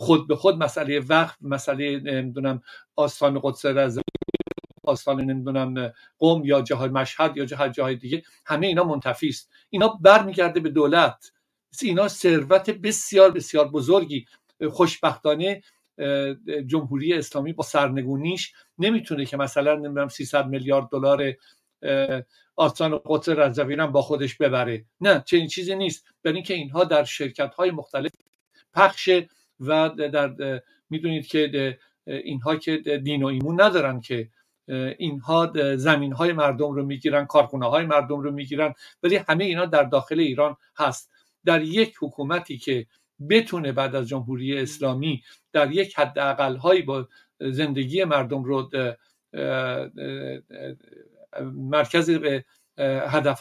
خود 0.00 0.28
به 0.28 0.36
خود 0.36 0.56
مسئله 0.56 1.00
وقت 1.00 1.38
مسئله 1.40 2.00
نمی‌دونم 2.00 2.62
آستان 2.96 3.40
قدس 3.42 3.66
رضا 3.66 4.02
آستان 4.84 5.20
نمی‌دونم 5.20 5.92
قوم 6.18 6.44
یا 6.44 6.62
جاهای 6.62 6.88
مشهد 6.88 7.36
یا 7.36 7.44
جاهای 7.44 7.70
جاهای 7.70 7.96
دیگه 7.96 8.22
همه 8.46 8.66
اینا 8.66 8.84
منتفی 8.84 9.28
است. 9.28 9.50
اینا 9.70 9.88
برمیگرده 9.88 10.60
به 10.60 10.70
دولت. 10.70 11.32
اینا 11.82 12.08
ثروت 12.08 12.70
بسیار 12.70 13.30
بسیار 13.30 13.68
بزرگی. 13.68 14.24
خوشبختانه 14.70 15.62
جمهوری 16.66 17.14
اسلامی 17.14 17.52
با 17.52 17.64
سرنگونیش 17.64 18.52
نمی‌تونه 18.78 19.24
که 19.24 19.36
مثلا 19.36 19.74
نمی‌دونم 19.74 20.08
300 20.08 20.46
میلیارد 20.46 20.88
دلار 20.92 21.34
آستان 22.56 23.00
قدس 23.06 23.28
رضوی 23.28 23.76
با 23.76 24.02
خودش 24.02 24.36
ببره. 24.36 24.84
نه 25.00 25.22
چنین 25.26 25.46
چیزی 25.46 25.76
نیست. 25.76 26.06
برای 26.22 26.34
اینکه 26.34 26.54
اینها 26.54 26.84
در 26.84 27.04
شرکت 27.04 27.54
های 27.54 27.70
مختلف 27.70 28.10
پخش 28.74 29.10
و 29.60 29.88
در 29.88 30.60
می‌دونید 30.90 31.26
که 31.26 31.78
اینها 32.06 32.56
که 32.56 32.76
دین 32.76 33.22
و 33.22 33.26
ایمون 33.26 33.60
ندارن 33.60 34.00
که 34.00 34.28
اینها 34.98 35.52
زمین 35.76 36.12
های 36.12 36.32
مردم 36.32 36.70
رو 36.70 36.84
می‌گیرن 36.84 37.26
کارخونه 37.26 37.68
های 37.68 37.86
مردم 37.86 38.20
رو 38.20 38.32
می‌گیرن 38.32 38.74
ولی 39.02 39.16
همه 39.16 39.44
اینا 39.44 39.66
در 39.66 39.82
داخل 39.82 40.20
ایران 40.20 40.56
هست. 40.76 41.10
در 41.44 41.62
یک 41.62 41.94
حکومتی 42.00 42.58
که 42.58 42.86
بتونه 43.30 43.72
بعد 43.72 43.94
از 43.96 44.08
جمهوری 44.08 44.58
اسلامی 44.58 45.22
در 45.52 45.70
یک 45.70 45.98
حد 45.98 46.18
هایی 46.56 46.82
با 46.82 47.08
زندگی 47.40 48.04
مردم 48.04 48.44
رو 48.44 48.70
مرکز 51.52 52.10
به 52.10 52.44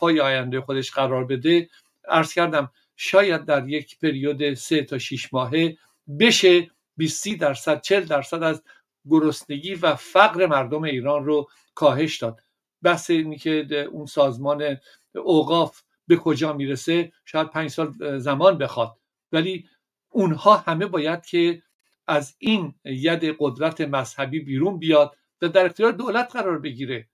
های 0.02 0.20
آینده 0.20 0.62
خودش 0.62 0.92
قرار 0.92 1.26
بده 1.26 1.70
ارز 2.08 2.34
کردم 2.34 2.72
شاید 2.96 3.46
در 3.46 3.70
یک 3.70 4.00
پریود 4.00 4.54
سه 4.54 4.84
تا 4.84 4.98
شیش 4.98 5.34
ماهه 5.34 5.78
بشه 6.20 6.72
20 6.98 7.28
درصد 7.28 7.82
40 7.82 8.06
درصد 8.06 8.44
از 8.44 8.64
گرسنگی 9.10 9.76
و 9.76 9.96
فقر 9.96 10.46
مردم 10.46 10.84
ایران 10.84 11.26
رو 11.26 11.50
کاهش 11.76 12.18
داد. 12.18 12.42
بحث 12.82 13.10
اینی 13.10 13.38
که 13.38 13.88
اون 13.92 14.06
سازمان 14.06 14.78
اوقاف 15.16 15.82
به 16.08 16.16
کجا 16.16 16.54
می‌رسه 16.54 17.12
شاید 17.26 17.50
پنج 17.50 17.70
سال 17.70 18.20
زمان 18.20 18.58
بخواد. 18.58 18.98
ولی 19.32 19.70
اونها 20.10 20.58
همه 20.58 20.86
باید 20.86 21.26
که 21.26 21.64
از 22.08 22.36
این 22.40 22.76
ید 22.86 23.36
قدرت 23.40 23.82
مذهبی 23.82 24.40
بیرون 24.40 24.80
بیاد 24.80 25.18
و 25.42 25.50
در 25.50 25.66
اختیار 25.66 25.92
دولت 25.92 26.36
قرار 26.36 26.60
بگیره. 26.60 27.10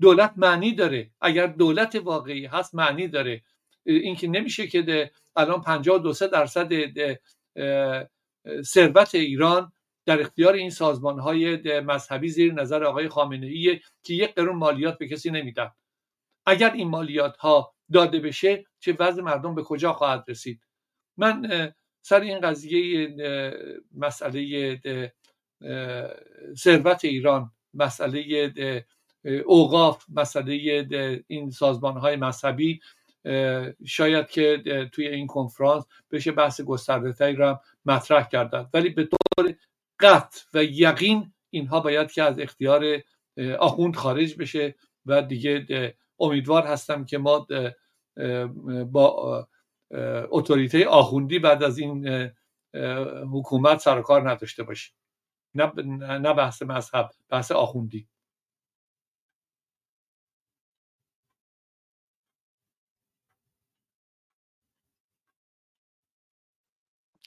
دولت 0.00 0.32
معنی 0.36 0.74
داره. 0.74 1.10
اگر 1.20 1.46
دولت 1.46 2.00
واقعی 2.04 2.46
هست 2.46 2.74
معنی 2.74 3.08
داره. 3.08 3.42
اینکه 3.84 4.28
نمیشه 4.28 4.66
که 4.66 5.10
الان 5.36 5.60
52 5.60 6.12
درصد 6.12 6.68
ثروت 8.62 9.14
ایران 9.14 9.72
در 10.06 10.20
اختیار 10.20 10.52
این 10.52 10.70
سازمان 10.70 11.18
های 11.18 11.80
مذهبی 11.80 12.28
زیر 12.28 12.52
نظر 12.52 12.84
آقای 12.84 13.08
خامنه 13.08 13.46
ای 13.46 13.80
که 14.02 14.14
یک 14.14 14.34
قرون 14.34 14.56
مالیات 14.56 14.98
به 14.98 15.08
کسی 15.08 15.30
نمیدن. 15.30 15.70
اگر 16.46 16.72
این 16.72 16.88
مالیات 16.88 17.36
ها 17.36 17.74
داده 17.92 18.20
بشه 18.20 18.64
چه 18.78 18.96
وضع 18.98 19.22
مردم 19.22 19.54
به 19.54 19.62
کجا 19.62 19.92
خواهد 19.92 20.24
رسید؟ 20.28 20.60
من 21.16 21.72
سر 22.02 22.20
این 22.20 22.40
قضیه 22.40 23.14
مسئله 23.94 24.80
ثروت 26.56 27.04
ایران 27.04 27.50
مسئله 27.74 28.84
اوقاف 29.44 30.04
مسئله 30.08 31.24
این 31.26 31.50
سازمان 31.50 31.96
های 31.96 32.16
مذهبی 32.16 32.80
شاید 33.86 34.28
که 34.28 34.62
توی 34.92 35.08
این 35.08 35.26
کنفرانس 35.26 35.84
بشه 36.10 36.32
بحث 36.32 36.60
گسترده 36.60 37.12
تایی 37.12 37.36
را 37.36 37.60
مطرح 37.84 38.28
کردن 38.28 38.68
ولی 38.74 38.88
به 38.88 39.04
طور 39.04 39.54
قطع 40.00 40.40
و 40.54 40.64
یقین 40.64 41.32
اینها 41.50 41.80
باید 41.80 42.12
که 42.12 42.22
از 42.22 42.38
اختیار 42.38 42.84
آخوند 43.58 43.96
خارج 43.96 44.36
بشه 44.36 44.74
و 45.06 45.22
دیگه 45.22 45.94
امیدوار 46.20 46.66
هستم 46.66 47.04
که 47.04 47.18
ما 47.18 47.46
با 48.84 49.48
اتوریته 50.30 50.86
آخوندی 50.86 51.38
بعد 51.38 51.62
از 51.62 51.78
این 51.78 52.30
حکومت 53.32 53.78
سر 53.78 54.02
کار 54.02 54.30
نداشته 54.30 54.62
باشیم. 54.62 54.94
نه 55.54 56.34
بحث 56.34 56.62
مذهب 56.62 57.10
بحث 57.28 57.52
آخوندی. 57.52 58.08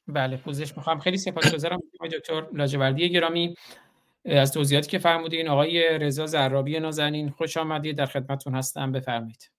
بله 0.08 0.38
پوزش 0.38 0.78
می‌خوام. 0.78 1.00
خیلی 1.00 1.18
سپاسگزارم 1.18 1.80
دکتر 2.12 2.48
لاجوردی 2.54 3.10
گرامی 3.10 3.56
از 4.26 4.54
توضیحاتی 4.54 4.90
که 4.90 4.98
فرمودین. 5.00 5.48
آقای 5.48 6.00
رضا 6.00 6.26
زرابی 6.26 6.80
نازنین 6.80 7.30
خوش 7.30 7.58
آمدید. 7.58 7.98
در 7.98 8.06
خدمتتون 8.06 8.56
هستم. 8.56 8.92
بفرمایید. 8.92 9.50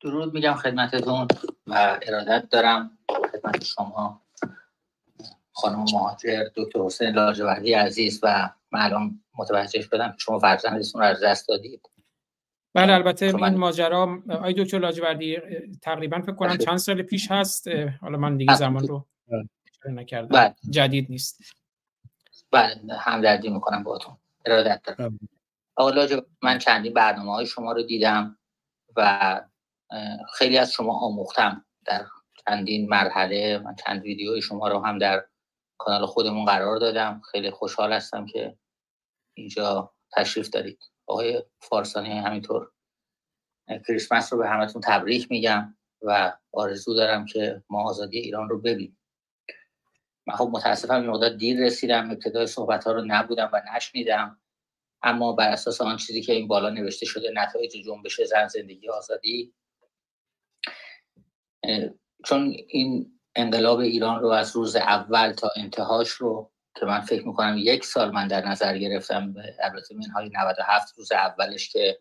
درود 0.00 0.34
میگم 0.34 0.54
خدمتتون 0.54 1.28
و 1.66 1.98
ارادت 2.02 2.48
دارم 2.50 2.98
خدمت 3.32 3.64
شما 3.64 4.20
خانم 5.52 5.84
مهاجر 5.92 6.44
دکتر 6.54 6.80
حسین 6.80 7.10
لاجوردی 7.10 7.72
عزیز 7.72 8.20
و 8.22 8.50
معلوم 8.72 9.20
متوجه 9.38 9.80
شدم. 9.80 10.14
شما 10.18 10.38
فرزندتون 10.38 11.00
رو 11.00 11.06
از 11.06 11.22
دست 11.22 11.48
دادید. 11.48 11.88
بله 12.74 12.92
البته 12.92 13.26
این 13.26 13.56
ماجرا 13.56 14.22
آی 14.42 14.54
دکتر 14.54 14.78
لاجوردی 14.78 15.38
تقریبا 15.82 16.20
فکر 16.20 16.34
کنم 16.34 16.56
چند 16.56 16.76
سال 16.76 17.02
پیش 17.02 17.30
هست 17.30 17.68
حالا 18.00 18.18
من 18.18 18.36
دیگه 18.36 18.54
زمان 18.54 18.88
رو 18.88 19.06
نکردم. 19.88 20.28
بله. 20.28 20.54
جدید 20.70 21.10
نیست. 21.10 21.40
بله 22.50 22.94
همدردی 22.98 23.48
می‌کنم 23.48 23.82
باهاتون. 23.82 24.16
ارادت 24.46 24.80
دارم. 24.84 25.18
آقا 25.76 26.06
من 26.42 26.58
چندین 26.58 26.92
برنامه 26.92 27.32
های 27.32 27.46
شما 27.46 27.72
رو 27.72 27.82
دیدم 27.82 28.38
و 28.96 29.40
خیلی 30.34 30.58
از 30.58 30.72
شما 30.72 30.98
آموختم 30.98 31.64
در 31.84 32.06
چندین 32.46 32.88
مرحله 32.88 33.58
من 33.58 33.74
چند 33.74 34.02
ویدیوی 34.02 34.42
شما 34.42 34.68
رو 34.68 34.80
هم 34.80 34.98
در 34.98 35.24
کانال 35.78 36.06
خودمون 36.06 36.44
قرار 36.44 36.78
دادم. 36.78 37.22
خیلی 37.30 37.50
خوشحال 37.50 37.92
هستم 37.92 38.26
که 38.26 38.56
اینجا 39.34 39.94
تشریف 40.12 40.48
دارید. 40.48 40.78
آقای 41.06 41.44
فارسانی 41.60 42.10
همینطور. 42.10 42.70
کریسمس 43.86 44.32
رو 44.32 44.38
به 44.38 44.48
همتون 44.48 44.82
تبریک 44.84 45.30
میگم 45.30 45.76
و 46.02 46.38
آرزو 46.52 46.94
دارم 46.94 47.24
که 47.26 47.62
ما 47.70 47.88
آزادی 47.88 48.18
ایران 48.18 48.48
رو 48.48 48.60
ببینیم. 48.60 48.98
من 50.26 50.34
خب 50.34 50.50
متاسفم 50.52 50.94
این 50.94 51.10
مقدار 51.10 51.30
دیر 51.30 51.66
رسیدم 51.66 52.10
ابتدای 52.10 52.46
صحبت 52.46 52.84
ها 52.84 52.92
رو 52.92 53.04
نبودم 53.06 53.50
و 53.52 53.62
نشنیدم. 53.76 54.40
اما 55.02 55.32
بر 55.32 55.48
اساس 55.48 55.80
آن 55.80 55.96
چیزی 55.96 56.22
که 56.22 56.32
این 56.32 56.48
بالا 56.48 56.70
نوشته 56.70 57.06
شده 57.06 57.30
نتایج 57.34 57.72
جنبش 57.86 58.20
زن 58.20 58.48
زندگی 58.48 58.88
آزادی. 58.88 59.54
چون 62.24 62.56
این 62.68 63.20
انقلاب 63.36 63.78
ایران 63.78 64.20
رو 64.20 64.28
از 64.28 64.56
روز 64.56 64.76
اول 64.76 65.32
تا 65.32 65.50
انتهاش 65.56 66.08
رو 66.08 66.52
که 66.74 66.86
من 66.86 67.00
فکر 67.00 67.26
می‌کنم 67.26 67.56
یک 67.58 67.84
سال 67.84 68.10
من 68.10 68.28
در 68.28 68.48
نظر 68.48 68.78
گرفتم 68.78 69.34
البته 69.62 69.94
منهای 69.94 70.30
97 70.34 70.98
روز 70.98 71.12
اولش 71.12 71.68
که 71.72 72.00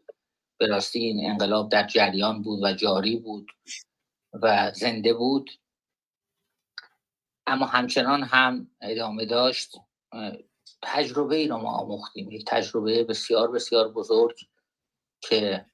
به 0.58 0.68
راستی 0.68 1.00
این 1.00 1.32
انقلاب 1.32 1.70
در 1.70 1.88
جریان 1.88 2.42
بود 2.42 2.64
و 2.64 2.74
جاری 2.74 3.18
بود 3.18 3.52
و 4.34 4.72
زنده 4.72 5.14
بود. 5.14 5.52
اما 7.48 7.66
همچنان 7.66 8.24
هم 8.24 8.72
ادامه 8.82 9.26
داشت. 9.26 9.76
تجربه 10.82 11.36
ای 11.36 11.48
رو 11.48 11.58
ما 11.58 11.72
آموختیم. 11.72 12.32
یک 12.32 12.46
تجربه 12.48 13.04
بسیار 13.04 13.52
بسیار 13.52 13.92
بزرگ 13.92 14.38
که 15.22 15.66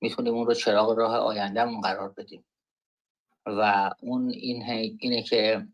می‌تونیم 0.00 0.34
اون 0.34 0.46
رو 0.46 0.54
چراغ 0.54 0.98
راه 0.98 1.16
آیندهمون 1.16 1.80
قرار 1.80 2.08
بدیم. 2.08 2.44
و 3.46 3.90
اون 4.00 4.30
این 4.30 4.62
اینه 5.00 5.22
که 5.22 5.66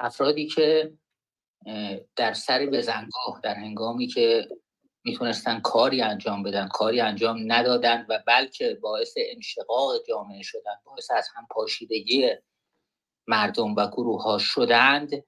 افرادی 0.00 0.46
که 0.46 0.92
در 2.16 2.32
سر 2.32 2.66
بزنگاه 2.66 3.40
در 3.42 3.54
هنگامی 3.54 4.06
که 4.06 4.48
می‌تونستن 5.04 5.60
کاری 5.60 6.02
انجام 6.02 6.42
بدن 6.42 6.68
کاری 6.68 7.00
انجام 7.00 7.52
ندادن 7.52 8.06
و 8.08 8.22
بلکه 8.26 8.78
باعث 8.82 9.14
انشقاق 9.16 9.92
جامعه 10.08 10.42
شدن 10.42 10.74
باعث 10.84 11.10
از 11.10 11.28
هم 11.34 11.46
پاشیدگی 11.50 12.30
مردم 13.26 13.74
و 13.74 13.86
گروه 13.86 14.22
ها 14.22 14.38
شدند 14.38 15.24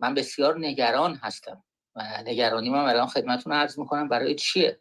من 0.00 0.14
بسیار 0.14 0.58
نگران 0.58 1.14
هستم 1.14 1.64
و 1.94 2.22
نگرانی 2.26 2.70
من 2.70 2.78
الان 2.78 3.06
خدمتون 3.06 3.52
عرض 3.52 3.78
می‌کنم 3.78 4.08
برای 4.08 4.34
چیه؟ 4.34 4.80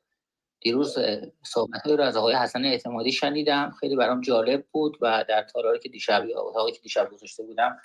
دیروز 0.62 0.96
صحبت 1.44 1.88
رو 1.88 2.02
از 2.02 2.18
آقای 2.18 2.36
حسن 2.36 2.66
اعتمادی 2.66 3.12
شنیدم 3.12 3.76
خیلی 3.80 3.96
برام 3.96 4.22
جالب 4.22 4.66
بود 4.72 4.98
و 5.02 5.26
در 5.30 5.44
تالاری 5.44 5.80
که 5.80 5.90
دیشب 5.90 6.26
اتاقی 6.36 6.72
که 6.72 6.80
دیشب 6.80 7.10
گذاشته 7.12 7.44
بودم 7.44 7.78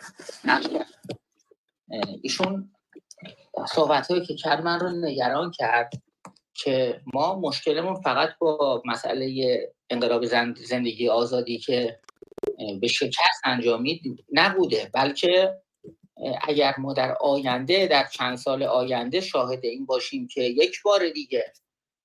ایشون 2.23 2.74
صحبت 3.69 4.11
هایی 4.11 4.27
که 4.27 4.35
کرد 4.35 4.63
من 4.65 4.81
رو 4.81 4.91
نگران 4.91 5.51
کرد 5.51 5.93
که 6.55 7.01
ما 7.15 7.41
مشکلمون 7.41 7.95
فقط 7.95 8.39
با 8.39 8.83
مسئله 8.87 9.59
انقلاب 9.91 10.25
زندگی 10.55 11.09
آزادی 11.09 11.59
که 11.59 12.01
به 12.81 12.89
شکست 12.89 13.41
انجامید 13.45 14.25
نبوده 14.33 14.91
بلکه 14.95 15.55
اگر 16.49 16.75
ما 16.79 16.93
در 16.93 17.17
آینده 17.21 17.87
در 17.87 18.07
چند 18.07 18.37
سال 18.37 18.63
آینده 18.63 19.21
شاهد 19.21 19.65
این 19.65 19.87
باشیم 19.87 20.29
که 20.29 20.43
یک 20.43 20.83
بار 20.83 21.09
دیگه 21.09 21.53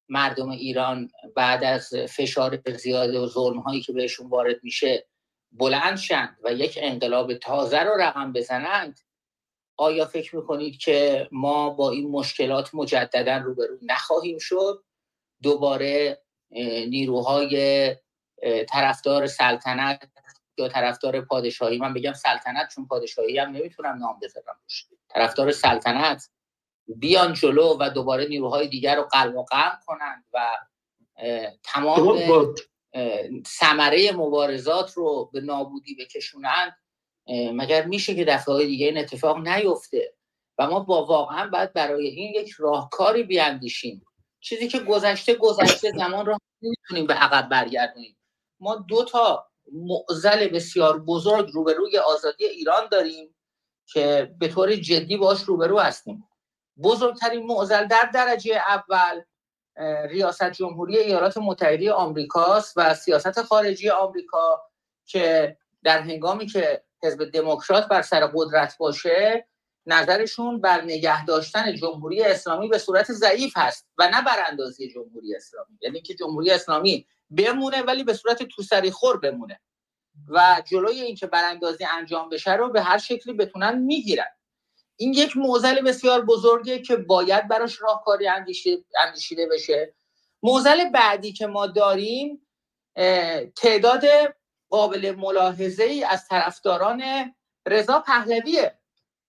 مردم 0.09 0.49
ایران 0.49 1.09
بعد 1.35 1.63
از 1.63 1.93
فشار 2.09 2.61
زیاد 2.77 3.15
و 3.15 3.27
ظلم 3.27 3.59
هایی 3.59 3.81
که 3.81 3.93
بهشون 3.93 4.29
وارد 4.29 4.63
میشه 4.63 5.07
بلند 5.51 5.97
شند 5.97 6.37
و 6.43 6.53
یک 6.53 6.79
انقلاب 6.81 7.33
تازه 7.33 7.79
رو 7.79 7.91
رقم 8.01 8.33
بزنند 8.33 8.99
آیا 9.79 10.05
فکر 10.05 10.35
می‌کنید 10.35 10.77
که 10.77 11.27
ما 11.31 11.69
با 11.69 11.91
این 11.91 12.11
مشکلات 12.11 12.75
مجددا 12.75 13.37
روبرو 13.37 13.77
نخواهیم 13.81 14.37
شد؟ 14.37 14.83
دوباره 15.41 16.21
نیروهای 16.89 17.95
طرفدار 18.69 19.27
سلطنت 19.27 20.09
یا 20.57 20.67
طرفدار 20.67 21.21
پادشاهی؟ 21.21 21.77
من 21.77 21.93
بگم 21.93 22.13
سلطنت 22.13 22.69
چون 22.75 22.87
پادشاهی 22.87 23.39
هم 23.39 23.49
نمی‌تونم 23.51 23.97
نام 23.97 24.19
بذارم 24.21 24.59
طرفدار 25.09 25.51
سلطنت 25.51 26.29
بیان 26.87 27.33
جلو 27.33 27.77
و 27.79 27.89
دوباره 27.89 28.25
نیروهای 28.25 28.67
دیگر 28.67 28.95
رو 28.95 29.03
قلم 29.03 29.37
و 29.37 29.43
قم 29.43 29.79
کنند 29.85 30.25
و 30.33 30.57
تمام 31.63 32.53
ثمره 33.47 34.11
مبارزات 34.11 34.93
رو 34.93 35.29
به 35.33 35.41
نابودی 35.41 35.95
بکشونند. 35.95 36.75
مگر 37.29 37.85
میشه 37.85 38.15
که 38.15 38.25
دفعه 38.25 38.55
های 38.55 38.67
دیگه 38.67 38.85
این 38.85 38.97
اتفاق 38.97 39.47
نیفته؟ 39.47 40.13
و 40.57 40.67
ما 40.67 40.79
با 40.79 41.05
واقعا 41.05 41.49
باید 41.49 41.73
برای 41.73 42.07
این 42.07 42.35
یک 42.35 42.51
راهکاری 42.57 43.23
بیاندیشیم. 43.23 44.05
چیزی 44.39 44.67
که 44.67 44.79
گذشته 44.79 45.35
گذشته 45.35 45.91
زمان 45.97 46.25
رو 46.25 46.37
نمی‌تونیم 46.61 47.07
به 47.07 47.13
عقب 47.13 47.49
برگردونیم. 47.49 48.17
ما 48.59 48.75
دو 48.75 49.03
تا 49.03 49.47
معزل 49.73 50.47
بسیار 50.47 50.99
بزرگ 50.99 51.49
روبروی 51.53 51.97
آزادی 51.97 52.45
ایران 52.45 52.87
داریم 52.91 53.35
که 53.85 54.35
به 54.39 54.47
طور 54.47 54.75
جدی 54.75 55.17
باش 55.17 55.41
روبرو 55.41 55.79
هستیم. 55.79 56.27
بزرگترین 56.83 57.45
معزل 57.45 57.87
در 57.87 58.09
درجه 58.13 58.61
اول 58.67 59.21
ریاست 60.09 60.51
جمهوری 60.51 60.97
ایالات 60.97 61.37
متحده 61.37 61.91
آمریکاست 61.91 62.73
و 62.77 62.93
سیاست 62.93 63.41
خارجی 63.41 63.89
آمریکا 63.89 64.61
که 65.05 65.57
در 65.83 65.99
هنگامی 65.99 66.45
که 66.45 66.83
حزب 67.03 67.31
دموکرات 67.31 67.87
بر 67.87 68.01
سر 68.01 68.27
قدرت 68.35 68.77
باشه 68.77 69.47
نظرشون 69.85 70.61
بر 70.61 70.81
نگه 70.81 71.25
داشتن 71.25 71.75
جمهوری 71.75 72.23
اسلامی 72.23 72.67
به 72.67 72.77
صورت 72.77 73.11
ضعیف 73.11 73.53
هست 73.57 73.87
و 73.97 74.09
نه 74.09 74.21
براندازی 74.21 74.89
جمهوری 74.89 75.35
اسلامی. 75.35 75.77
یعنی 75.81 76.01
که 76.01 76.13
جمهوری 76.13 76.51
اسلامی 76.51 77.07
بمونه 77.37 77.81
ولی 77.81 78.03
به 78.03 78.13
صورت 78.13 78.43
توسری 78.43 78.91
خور 78.91 79.17
بمونه. 79.17 79.59
و 80.29 80.61
جلوی 80.65 81.01
اینکه 81.01 81.27
براندازی 81.27 81.85
انجام 81.85 82.29
بشه 82.29 82.53
رو 82.53 82.69
به 82.69 82.81
هر 82.81 82.97
شکلی 82.97 83.33
بتونن 83.33 83.77
می‌گیرن. 83.77 84.29
این 84.95 85.13
یک 85.13 85.37
موزل 85.37 85.81
بسیار 85.81 86.25
بزرگه 86.25 86.79
که 86.79 86.95
باید 86.95 87.47
براش 87.47 87.81
راهکاری 87.81 88.27
اندیشیده 89.01 89.47
بشه. 89.51 89.93
موزل 90.43 90.89
بعدی 90.89 91.33
که 91.33 91.47
ما 91.47 91.67
داریم 91.67 92.47
تعداد 93.55 94.03
قابل 94.69 95.15
ملاحظه 95.17 95.83
ای 95.83 96.03
از 96.03 96.27
طرفداران 96.27 97.03
رضا 97.65 97.99
پهلویه 97.99 98.79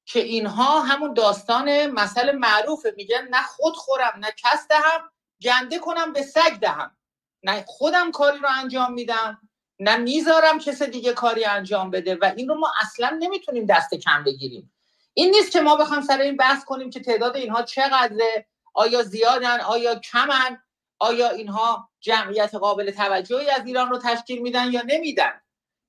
که 0.05 0.21
اینها 0.21 0.81
همون 0.81 1.15
داستان 1.15 1.87
مسئله 1.87 2.33
معروفه. 2.33 2.95
میگن 2.97 3.29
نه 3.31 3.43
خود 3.43 3.77
خورم 3.77 4.13
نه 4.19 4.29
کس 4.37 4.69
دهم 4.69 5.11
گنده 5.43 5.79
کنم 5.79 6.13
به 6.13 6.23
سگ 6.23 6.59
دهم. 6.61 6.97
نه 7.43 7.65
خودم 7.67 8.11
کاری 8.11 8.39
رو 8.39 8.49
انجام 8.59 8.93
میدم 8.93 9.41
نه 9.79 9.97
می‌ذارم 9.97 10.59
کس 10.59 10.83
دیگه 10.83 11.13
کاری 11.13 11.45
انجام 11.45 11.91
بده 11.91 12.15
و 12.15 12.33
این 12.37 12.49
رو 12.49 12.55
ما 12.55 12.73
اصلا 12.81 13.17
نمی‌تونیم 13.21 13.67
دست 13.67 13.95
کم 13.95 14.25
بگیریم. 14.25 14.73
این 15.15 15.31
نیست 15.31 15.53
که 15.53 15.61
ما 15.61 15.77
بخوام 15.77 16.01
سر 16.01 16.21
این 16.21 16.37
بحث 16.37 16.65
کنیم 16.65 16.91
که 16.91 17.01
تعداد 17.01 17.37
اینها 17.37 17.63
چقدره 17.63 18.47
آیا 18.75 19.03
زیادن 19.03 19.61
آیا 19.61 19.95
کمن 19.95 20.63
آیا 20.99 21.31
اینها 21.31 21.90
جمعیت 22.01 22.55
قابل 22.55 22.91
توجهی 22.91 23.51
از 23.51 23.67
ایران 23.67 23.91
رو 23.91 23.99
تشکیل 23.99 24.43
میدن 24.43 24.73
یا 24.73 24.83
نمیدن؟ 24.87 25.41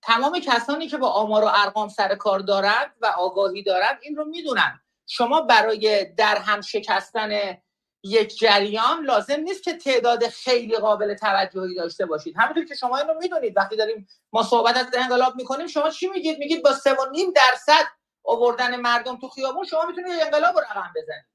تمام 0.02 0.40
کسانی 0.40 0.88
که 0.88 0.98
با 0.98 1.10
آمار 1.10 1.44
و 1.44 1.50
ارقام 1.54 1.90
سر 1.90 2.16
کار 2.16 2.40
دارند 2.40 2.96
و 3.02 3.06
آگاهی 3.06 3.64
دارند 3.64 4.00
این 4.02 4.16
رو 4.16 4.26
می‌دونن. 4.26 4.80
شما 5.08 5.42
برای 5.42 6.06
در 6.06 6.38
هم 6.38 6.62
شکستن 6.62 7.58
یک 8.04 8.38
جریان 8.38 9.06
لازم 9.06 9.40
نیست 9.40 9.64
که 9.64 9.74
تعداد 9.74 10.28
خیلی 10.28 10.78
قابل 10.78 11.14
توجهی 11.14 11.76
داشته 11.76 12.06
باشید. 12.06 12.36
همونطور 12.38 12.66
که 12.66 12.76
شما 12.76 12.98
این 12.98 13.08
رو 13.08 13.14
می‌دونید 13.20 13.58
وقتی 13.58 13.76
داریم 13.76 14.08
ما 14.34 14.44
صحبت 14.44 14.78
از 14.78 14.86
انقلاب 14.94 15.36
می‌کنیم 15.36 15.68
شما 15.68 15.90
چی 15.90 16.08
میگید؟ 16.08 16.40
میگید 16.40 16.64
با 16.64 16.74
سه 16.74 16.96
درصد 17.36 17.86
آوردن 18.24 18.76
مردم 18.76 19.20
تو 19.20 19.30
خیابون 19.30 19.66
شما 19.66 19.86
می‌تونید 19.86 20.22
انقلاب 20.22 20.56
رو 20.56 20.62
رقم 20.62 20.92
بزنید. 20.96 21.31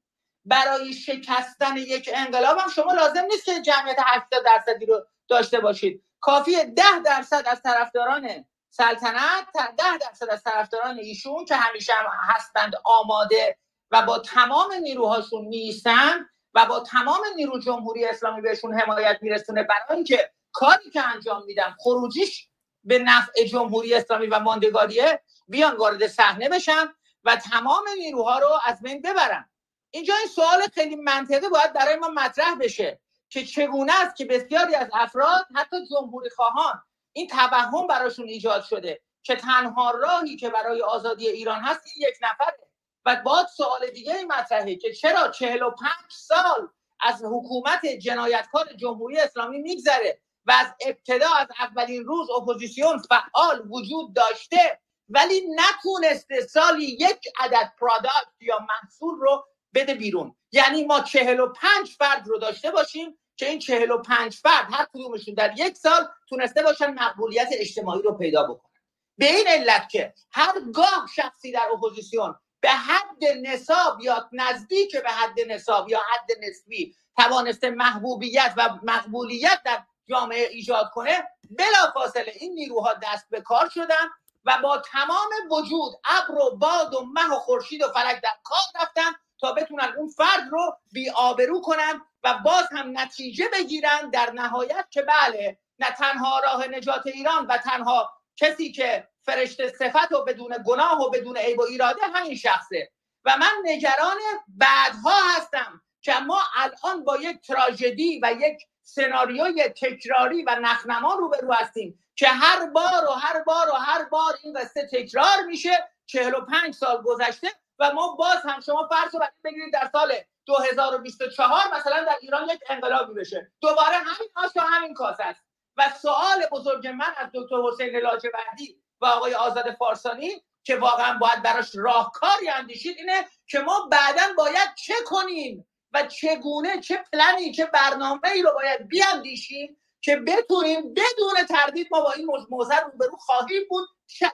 برای 0.47 0.93
شکستن 0.93 1.77
یک 1.77 2.09
انقلاب 2.13 2.57
هم 2.57 2.69
شما 2.69 2.93
لازم 2.93 3.25
نیست 3.31 3.45
که 3.45 3.61
جمعیت 3.61 3.97
80 3.99 4.45
درصدی 4.45 4.85
رو 4.85 5.05
داشته 5.27 5.59
باشید. 5.59 6.03
کافی 6.19 6.65
10 6.65 6.83
درصد 7.05 7.43
از 7.47 7.61
طرفداران 7.61 8.45
سلطنت 8.69 9.47
10 9.77 9.97
درصد 9.97 10.29
از 10.29 10.43
طرفداران 10.43 10.99
ایشون 10.99 11.45
که 11.45 11.55
همیشه 11.55 11.93
هم 11.93 12.05
هستند 12.35 12.73
آماده 12.85 13.57
و 13.91 14.01
با 14.01 14.19
تمام 14.19 14.73
نیروهاشون 14.73 15.45
نیستن 15.45 16.29
و 16.53 16.65
با 16.65 16.79
تمام 16.79 17.21
نیرو 17.35 17.59
جمهوری 17.59 18.05
اسلامی 18.05 18.41
بهشون 18.41 18.79
حمایت 18.79 19.17
میرسونه. 19.21 19.63
برای 19.63 19.95
اینکه 19.95 20.31
کاری 20.51 20.89
که 20.89 21.07
انجام 21.07 21.45
میدم 21.45 21.75
خروجیش 21.79 22.49
به 22.83 22.99
نفع 22.99 23.43
جمهوری 23.43 23.95
اسلامی 23.95 24.27
و 24.27 24.39
ماندگاریه 24.39 25.21
بیان 25.47 25.77
وارد 25.77 26.07
صحنه 26.07 26.49
بشن 26.49 26.93
و 27.23 27.35
تمام 27.35 27.83
نیروها 27.97 28.39
رو 28.39 28.49
از 28.65 28.81
بین 28.81 29.01
ببرن. 29.01 29.49
اینجا 29.97 30.13
این 30.15 30.27
سوال 30.27 30.61
خیلی 30.73 30.95
منطقی 30.95 31.49
باید 31.49 31.73
برای 31.73 31.95
ما 31.95 32.07
مطرح 32.07 32.55
بشه 32.55 32.99
که 33.29 33.45
چگونه 33.45 34.01
است 34.01 34.15
که 34.15 34.25
بسیاری 34.25 34.75
از 34.75 34.89
افراد 34.93 35.45
حتی 35.55 35.77
جمهوری 35.87 36.29
خواهان 36.29 36.81
این 37.13 37.27
توهم 37.27 37.87
براشون 37.87 38.27
ایجاد 38.27 38.63
شده 38.63 39.01
که 39.23 39.35
تنها 39.35 39.91
راهی 39.91 40.35
که 40.35 40.49
برای 40.49 40.81
آزادی 40.81 41.27
ایران 41.27 41.59
هست 41.59 41.81
این 41.85 42.07
یک 42.09 42.15
نفره. 42.21 42.67
و 43.05 43.15
باید 43.25 43.47
سوال 43.47 43.89
دیگه 43.89 44.15
این 44.15 44.31
مطرحه 44.31 44.75
که 44.75 44.93
چرا 44.93 45.27
45 45.27 45.91
سال 46.09 46.69
از 46.99 47.23
حکومت 47.25 47.85
جنایتکار 47.85 48.65
جمهوری 48.73 49.19
اسلامی 49.19 49.59
میگذره 49.59 50.21
و 50.45 50.51
از 50.51 50.67
ابتدا 50.85 51.29
از 51.39 51.47
اولین 51.59 52.05
روز 52.05 52.29
اپوزیسیون 52.29 52.97
فعال 52.97 53.67
وجود 53.69 54.15
داشته 54.15 54.79
ولی 55.09 55.41
نتونسته 55.55 56.41
سالی 56.41 56.85
یک 56.85 57.19
عدد 57.39 57.73
product 57.79 58.27
یا 58.41 58.59
محصول 58.59 59.19
رو 59.19 59.47
بده 59.77 59.93
بیرون. 59.93 60.35
یعنی 60.51 60.85
ما 60.85 60.99
چهل 60.99 61.39
و 61.39 61.53
پنج 61.53 61.95
فرد 61.97 62.27
رو 62.27 62.37
داشته 62.37 62.71
باشیم 62.71 63.17
که 63.35 63.49
این 63.49 63.59
چهل 63.59 63.91
و 63.91 64.01
پنج 64.01 64.35
فرد 64.35 64.67
هر 64.71 64.87
کدومشون 64.93 65.33
در 65.33 65.53
یک 65.59 65.77
سال 65.77 66.07
تونسته 66.29 66.63
باشن 66.63 66.93
مقبولیت 66.93 67.47
اجتماعی 67.51 68.01
رو 68.01 68.17
پیدا 68.17 68.43
بکنن. 68.43 68.71
به 69.17 69.25
این 69.25 69.47
علت 69.47 69.89
که 69.89 70.13
هرگاه 70.31 71.07
شخصی 71.15 71.51
در 71.51 71.67
اپوزیسیون 71.73 72.35
به 72.59 72.69
حد 72.69 73.23
نصاب 73.41 74.01
یا 74.01 74.29
نزدیک 74.31 74.97
به 74.97 75.09
حد 75.09 75.39
نصاب 75.47 75.89
یا 75.89 75.99
حد 75.99 76.31
نسبی 76.41 76.95
توانسته 77.17 77.69
محبوبیت 77.69 78.53
و 78.57 78.79
مقبولیت 78.83 79.61
در 79.65 79.83
جامعه 80.09 80.47
ایجاد 80.47 80.89
کنه 80.93 81.27
بلافاصله 81.49 82.33
این 82.35 82.53
نیروها 82.53 82.93
دست 82.93 83.25
به 83.29 83.41
کار 83.41 83.69
شدن 83.69 84.09
و 84.45 84.59
با 84.63 84.77
تمام 84.77 85.29
وجود 85.51 85.93
ابر 86.05 86.39
و 86.39 86.57
باد 86.57 86.93
و 86.93 87.05
مه 87.05 87.35
و 87.35 87.39
خورشید 87.39 87.83
و 87.83 87.87
فلک 87.87 88.21
در 88.21 88.37
کار 88.43 88.81
رفتن 88.81 89.11
تا 89.41 89.51
بتونن 89.51 89.93
اون 89.97 90.09
فرد 90.09 90.49
رو 90.51 90.77
بی 90.91 91.09
آبرو 91.09 91.61
کنن 91.61 92.01
و 92.23 92.39
باز 92.45 92.67
هم 92.71 92.99
نتیجه 92.99 93.49
بگیرن 93.53 94.09
در 94.09 94.31
نهایت 94.31 94.85
که 94.89 95.01
بله 95.01 95.57
نه 95.79 95.91
تنها 95.91 96.39
راه 96.39 96.67
نجات 96.67 97.07
ایران 97.07 97.45
و 97.45 97.57
تنها 97.57 98.11
کسی 98.35 98.71
که 98.71 99.07
فرشته 99.21 99.67
صفت 99.67 100.11
و 100.11 100.23
بدون 100.23 100.63
گناه 100.65 101.01
و 101.01 101.09
بدون 101.09 101.37
عیب 101.37 101.59
و 101.59 101.61
ایراده 101.61 102.01
همین 102.13 102.35
شخصه. 102.35 102.91
و 103.25 103.37
من 103.37 103.51
نگران 103.63 104.17
بعدها 104.47 105.15
هستم 105.35 105.81
که 106.01 106.13
ما 106.19 106.39
الان 106.55 107.03
با 107.03 107.17
یک 107.17 107.41
تراژدی 107.41 108.19
و 108.23 108.35
یک 108.39 108.57
سناریوی 108.83 109.69
تکراری 109.69 110.43
و 110.43 110.55
نخنما 110.61 111.13
روبرو 111.13 111.53
هستیم 111.53 111.99
که 112.15 112.27
هر 112.27 112.65
بار 112.65 113.05
و 113.09 113.11
هر 113.11 113.43
بار 113.43 113.69
و 113.69 113.73
هر 113.73 114.03
بار 114.03 114.33
این 114.43 114.53
قصه 114.53 114.89
تکرار 114.91 115.45
میشه. 115.47 115.89
45 116.05 116.75
سال 116.75 117.01
گذشته 117.01 117.47
و 117.79 117.91
ما 117.93 118.15
باز 118.15 118.37
هم 118.43 118.59
شما 118.59 118.87
فرض 118.87 119.15
رو 119.15 119.21
بگیرید 119.43 119.73
در 119.73 119.89
سال 119.91 120.13
2024 120.45 121.61
مثلا 121.73 122.03
در 122.03 122.15
ایران 122.21 122.49
یک 122.49 122.59
انقلابی 122.69 123.13
بشه. 123.13 123.51
دوباره 123.61 123.95
همین 123.95 124.29
آش 124.35 124.51
همین 124.57 124.93
کاس 124.93 125.17
است. 125.19 125.43
و 125.77 125.89
سوال 126.01 126.45
بزرگ 126.51 126.87
من 126.87 127.13
از 127.17 127.29
دکتر 127.33 127.55
حسین 127.71 127.95
لاجوردی 127.95 128.81
و 129.01 129.05
آقای 129.05 129.33
آزاد 129.33 129.75
فارسانی 129.79 130.43
که 130.63 130.75
واقعا 130.75 131.17
باید 131.17 131.43
براش 131.43 131.71
راهکاری 131.75 132.49
اندیشید 132.49 132.97
اینه 132.97 133.27
که 133.47 133.59
ما 133.59 133.87
بعدا 133.91 134.21
باید 134.37 134.75
چه 134.75 134.93
کنیم 135.05 135.67
و 135.93 136.03
چگونه 136.03 136.79
چه 136.79 137.03
پلنی 137.13 137.51
چه 137.51 137.65
برنامه 137.65 138.29
ای 138.35 138.41
رو 138.41 138.51
باید 138.53 138.87
بیاندیشیم 138.87 139.77
که 140.01 140.15
بتونیم 140.15 140.93
بدون 140.93 141.45
تردید 141.49 141.87
ما 141.91 142.01
با 142.01 142.11
این 142.11 142.25
موضوع 142.49 142.79
روبرو 142.79 143.17
خواهیم 143.17 143.61
بود. 143.69 143.87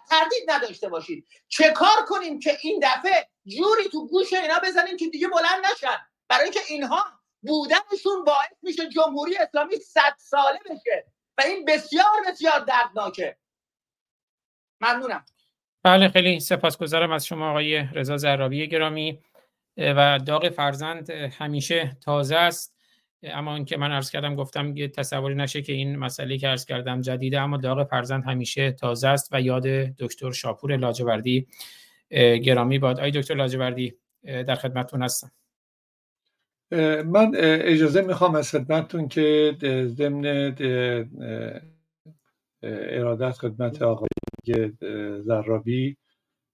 تردید 0.09 0.51
نداشته 0.51 0.89
باشید. 0.89 1.27
چه 1.47 1.71
کار 1.71 2.05
کنیم 2.07 2.39
که 2.39 2.57
این 2.61 2.79
دفعه 2.83 3.29
جوری 3.45 3.89
تو 3.91 4.07
گوش 4.07 4.33
اینا 4.33 4.59
بزنیم 4.63 4.97
که 4.97 5.09
دیگه 5.09 5.27
بلند 5.27 5.65
نشن. 5.71 5.97
برای 6.27 6.43
اینکه 6.43 6.59
اینها 6.69 7.05
بودنشون 7.41 8.23
باعث 8.25 8.57
میشه 8.61 8.89
جمهوری 8.89 9.37
اسلامی 9.37 9.75
صد 9.75 10.15
ساله 10.17 10.59
بشه. 10.65 11.05
و 11.37 11.41
این 11.41 11.65
بسیار 11.65 12.05
بسیار 12.27 12.59
دردناکه. 12.59 13.37
ممنونم. 14.81 15.25
بله 15.83 16.09
خیلی 16.09 16.39
سپاسگزارم 16.39 17.11
از 17.11 17.25
شما 17.25 17.49
آقای 17.49 17.77
رضا 17.93 18.17
زرابی 18.17 18.67
گرامی. 18.67 19.19
و 19.77 20.19
داغ 20.19 20.49
فرزند 20.49 21.09
همیشه 21.09 21.97
تازه 22.01 22.35
است. 22.35 22.75
اما 23.23 23.55
اینکه 23.55 23.77
من 23.77 23.91
عرض 23.91 24.11
کردم 24.11 24.35
گفتم 24.35 24.77
یه 24.77 24.87
تصوری 24.87 25.35
نشه 25.35 25.61
که 25.61 25.73
این 25.73 25.95
مسئله 25.95 26.37
که 26.37 26.47
عرض 26.47 26.65
کردم 26.65 27.01
جدیده 27.01 27.41
اما 27.41 27.57
داغ 27.57 27.83
فرزند 27.83 28.23
همیشه 28.25 28.71
تازه 28.71 29.07
است. 29.07 29.29
و 29.31 29.41
یاد 29.41 29.63
دکتر 29.99 30.31
شاپور 30.31 30.77
لاجوردی 30.77 31.47
گرامی 32.43 32.79
باد. 32.79 32.99
آی 32.99 33.11
دکتر 33.11 33.35
لاجوردی 33.35 33.93
در 34.23 34.55
خدمتتون 34.55 35.03
هستم. 35.03 35.31
من 37.05 37.31
اجازه 37.35 38.01
می‌خوام 38.01 38.35
از 38.35 38.51
خدمتتون 38.51 39.07
که 39.07 39.55
ضمن 39.87 40.55
ارادت 42.63 43.31
خدمت 43.31 43.81
آقای 43.81 44.07
زرابی 45.21 45.97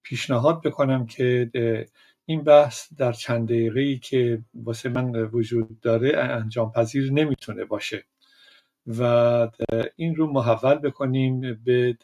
پیشنهاد 0.03 0.61
بکنم 0.61 1.05
که 1.05 1.49
این 2.25 2.43
بحث 2.43 2.93
در 2.97 3.11
چند 3.11 3.47
دقیقه 3.47 3.95
که 3.95 4.41
واسه 4.53 4.89
من 4.89 5.11
وجود 5.11 5.79
داره 5.79 6.17
انجام 6.17 6.71
پذیر 6.71 7.11
نمی‌تونه 7.11 7.65
باشه. 7.65 8.03
و 8.87 9.03
این 9.95 10.15
رو 10.15 10.31
محول 10.31 10.75
بکنیم 10.75 11.63
به 11.65 11.97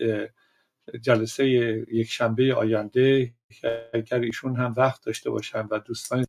جلسه 1.01 1.45
یک 1.91 2.09
شنبه 2.11 2.53
آینده 2.53 3.33
اگر 3.93 4.19
ایشون 4.19 4.55
هم 4.55 4.73
وقت 4.77 5.05
داشته 5.05 5.29
باشن 5.29 5.67
و 5.71 5.79
دوستان 5.79 6.25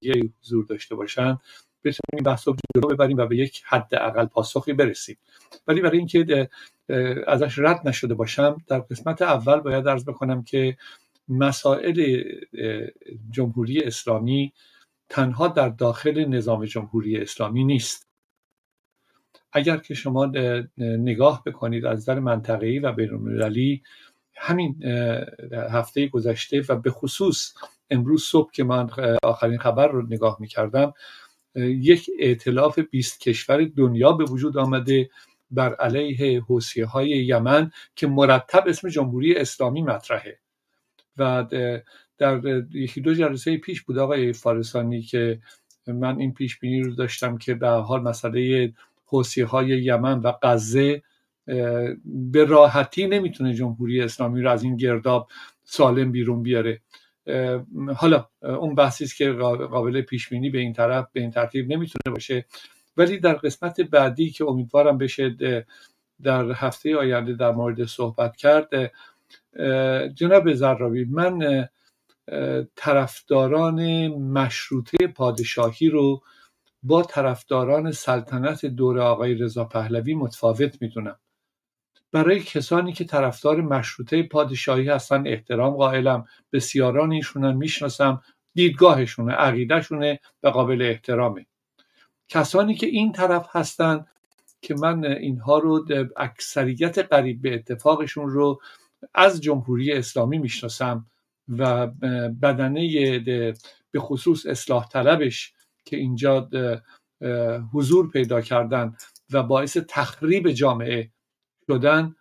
دیگه 0.00 0.30
حضور 0.40 0.64
داشته 0.64 0.94
باشن 0.94 1.38
بتونیم 1.84 2.14
این 2.14 2.22
بحث 2.24 2.48
رو 2.48 2.56
ببریم 2.90 3.16
و 3.16 3.26
به 3.26 3.36
یک 3.36 3.62
حد 3.66 3.94
اقل 3.94 4.26
پاسخی 4.26 4.72
برسیم. 4.72 5.16
ولی 5.66 5.80
برای 5.80 5.98
اینکه 5.98 6.48
ازش 7.26 7.58
رد 7.58 7.88
نشده 7.88 8.14
باشم 8.14 8.56
در 8.66 8.78
قسمت 8.78 9.22
اول 9.22 9.60
باید 9.60 9.86
ارز 9.86 10.04
بکنم 10.04 10.42
که 10.42 10.76
مسائل 11.28 12.24
جمهوری 13.30 13.80
اسلامی 13.80 14.52
تنها 15.08 15.48
در 15.48 15.68
داخل 15.68 16.24
نظام 16.24 16.64
جمهوری 16.64 17.16
اسلامی 17.16 17.64
نیست. 17.64 18.13
اگر 19.54 19.76
که 19.76 19.94
شما 19.94 20.32
نگاه 20.78 21.42
بکنید 21.46 21.86
از 21.86 21.98
نظر 21.98 22.20
منطقه‌ای 22.20 22.78
و 22.78 22.92
بین‌المللی 22.92 23.82
همین 24.36 24.82
هفته 25.52 26.06
گذشته 26.06 26.62
و 26.68 26.76
به 26.76 26.90
خصوص 26.90 27.54
امروز 27.90 28.24
صبح 28.24 28.52
که 28.52 28.64
من 28.64 28.90
آخرین 29.22 29.58
خبر 29.58 29.88
رو 29.88 30.06
نگاه 30.06 30.36
می‌کردم 30.40 30.94
یک 31.56 32.10
ائتلاف 32.18 32.78
20 32.78 33.20
کشور 33.20 33.64
دنیا 33.64 34.12
به 34.12 34.24
وجود 34.24 34.58
آمده 34.58 35.10
بر 35.50 35.74
علیه 35.74 36.40
حوثیه 36.40 36.86
های 36.86 37.08
یمن 37.08 37.70
که 37.96 38.06
مرتب 38.06 38.64
اسم 38.66 38.88
جمهوری 38.88 39.36
اسلامی 39.36 39.82
مطرحه. 39.82 40.38
و 41.18 41.46
در 42.18 42.40
یکی 42.72 43.00
دو 43.00 43.14
جلسه 43.14 43.56
پیش 43.56 43.82
بود 43.82 43.98
آقای 43.98 44.32
فارسانی 44.32 45.02
که 45.02 45.40
من 45.86 46.18
این 46.18 46.34
پیش 46.34 46.58
بینی 46.58 46.82
رو 46.82 46.94
داشتم 46.94 47.38
که 47.38 47.54
به 47.54 47.68
حال 47.68 48.02
مسئله 48.02 48.72
حوثیه 49.06 49.46
های 49.46 49.68
یمن 49.68 50.18
و 50.18 50.32
غزه 50.42 51.02
به 52.04 52.44
راحتی 52.44 53.06
نمی‌تونه 53.06 53.54
جمهوری 53.54 54.00
اسلامی 54.00 54.42
رو 54.42 54.50
از 54.50 54.62
این 54.62 54.76
گرداب 54.76 55.28
سالم 55.64 56.12
بیرون 56.12 56.42
بیاره. 56.42 56.80
حالا 57.96 58.28
اون 58.42 58.74
بحثی 58.74 59.04
است 59.04 59.16
که 59.16 59.32
قابل 59.32 60.00
پیش 60.00 60.28
بینی 60.28 60.50
به 60.50 60.58
این 60.58 60.72
طرف 60.72 61.06
به 61.12 61.20
این 61.20 61.30
ترتیب 61.30 61.72
نمی‌تونه 61.72 62.14
باشه. 62.14 62.46
ولی 62.96 63.18
در 63.18 63.34
قسمت 63.34 63.80
بعدی 63.80 64.30
که 64.30 64.44
امیدوارم 64.44 64.98
بشه 64.98 65.36
در 66.22 66.52
هفته 66.52 66.96
آینده 66.96 67.32
در 67.32 67.50
مورد 67.50 67.84
صحبت 67.84 68.36
کرد 68.36 68.92
جناب 70.14 70.52
زرابی 70.52 71.04
من 71.04 71.68
طرفداران 72.76 74.08
مشروطه 74.08 75.06
پادشاهی 75.06 75.88
رو 75.88 76.22
با 76.84 77.02
طرفداران 77.02 77.92
سلطنت 77.92 78.66
دور 78.66 79.00
آقای 79.00 79.34
رضا 79.34 79.64
پهلوی 79.64 80.14
متفاوت 80.14 80.82
می‌دونم. 80.82 81.18
برای 82.12 82.40
کسانی 82.40 82.92
که 82.92 83.04
طرفدار 83.04 83.60
مشروطه 83.60 84.22
پادشاهی 84.22 84.88
هستن 84.88 85.26
احترام 85.26 85.74
قائلم 85.74 86.24
بسیاران 86.52 87.12
ایشونم 87.12 87.56
می‌شناسم 87.56 88.22
دیدگاهشونه 88.54 89.32
عقیدهشونه 89.32 90.20
و 90.42 90.48
قابل 90.48 90.82
احترامه. 90.82 91.46
کسانی 92.28 92.74
که 92.74 92.86
این 92.86 93.12
طرف 93.12 93.48
هستن 93.50 94.06
که 94.62 94.74
من 94.74 95.04
اینها 95.04 95.58
رو 95.58 95.86
اکثریت 96.16 96.98
قریب 96.98 97.42
به 97.42 97.54
اتفاقشون 97.54 98.30
رو 98.30 98.60
از 99.14 99.40
جمهوری 99.40 99.92
اسلامی 99.92 100.38
می‌شناسم 100.38 101.06
و 101.48 101.86
بدنه 102.42 103.18
به 103.90 104.00
خصوص 104.00 104.46
اصلاح 104.46 104.88
طلبش 104.88 105.52
که 105.84 105.96
اینجا 105.96 106.48
حضور 107.72 108.10
پیدا 108.10 108.40
کردن 108.40 108.96
و 109.32 109.42
باعث 109.42 109.76
تخریب 109.88 110.50
جامعه 110.50 111.10
شدن 111.66 112.14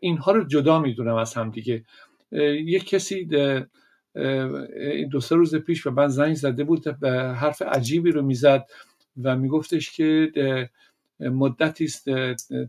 اینها 0.00 0.32
رو 0.32 0.44
جدا 0.44 0.78
می‌دونم 0.80 1.14
از 1.14 1.34
هم 1.34 1.50
دیگه. 1.50 1.84
یک 2.32 2.88
کسی 2.88 3.24
دو 5.10 5.20
سه 5.20 5.34
روز 5.36 5.54
پیش 5.54 5.82
به 5.82 5.90
من 5.90 6.08
زنگ 6.08 6.34
زده 6.34 6.64
بود 6.64 7.00
به 7.00 7.10
حرف 7.12 7.62
عجیبی 7.62 8.10
رو 8.10 8.22
می‌زد 8.22 8.66
و 9.22 9.36
میگفتش 9.36 9.90
که 9.90 10.30
مدتی 11.20 11.84
است 11.84 12.10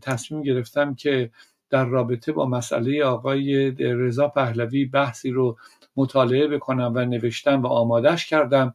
تصمیم 0.02 0.42
گرفتم 0.42 0.94
که 0.94 1.30
در 1.70 1.84
رابطه 1.84 2.32
با 2.32 2.46
مسئله 2.46 3.04
آقای 3.04 3.70
رضا 3.78 4.28
پهلوی 4.28 4.84
بحثی 4.84 5.30
رو 5.30 5.58
مطالعه 5.96 6.46
بکنم 6.46 6.92
و 6.94 7.04
نوشتم 7.04 7.62
و 7.62 7.66
آمادش 7.66 8.26
کردم. 8.26 8.74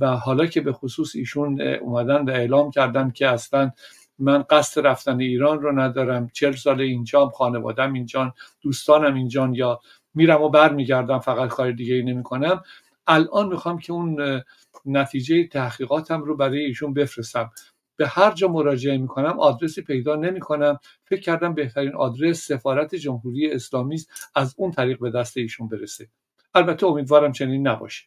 و 0.00 0.06
حالا 0.06 0.46
که 0.46 0.60
به 0.60 0.72
خصوص 0.72 1.16
ایشون 1.16 1.60
اومدن 1.60 2.24
و 2.24 2.30
اعلام 2.30 2.70
کردن 2.70 3.10
که 3.10 3.28
اصلا 3.28 3.70
من 4.18 4.42
قصد 4.50 4.86
رفتن 4.86 5.20
ایران 5.20 5.60
رو 5.60 5.80
ندارم 5.80 6.30
چل 6.32 6.52
سال 6.52 6.80
اینجا 6.80 7.28
خانوادم 7.28 7.92
اینجا 7.92 8.34
دوستانم 8.62 9.14
اینجا 9.14 9.50
یا 9.54 9.80
میرم 10.14 10.42
و 10.42 10.48
برمیگردم 10.48 11.18
فقط 11.18 11.48
کار 11.48 11.72
دیگه 11.72 11.94
ای 11.94 12.02
نمی 12.02 12.22
کنم 12.22 12.62
الان 13.06 13.48
می‌خوام 13.48 13.78
که 13.78 13.92
اون 13.92 14.42
نتیجه 14.86 15.46
تحقیقاتم 15.46 16.22
رو 16.22 16.36
برای 16.36 16.64
ایشون 16.64 16.94
بفرستم. 16.94 17.50
به 17.96 18.08
هر 18.08 18.30
جا 18.30 18.48
مراجعه 18.48 18.98
می‌کنم 18.98 19.40
آدرسی 19.40 19.82
پیدا 19.82 20.16
نمی‌کنم. 20.16 20.78
فکر 21.04 21.20
کردم 21.20 21.54
بهترین 21.54 21.94
آدرس 21.94 22.46
سفارت 22.46 22.94
جمهوری 22.94 23.52
اسلامی 23.52 23.98
از 24.34 24.54
اون 24.58 24.70
طریق 24.70 24.98
به 24.98 25.10
دست 25.10 25.36
ایشون 25.36 25.68
برسه. 25.68 26.08
البته 26.54 26.86
امیدوارم 26.86 27.32
چنین 27.32 27.68
نباشه. 27.68 28.04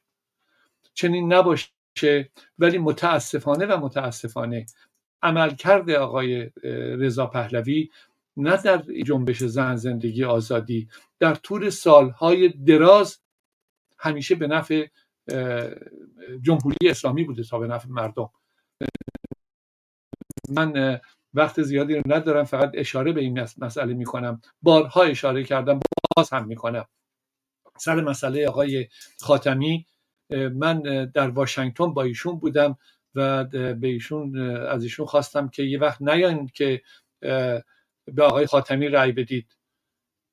چنین 0.93 1.33
نباشه 1.33 2.31
ولی 2.59 2.77
متاسفانه 2.77 3.65
و 3.65 3.77
متاسفانه 3.77 4.65
عملکرد 5.21 5.89
آقای 5.89 6.51
رضا 6.99 7.27
پهلوی 7.27 7.89
نه 8.37 8.57
در 8.57 8.83
جنبش 9.05 9.43
زن 9.43 9.75
زندگی 9.75 10.23
آزادی 10.23 10.89
در 11.19 11.35
طول 11.35 11.69
سالهای 11.69 12.49
دراز 12.49 13.19
همیشه 13.99 14.35
به 14.35 14.47
نفع 14.47 14.87
جمهوری 16.41 16.89
اسلامی 16.89 17.23
بوده 17.23 17.43
تا 17.43 17.59
به 17.59 17.67
نفع 17.67 17.89
مردم. 17.89 18.29
من 20.49 20.99
وقت 21.33 21.61
زیادی 21.61 21.95
رو 21.95 22.01
ندارم 22.05 22.43
فقط 22.43 22.71
اشاره 22.73 23.11
به 23.11 23.21
این 23.21 23.47
مسئله 23.57 23.93
می‌کنم. 23.93 24.41
بارها 24.61 25.03
اشاره 25.03 25.43
کردم 25.43 25.79
باز 26.17 26.29
هم 26.29 26.47
می‌کنم. 26.47 26.85
سر 27.77 28.01
مسئله 28.01 28.47
آقای 28.47 28.87
خاتمی 29.21 29.85
من 30.33 30.81
در 31.05 31.29
واشنگتن 31.29 31.93
با 31.93 32.03
ایشون 32.03 32.39
بودم 32.39 32.77
و 33.15 33.43
به 33.43 33.87
ایشون 33.87 34.39
از 34.49 34.83
ایشون 34.83 35.05
خواستم 35.05 35.49
که 35.49 35.63
یه 35.63 35.79
وقت 35.79 36.01
نیاین 36.01 36.47
که 36.47 36.81
به 38.05 38.23
آقای 38.23 38.45
خاتمی 38.45 38.87
رأی 38.87 39.11
بدید. 39.11 39.57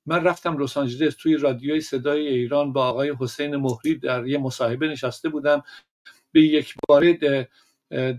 من 0.05 0.23
رفتم 0.23 0.63
لس 0.63 0.77
آنجلس 0.77 1.15
توی 1.15 1.37
رادیوی 1.37 1.81
صدای 1.81 2.27
ایران 2.27 2.73
با 2.73 2.85
آقای 2.85 3.15
حسین 3.19 3.55
مهری 3.55 3.95
در 3.95 4.27
یه 4.27 4.37
مصاحبه 4.37 4.87
نشسته 4.87 5.29
بودم. 5.29 5.63
به 6.31 6.41
یک 6.41 6.75
بار 6.87 7.03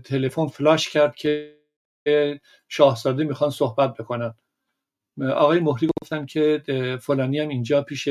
تلفن 0.03 0.47
فلاش 0.47 0.89
کرد 0.89 1.15
که 1.15 1.59
شاهزاده 2.67 3.23
می‌خوان 3.23 3.49
صحبت 3.49 3.93
بکنن. 3.93 4.33
آقای 5.21 5.59
مهری 5.59 5.89
گفتن 6.01 6.25
که 6.25 6.63
فلانی 7.01 7.39
هم 7.39 7.49
اینجا 7.49 7.81
پیش 7.81 8.09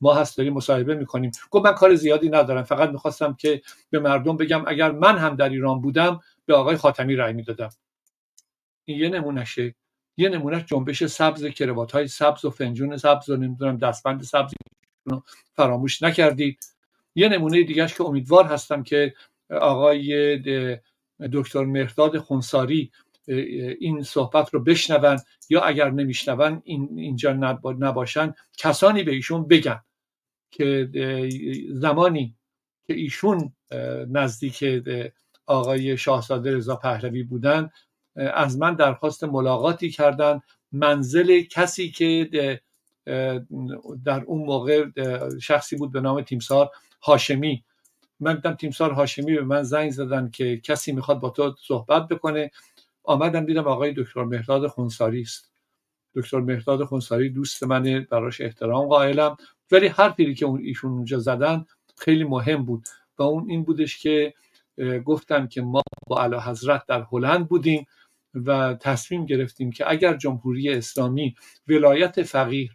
ما 0.00 0.14
هست 0.14 0.38
داریم 0.38 0.52
مصاحبه 0.52 0.94
می‌کنیم. 0.94 1.30
گفت 1.50 1.66
من 1.66 1.72
کار 1.72 1.94
زیادی 1.94 2.28
ندارم 2.28 2.62
فقط 2.62 2.90
می‌خواستم 2.90 3.34
که 3.34 3.62
به 3.90 3.98
مردم 3.98 4.36
بگم 4.36 4.64
اگر 4.66 4.90
من 4.92 5.18
هم 5.18 5.36
در 5.36 5.48
ایران 5.48 5.80
بودم 5.80 6.20
به 6.46 6.54
آقای 6.54 6.76
خاتمی 6.76 7.16
رأی 7.16 7.32
می‌دادم. 7.32 7.70
این 8.84 8.98
یه 8.98 9.08
نمونهشه. 9.08 9.74
یه 10.16 10.28
نمونه 10.28 10.64
جنبش 10.66 11.04
سبز 11.04 11.44
کروات 11.44 11.92
های 11.92 12.08
سبز 12.08 12.44
و 12.44 12.50
فنجون 12.50 12.96
سبز 12.96 13.30
و 13.30 13.36
نمی‌دونم 13.36 13.76
دستبند 13.76 14.22
سبز 14.22 14.52
فراموش 15.56 16.02
نکردید 16.02 16.58
یه 17.14 17.28
نمونه 17.28 17.62
دیگهش 17.62 17.94
که 17.94 18.04
امیدوار 18.04 18.44
هستم 18.44 18.82
که 18.82 19.14
آقای 19.50 20.38
دکتر 21.32 21.64
مهرداد 21.64 22.18
خونساری 22.18 22.90
این 23.26 24.02
صحبت 24.02 24.54
رو 24.54 24.60
بشنون 24.60 25.18
یا 25.48 25.60
اگر 25.60 25.90
نمیشنون 25.90 26.62
این 26.64 26.88
اینجا 26.96 27.32
نباشن. 27.78 28.34
کسانی 28.58 29.02
به 29.02 29.12
ایشون 29.12 29.48
بگن 29.48 29.80
که 30.50 30.88
زمانی 31.72 32.36
که 32.86 32.94
ایشون 32.94 33.52
نزدیک 34.10 34.64
آقای 35.46 35.96
شاهزاده 35.96 36.56
رضا 36.56 36.76
پهلوی 36.76 37.22
بودن 37.22 37.70
از 38.16 38.58
من 38.58 38.74
درخواست 38.74 39.24
ملاقاتی 39.24 39.90
کردن. 39.90 40.40
منزل 40.72 41.40
کسی 41.40 41.90
که 41.90 42.28
در 44.04 44.22
اون 44.26 44.46
موقع 44.46 44.86
شخصی 45.42 45.76
بود 45.76 45.92
به 45.92 46.00
نام 46.00 46.22
تیمسار 46.22 46.70
هاشمی. 47.02 47.64
من 48.20 48.34
دیدم 48.34 48.54
تیمسار 48.54 48.92
هاشمی 48.92 49.34
به 49.34 49.42
من 49.42 49.62
زنگ 49.62 49.90
زدن 49.90 50.30
که 50.30 50.56
کسی 50.56 50.92
می‌خواد 50.92 51.20
با 51.20 51.30
تو 51.30 51.54
صحبت 51.60 52.08
بکنه. 52.08 52.50
آمدم 53.06 53.46
دیدم 53.46 53.64
آقای 53.64 53.94
دکتر 53.96 54.24
مهداد 54.24 54.66
خونساری 54.66 55.20
است. 55.20 55.52
دکتر 56.14 56.40
مهداد 56.40 56.84
خونساری 56.84 57.30
دوست 57.30 57.62
منه 57.62 58.00
براش 58.00 58.40
احترام 58.40 58.86
قائلم. 58.86 59.36
ولی 59.70 59.86
هر 59.86 60.10
پیری 60.10 60.34
که 60.34 60.46
اون 60.46 60.60
ایشون 60.60 60.92
اونجا 60.92 61.18
زدن 61.18 61.64
خیلی 61.98 62.24
مهم 62.24 62.64
بود 62.64 62.84
و 63.18 63.22
اون 63.22 63.50
این 63.50 63.64
بودش 63.64 63.98
که 63.98 64.34
گفتن 65.04 65.46
که 65.46 65.62
ما 65.62 65.82
با 66.06 66.20
اعلی 66.20 66.36
حضرت 66.36 66.82
در 66.88 67.06
هلند 67.12 67.48
بودیم 67.48 67.86
و 68.34 68.74
تصمیم 68.80 69.26
گرفتیم 69.26 69.70
که 69.72 69.90
اگر 69.90 70.16
جمهوری 70.16 70.70
اسلامی 70.70 71.34
ولایت 71.68 72.22
فقیه 72.22 72.70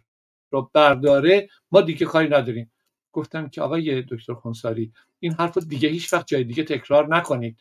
رو 0.50 0.70
برداره 0.74 1.48
ما 1.72 1.80
دیگه 1.80 2.06
کاری 2.06 2.28
نداریم. 2.28 2.70
گفتم 3.12 3.48
که 3.48 3.62
آقای 3.62 4.02
دکتر 4.02 4.34
خونساری 4.34 4.92
این 5.20 5.32
حرف 5.32 5.58
دیگه 5.58 5.88
هیچ 5.88 6.12
وقت 6.12 6.26
جای 6.26 6.44
دیگه 6.44 6.64
تکرار 6.64 7.16
نکنید. 7.16 7.56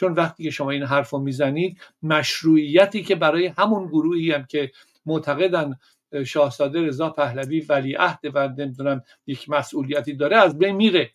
چون 0.00 0.12
وقتی 0.12 0.44
که 0.44 0.50
شما 0.50 0.70
این 0.70 0.82
حرف 0.82 1.10
رو 1.10 1.18
می‌زنید 1.18 1.80
مشروعیتی 2.02 3.02
که 3.02 3.14
برای 3.14 3.46
همون 3.46 3.86
گروهی 3.86 4.32
هم 4.32 4.44
که 4.44 4.72
معتقدن 5.06 5.78
شاهزاده 6.26 6.82
رضا 6.86 7.10
پهلوی 7.10 7.60
ولیعهد 7.60 8.18
و 8.34 8.48
نمی‌دونم 8.48 9.02
یک 9.26 9.50
مسئولیتی 9.50 10.14
داره 10.14 10.36
از 10.36 10.58
بین 10.58 10.76
میره. 10.76 11.10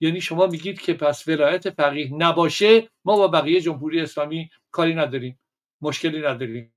یعنی 0.00 0.20
شما 0.20 0.46
میگید 0.46 0.80
که 0.80 0.94
پس 0.94 1.28
ولایت 1.28 1.70
فقیه 1.70 2.14
نباشه 2.14 2.88
ما 3.04 3.16
با 3.16 3.28
بقیه 3.28 3.60
جمهوری 3.60 4.00
اسلامی 4.00 4.50
کاری 4.70 4.94
نداریم 4.94 5.40
مشکلی 5.80 6.20
نداریم. 6.20 6.74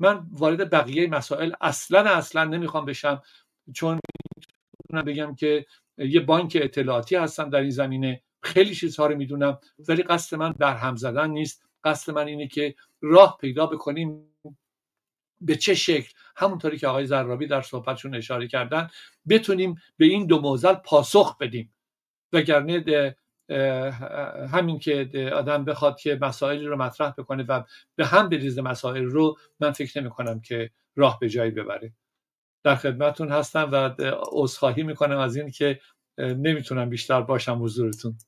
من 0.00 0.26
وارد 0.32 0.70
بقیه 0.70 1.06
مسائل 1.06 1.52
اصلا 1.60 2.00
اصلا 2.16 2.44
نمی‌خوام 2.44 2.84
بشم 2.84 3.22
چون 3.74 4.00
بگم 5.06 5.34
که 5.34 5.66
یه 5.98 6.20
بانک 6.20 6.58
اطلاعاتی 6.60 7.16
هستم 7.16 7.50
در 7.50 7.60
این 7.60 7.70
زمینه. 7.70 8.22
خیلی 8.44 8.74
چیزها 8.74 9.06
رو 9.06 9.16
می‌دونم 9.16 9.58
ولی 9.88 10.02
قصد 10.02 10.36
من 10.36 10.52
در 10.52 10.76
هم 10.76 10.96
زدن 10.96 11.30
نیست. 11.30 11.64
قصد 11.84 12.12
من 12.12 12.26
اینه 12.26 12.48
که 12.48 12.74
راه 13.00 13.38
پیدا 13.40 13.66
بکنیم 13.66 14.36
به 15.40 15.56
چه 15.56 15.74
شکل. 15.74 16.12
همونطوری 16.36 16.78
که 16.78 16.88
آقای 16.88 17.06
زرابی 17.06 17.46
در 17.46 17.62
صحبتشون 17.62 18.14
اشاره 18.14 18.48
کردن 18.48 18.88
بتونیم 19.28 19.74
به 19.96 20.06
این 20.06 20.26
دو 20.26 20.40
موزل 20.40 20.74
پاسخ 20.74 21.38
بدیم. 21.38 21.74
وگرنه 22.32 23.16
همین 24.52 24.78
که 24.78 25.30
آدم 25.34 25.64
بخواد 25.64 25.98
که 25.98 26.18
مسائلی 26.20 26.66
رو 26.66 26.76
مطرح 26.76 27.10
بکنه 27.10 27.42
و 27.42 27.62
به 27.96 28.06
هم 28.06 28.28
بریزه 28.28 28.62
مسائل 28.62 29.04
رو 29.04 29.36
من 29.60 29.70
فکر 29.70 30.00
نمی 30.00 30.10
کنم 30.10 30.40
که 30.40 30.70
راه 30.96 31.18
به 31.18 31.28
جایی 31.28 31.50
ببره. 31.50 31.92
در 32.64 32.76
خدمتون 32.76 33.28
هستم 33.28 33.68
و 33.72 33.94
عذرخواهی 34.32 34.82
می‌کنم 34.82 35.18
از 35.18 35.36
این 35.36 35.50
که 35.50 35.80
نمی‌تونم 36.18 36.90
بیشتر 36.90 37.20
باشم 37.20 37.62
حضورتون. 37.62 38.18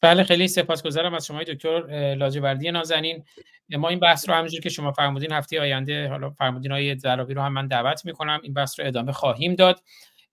بله 0.00 0.24
خیلی 0.24 0.48
سپاسگزارم 0.48 1.14
از 1.14 1.26
شما 1.26 1.42
دکتر 1.42 2.14
لاجوردی 2.18 2.70
نازنین. 2.70 3.24
ما 3.70 3.88
این 3.88 4.00
بحث 4.00 4.28
رو 4.28 4.34
همونجور 4.34 4.60
که 4.60 4.68
شما 4.68 4.92
فرمودین 4.92 5.32
هفته 5.32 5.60
آینده 5.60 6.08
حالا 6.08 6.30
فرمودین 6.30 6.72
های 6.72 6.98
زرابی 6.98 7.34
رو 7.34 7.42
هم 7.42 7.52
من 7.52 7.66
دعوت 7.66 8.04
می‌کنم 8.04 8.40
این 8.42 8.54
بحث 8.54 8.80
رو 8.80 8.86
ادامه 8.86 9.12
خواهیم 9.12 9.54
داد. 9.54 9.82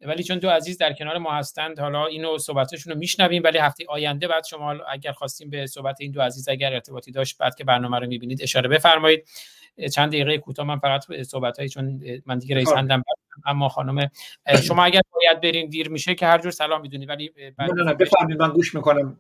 ولی 0.02 0.23
چون 0.23 0.40
دو 0.40 0.49
عزیز 0.49 0.77
در 0.77 0.94
کنار 0.94 1.18
ما 1.18 1.31
هستند 1.31 1.80
حالا 1.80 2.06
اینو 2.06 2.38
صحبتشون 2.38 2.94
رو 2.94 2.99
میشنویم 2.99 3.44
ولی 3.44 3.57
هفته 3.57 3.85
آینده 3.90 4.27
بعد 4.27 4.45
شما 4.45 4.72
اگر 4.72 5.11
خواستیم 5.11 5.49
به 5.49 5.68
صحبت 5.68 5.98
این 5.99 6.11
دو 6.11 6.22
عزیز 6.22 6.49
اگر 6.49 6.73
ارتباطی 6.73 7.11
داشت 7.11 7.38
بعد 7.38 7.56
که 7.56 7.64
برنامه 7.64 7.99
رو 7.99 8.07
می‌بینید 8.07 8.41
اشاره 8.41 8.69
بفرمایید. 8.69 9.27
چند 9.94 10.10
دقیقه 10.10 10.38
کوتاه 10.38 10.65
من 10.65 10.80
فقط 10.80 11.22
صحبت 11.22 11.60
های 11.60 11.69
چون 11.69 12.02
من 12.26 12.40
دیگه 12.40 12.56
رئیس 12.56 12.73
هندم 12.73 13.03
اما 13.45 13.69
خانم 13.69 14.10
شما 14.64 14.84
اگر 14.84 15.02
باید 15.14 15.41
برین 15.41 15.69
دیر 15.69 15.90
میشه 15.90 16.15
که 16.15 16.26
هر 16.26 16.38
جور 16.38 16.52
سلام 16.52 16.81
می‌دونید 16.81 17.10
ولی 17.10 17.30
بفرمایید 17.99 18.40
من 18.40 18.49
گوش 18.49 18.76
می‌کنم. 18.76 19.19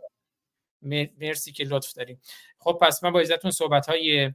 مرسی 1.19 1.51
که 1.51 1.63
لطف 1.63 1.93
داریم. 1.93 2.19
خب 2.59 2.79
پس 2.81 3.03
من 3.03 3.11
با 3.11 3.19
عزتون 3.19 3.51
صحبت 3.51 3.89
های 3.89 4.31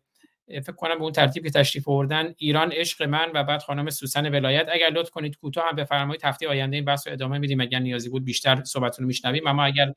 فکر 0.49 0.73
کنم 0.73 0.95
به 0.95 1.03
اون 1.03 1.13
ترتیب 1.13 1.45
که 1.45 1.51
تشریف 1.51 1.89
آوردن 1.89 2.35
ایران 2.39 2.73
عشق 2.73 3.03
من 3.03 3.31
و 3.35 3.45
بعد 3.45 3.63
خانم 3.63 3.91
سوسن 3.91 4.35
ولایت. 4.35 4.69
اگر 4.73 4.91
لطف 4.91 5.11
کنید 5.11 5.37
کوتاه 5.37 5.69
هم 5.69 5.77
بفرمایید 5.77 6.25
هفته 6.25 6.49
آینده 6.49 6.77
این 6.77 6.85
بحث 6.85 7.07
رو 7.07 7.13
ادامه 7.13 7.39
میدیم. 7.39 7.61
اگر 7.61 7.79
نیازی 7.79 8.09
بود 8.09 8.25
بیشتر 8.25 8.65
صحبتتون 8.65 9.03
رو 9.03 9.07
میشنویم. 9.07 9.47
اما 9.47 9.65
اگر 9.65 9.93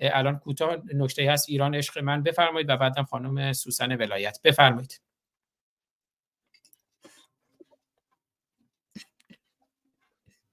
الان 0.00 0.38
کوتاه 0.38 0.76
نکته 0.94 1.32
هست 1.32 1.48
ایران 1.48 1.74
عشق 1.74 1.98
من 1.98 2.22
بفرمایید 2.22 2.70
و 2.70 2.76
بعدم 2.76 3.04
خانم 3.04 3.52
سوسن 3.52 3.96
ولایت. 3.96 4.38
بفرمایید. 4.44 5.00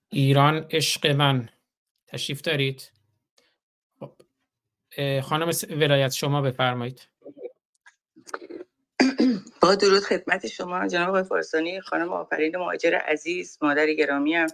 ایران 0.10 0.66
عشق 0.72 1.08
من. 1.08 1.50
تشریف 2.08 2.42
دارید. 2.42 2.93
خانم 5.24 5.52
ولایت 5.70 6.12
شما 6.14 6.42
بفرمایید. 6.42 7.02
با 9.62 9.76
درود 9.76 10.04
خدمت 10.04 10.48
شما 10.48 10.88
جناب 10.88 11.10
آقای 11.10 11.24
فارسانی 11.24 11.82
خانم 11.82 12.14
آفرین 12.14 12.58
مهاجر 12.58 12.96
عزیز 12.96 13.58
مادر 13.62 13.94
گرامی 13.94 14.36
هم 14.36 14.48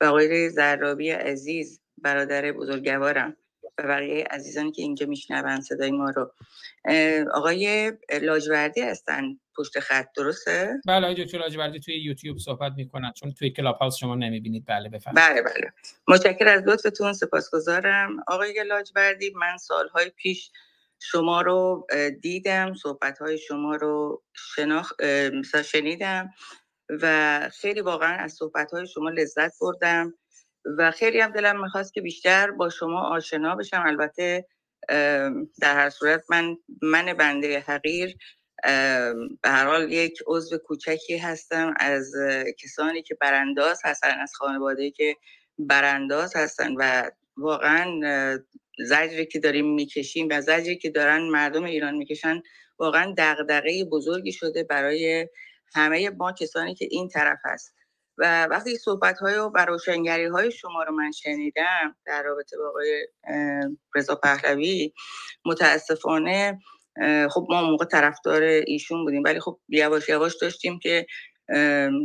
و 0.00 0.04
آقای 0.04 0.50
زرابی 0.50 1.10
عزیز 1.10 1.80
برادر 1.98 2.52
بزرگوارم. 2.52 3.36
و 3.80 3.88
بقیه 3.88 4.24
عزیزانی 4.30 4.72
که 4.72 4.82
اینجا 4.82 5.06
میشنون 5.06 5.60
صدای 5.60 5.90
ما 5.90 6.10
رو. 6.10 6.32
آقای 7.32 7.92
لاجوردی 8.20 8.80
هستن 8.80 9.22
پشت 9.56 9.80
خط 9.80 10.12
درسته؟ 10.16 10.80
بله 10.86 11.06
آقای 11.06 11.24
دکتر 11.24 11.38
لاجوردی 11.38 11.80
توی 11.80 11.94
یوتیوب 11.94 12.38
صحبت 12.38 12.72
می‌کنن 12.76 13.12
چون 13.12 13.32
توی 13.32 13.50
کلاب 13.50 13.76
هاوس 13.76 13.96
شما 13.96 14.14
نمی‌بینید. 14.14 14.64
بله 14.66 14.88
بفرمایید. 14.88 15.30
بله 15.30 15.42
بله. 15.42 15.72
متشکر 16.08 16.48
از 16.48 16.62
لطفتون 16.62 17.12
سپاسگزارم. 17.12 18.16
آقای 18.26 18.64
لاجوردی 18.66 19.30
من 19.30 19.56
سالهای 19.56 20.10
پیش 20.16 20.50
شما 20.98 21.40
رو 21.40 21.86
دیدم 22.20 22.74
صحبت 22.74 23.18
های 23.18 23.38
شما 23.38 23.76
رو 23.76 24.22
شناخ... 24.34 24.92
شنیدم 25.64 26.30
و 27.02 27.48
خیلی 27.52 27.80
واقعا 27.80 28.16
از 28.16 28.32
صحبت 28.32 28.72
های 28.72 28.86
شما 28.86 29.10
لذت 29.10 29.52
بردم. 29.60 30.14
و 30.78 30.90
خیلی 30.90 31.20
هم 31.20 31.32
دلم 31.32 31.62
می‌خواست 31.62 31.94
که 31.94 32.00
بیشتر 32.00 32.50
با 32.50 32.68
شما 32.68 33.00
آشنا 33.00 33.56
بشم. 33.56 33.82
البته 33.86 34.46
در 35.60 35.74
هر 35.74 35.90
صورت 35.90 36.22
من 36.30 36.56
من 36.82 37.12
بنده 37.12 37.60
حقیر 37.60 38.16
به 39.42 39.48
هر 39.50 39.66
حال 39.66 39.92
یک 39.92 40.22
عضو 40.26 40.58
کوچکی 40.58 41.16
هستم 41.18 41.74
از 41.80 42.12
کسانی 42.62 43.02
که 43.02 43.14
برانداز 43.14 43.80
هستن 43.84 44.20
از 44.20 44.32
خانواده 44.34 44.90
که 44.90 45.16
برانداز 45.58 46.36
هستن 46.36 46.74
و 46.78 47.10
واقعا 47.36 48.00
زجری 48.78 49.26
که 49.26 49.38
داریم 49.38 49.74
می‌کشیم 49.74 50.28
و 50.30 50.40
زجری 50.40 50.78
که 50.78 50.90
دارن 50.90 51.22
مردم 51.22 51.64
ایران 51.64 51.94
می‌کشن 51.94 52.42
واقعا 52.78 53.14
دغدغه 53.18 53.84
بزرگی 53.84 54.32
شده 54.32 54.64
برای 54.64 55.28
همه 55.74 56.10
ما 56.10 56.32
کسانی 56.32 56.74
که 56.74 56.86
این 56.90 57.08
طرف 57.08 57.38
هست. 57.44 57.74
و 58.20 58.44
وقتی 58.44 58.76
صحبت 58.76 59.18
های 59.18 59.34
و 59.34 59.64
روشنگری 59.68 60.26
های 60.26 60.50
شما 60.50 60.82
رو 60.82 60.92
من 60.94 61.10
شنیدم 61.10 61.96
در 62.06 62.22
رابطه 62.22 62.56
با 62.56 62.68
آقای 62.68 63.06
رضا 63.94 64.14
پهلوی 64.14 64.92
متاسفانه 65.44 66.58
خب 67.30 67.46
ما 67.50 67.62
موقع 67.62 67.84
طرفدار 67.84 68.42
ایشون 68.42 69.04
بودیم 69.04 69.22
ولی 69.24 69.40
خب 69.40 69.60
یواش 69.68 70.08
یواش 70.08 70.36
داشتیم 70.40 70.78
که 70.78 71.06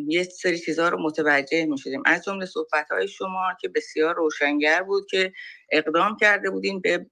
یه 0.07 0.23
سری 0.23 0.59
چیزها 0.59 0.89
رو 0.89 1.01
متوجه 1.03 1.65
می 1.65 1.77
شدیم 1.77 2.03
از 2.05 2.23
جمله 2.23 2.45
صحبت 2.45 2.91
های 2.91 3.07
شما 3.07 3.47
که 3.61 3.69
بسیار 3.69 4.15
روشنگر 4.15 4.83
بود 4.83 5.05
که 5.09 5.33
اقدام 5.71 6.17
کرده 6.21 6.49
بودیم 6.49 6.81
به 6.81 7.05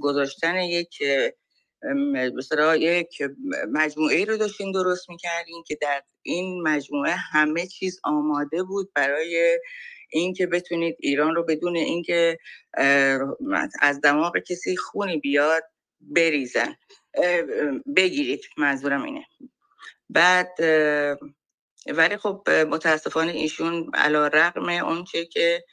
گذاشتن 0.00 0.56
یک 0.56 1.02
مثلا 2.36 2.76
یک 2.76 3.22
مجموعه 3.72 4.24
رو 4.24 4.36
داشتیم 4.36 4.72
درست 4.72 5.10
می‌کردیم 5.10 5.62
که 5.66 5.78
در 5.80 6.02
این 6.22 6.62
مجموعه 6.62 7.12
همه 7.12 7.66
چیز 7.66 8.00
آماده 8.04 8.62
بود 8.62 8.92
برای 8.94 9.60
اینکه 10.10 10.46
بتونید 10.46 10.96
ایران 11.00 11.34
رو 11.34 11.44
بدون 11.44 11.76
اینکه 11.76 12.38
از 13.80 14.00
دماغ 14.02 14.38
کسی 14.38 14.76
خونی 14.76 15.16
بیاد 15.18 15.62
بریزن. 16.00 16.76
بگیرید 17.96 18.40
منظورم 18.58 19.02
اینه. 19.02 19.24
بعد 20.10 20.50
ولی 21.86 22.16
خب 22.16 22.50
متاسفانه 22.50 23.32
ایشون 23.32 23.90
علا 23.94 24.26
رقم 24.26 24.68
اون 24.68 25.04
که 25.32 25.64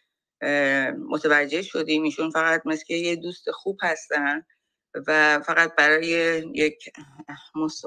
متوجه 1.10 1.62
شدیم 1.62 2.04
ایشون 2.04 2.30
فقط 2.30 2.62
مثل 2.66 2.94
یه 2.94 3.16
دوست 3.16 3.52
خوب 3.52 3.78
هستن. 3.82 4.46
و 5.08 5.40
فقط 5.40 5.76
برای 5.76 6.08
یک 6.54 6.90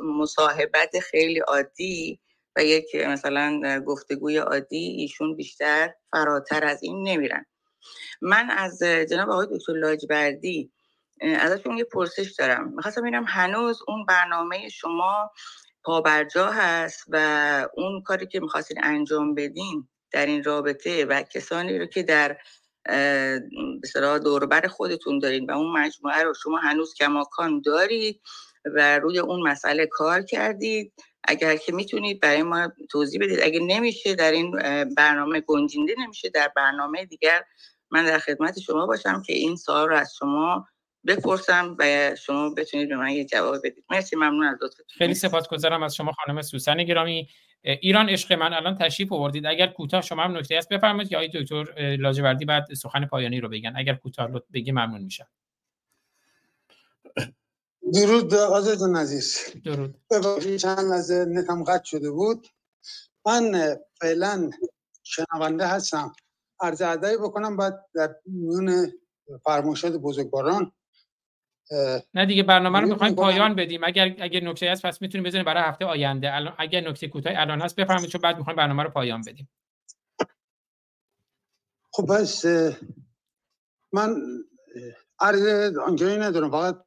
مصاحبت 0.03 0.99
خیلی 0.99 1.39
عادی 1.39 2.21
و 2.57 2.65
یک 2.65 2.95
مثلا 2.95 3.81
گفتگوی 3.87 4.37
عادی 4.37 4.77
ایشون 4.77 5.37
بیشتر 5.37 5.95
فراتر 6.13 6.65
از 6.65 6.83
این 6.83 7.09
نمیرن. 7.09 7.47
من 8.21 8.51
از 8.51 8.83
جناب 8.83 9.31
آقای 9.31 9.47
دکتر 9.59 9.73
لاجبردی 9.73 10.73
ازشون 11.21 11.79
یه 11.79 11.85
پرسش 11.85 12.33
دارم. 12.39 12.73
می‌خواستم 12.75 13.01
ببینم 13.01 13.25
هنوز 13.29 13.83
اون 13.89 14.07
برنامه 14.07 14.69
شما 14.69 15.31
پابرجا 15.85 16.51
هست 16.51 17.05
و 17.09 17.69
اون 17.75 18.03
کاری 18.03 18.27
که 18.27 18.41
می‌خواستین 18.41 18.85
انجام 18.85 19.35
بدین 19.35 19.89
در 20.11 20.27
این 20.27 20.45
رابطه 20.45 21.05
و 21.05 21.23
کسانی 21.23 21.79
رو 21.79 21.87
که 21.87 22.03
در 22.03 22.39
به 22.85 24.19
دوربر 24.25 24.67
خودتون 24.67 25.19
دارین 25.19 25.51
و 25.51 25.53
اون 25.53 25.73
مجموعه 25.73 26.23
رو 26.23 26.35
شما 26.43 26.59
هنوز 26.59 26.95
کماکان 26.95 27.61
دارید 27.61 28.21
و 28.65 28.99
روی 28.99 29.19
اون 29.19 29.43
مسئله 29.43 29.87
کار 29.87 30.23
کردید. 30.23 30.93
اگر 31.25 31.57
که 31.57 31.73
می‌تونید 31.73 32.21
برای 32.21 32.43
ما 32.43 32.73
توضیح 32.91 33.21
بدید. 33.23 33.41
اگر 33.43 33.61
نمیشه 33.61 34.15
در 34.15 34.33
این 34.33 34.51
برنامه 34.97 35.41
گنجینده 35.41 35.95
نمیشه 35.99 36.29
در 36.29 36.53
برنامه 36.57 37.05
دیگر 37.05 37.45
من 37.91 38.05
در 38.05 38.19
خدمت 38.19 38.61
شما 38.61 38.87
باشم 38.87 39.23
که 39.27 39.33
این 39.33 39.57
سوال 39.57 39.89
رو 39.89 39.97
از 39.97 40.15
شما 40.19 40.67
بپرسم 41.07 41.77
و 41.79 42.15
شما 42.17 42.51
بتونید 42.51 42.89
به 42.89 42.97
من 42.97 43.11
یه 43.11 43.25
جواب 43.25 43.57
بدید. 43.65 43.85
مرسی 43.91 44.17
ممنون 44.17 44.45
از 44.47 44.59
لطفتون. 44.63 44.87
خیلی 44.89 45.15
سپاسگزارم 45.15 45.83
از 45.83 45.97
شما 45.97 46.13
خانم 46.13 46.43
سوسن 46.43 46.85
گرامی. 46.85 47.29
ایران 47.65 48.09
عشق 48.09 48.33
من 48.33 48.53
الان 48.53 48.79
تشریف 48.79 49.13
آوردید. 49.13 49.47
اگر 49.47 49.67
کوتاه 49.67 50.01
شما 50.01 50.23
هم 50.23 50.37
نکته 50.37 50.57
است 50.57 50.69
بفرمایید 50.69 51.13
یا 51.13 51.19
آقای 51.19 51.43
دکتر 51.43 51.65
لاجوردی 52.01 52.45
بعد 52.45 52.75
سخن 52.75 53.07
پایانی 53.07 53.41
رو 53.41 53.49
بگن. 53.49 53.73
اگر 53.77 53.95
کوتاه 53.95 54.29
بگی 54.53 54.73
ممنون 54.73 55.03
میشم. 55.03 55.27
درود 57.95 58.35
آزادتون 58.35 58.97
عزیز 58.97 59.39
درود. 59.65 59.95
چند 60.61 60.81
لحظه 60.81 61.25
نتم 61.29 61.65
قطع 61.65 61.85
شده 61.85 62.11
بود. 62.11 62.47
من 63.27 63.77
فعلا 64.01 64.51
شنونده 65.03 65.67
هستم. 65.67 66.13
عرض 66.61 66.83
بکنم 67.23 67.57
بعد 67.57 67.87
در 67.95 68.17
میون 68.27 68.93
فرمایشات 69.45 69.93
بزرگواران 69.93 70.73
نه 72.15 72.27
دیگه 72.27 72.43
برنامه 72.43 72.81
رو 72.81 72.89
می‌خوایم 72.89 73.15
پایان 73.15 73.55
بدیم. 73.55 73.85
اگر 73.85 74.17
اگر 74.19 74.41
نکته 74.45 74.71
هست 74.71 74.87
پس 74.87 75.03
می‌تونیم 75.03 75.25
بزنیم 75.25 75.45
برای 75.45 75.63
هفته 75.63 75.85
آینده. 75.85 76.35
الان 76.35 76.55
اگر 76.59 76.81
نکته 76.81 77.09
کوتاه 77.09 77.33
الان 77.37 77.61
هست 77.61 77.77
بفرمایید 77.77 78.11
چون 78.11 78.21
بعد 78.21 78.39
می‌خوایم 78.39 78.57
برنامه 78.57 78.83
رو 78.83 78.91
پایان 78.91 79.21
بدیم. 79.27 79.49
خب 81.93 82.07
پس 82.07 82.45
من 83.93 84.17
عرض 85.21 85.77
آنجایی 85.79 86.19
ندارم. 86.19 86.51
فقط 86.51 86.85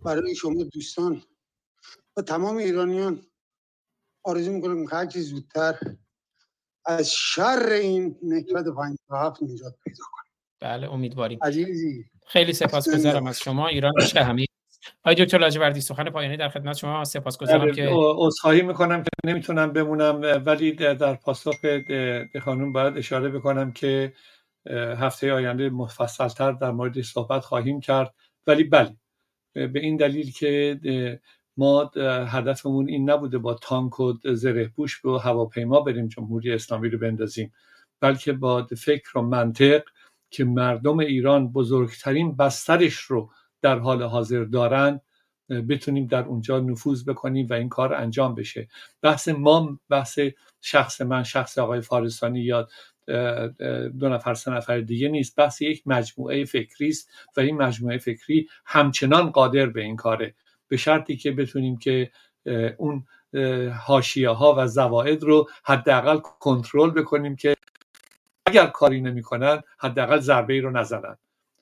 برای 0.00 0.34
شما 0.34 0.62
دوستان 0.62 1.22
و 2.16 2.22
تمام 2.22 2.56
ایرانیان 2.56 3.22
آرزو 4.24 4.52
می‌کنم 4.52 4.86
که 4.86 4.96
هرچی 4.96 5.20
زودتر 5.20 5.78
از 6.86 7.12
شر 7.12 7.68
این 7.72 8.18
نکبت 8.22 8.64
57 8.64 9.42
نجات 9.42 9.74
پیدا 9.84 10.04
کنیم 10.12 10.32
بله 10.60 10.92
امیدواریم. 10.92 11.38
عزیزی. 11.42 12.10
خیلی 12.28 12.52
سپاسگزارم 12.52 13.26
از 13.26 13.40
شما. 13.40 13.68
ایران 13.68 13.92
عشق 14.00 14.16
همه 14.16 14.44
آقای 15.04 15.24
دکتر 15.24 15.38
لاجوردی 15.38 15.80
سخن 15.80 16.10
پایانی 16.10 16.36
در 16.36 16.48
خدمت 16.48 16.76
شما. 16.76 17.04
سپاسگزارم 17.04 17.72
که 17.72 17.88
عذرخواهی 17.92 18.62
می‌کنم 18.62 19.02
که 19.02 19.08
نمی‌تونم 19.24 19.72
بمونم 19.72 20.42
ولی 20.46 20.72
در 20.72 21.14
پاسخ 21.14 21.54
خانم 22.42 22.72
باید 22.72 22.98
اشاره 22.98 23.28
بکنم 23.28 23.72
که 23.72 24.12
هفته 24.98 25.32
آینده 25.32 25.70
مفصلتر 25.70 26.52
در 26.52 26.70
مورد 26.70 27.00
صحبت 27.00 27.44
خواهیم 27.44 27.80
کرد. 27.80 28.14
ولی 28.46 28.64
بله 28.64 28.96
به 29.54 29.80
این 29.80 29.96
دلیل 29.96 30.32
که 30.32 30.80
ما 31.56 31.90
هدفمون 32.26 32.88
این 32.88 33.10
نبوده 33.10 33.38
با 33.38 33.54
تانک 33.54 34.00
و 34.00 34.12
زره 34.24 34.68
پوش 34.68 35.00
به 35.00 35.20
هواپیما 35.20 35.80
بریم 35.80 36.08
جمهوری 36.08 36.52
اسلامی 36.52 36.88
رو 36.88 36.98
بندازیم 36.98 37.52
بلکه 38.00 38.32
با 38.32 38.66
فکر 38.76 39.18
و 39.18 39.22
منطق 39.22 39.82
که 40.30 40.44
مردم 40.44 40.98
ایران 40.98 41.52
بزرگترین 41.52 42.36
بسترش 42.36 42.94
رو 42.94 43.30
در 43.62 43.78
حال 43.78 44.02
حاضر 44.02 44.44
دارن 44.44 45.00
بتونیم 45.68 46.06
در 46.06 46.24
اونجا 46.24 46.60
نفوذ 46.60 47.04
بکنیم 47.04 47.46
و 47.50 47.52
این 47.52 47.68
کار 47.68 47.94
انجام 47.94 48.34
بشه. 48.34 48.68
بحث 49.02 49.28
ما 49.28 49.78
بحث 49.88 50.18
شخص 50.60 51.00
من 51.00 51.22
شخص 51.22 51.58
آقای 51.58 51.80
فارستانی 51.80 52.40
یا 52.40 52.68
دو 53.98 54.08
نفر 54.08 54.34
سه 54.34 54.50
نفر 54.50 54.80
دیگه 54.80 55.08
نیست. 55.08 55.36
بحث 55.36 55.60
یک 55.60 55.82
مجموعه 55.86 56.44
فکری 56.44 56.88
است 56.88 57.10
و 57.36 57.40
این 57.40 57.56
مجموعه 57.56 57.98
فکری 57.98 58.48
همچنان 58.64 59.30
قادر 59.30 59.66
به 59.66 59.82
این 59.82 59.96
کاره. 59.96 60.34
به 60.68 60.76
شرطی 60.76 61.16
که 61.16 61.32
بتونیم 61.32 61.78
که 61.78 62.10
اون 62.76 63.04
حاشیه 63.86 64.30
ها 64.30 64.54
و 64.58 64.66
زواید 64.66 65.22
رو 65.22 65.48
حداقل 65.64 66.18
کنترل 66.18 66.90
بکنیم 66.90 67.36
که 67.36 67.54
اگر 68.48 68.66
کاری 68.66 69.00
نمی‌کنن 69.00 69.62
حداقل 69.78 70.18
ضربه 70.18 70.54
ای 70.54 70.60
رو 70.60 70.70
نزنن. 70.70 71.16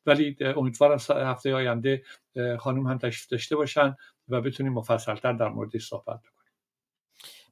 ولی 0.06 0.36
امیدوارم 0.40 0.98
هفته 1.10 1.54
آینده 1.54 2.02
خانم 2.58 2.86
هم 2.86 2.98
تشریف 2.98 3.28
داشته 3.28 3.56
باشن 3.56 3.96
و 4.28 4.40
بتونیم 4.40 4.72
مفصلتر 4.72 5.32
در 5.32 5.48
موردش 5.48 5.88
صحبت 5.88 6.20
بکنیم. 6.20 6.52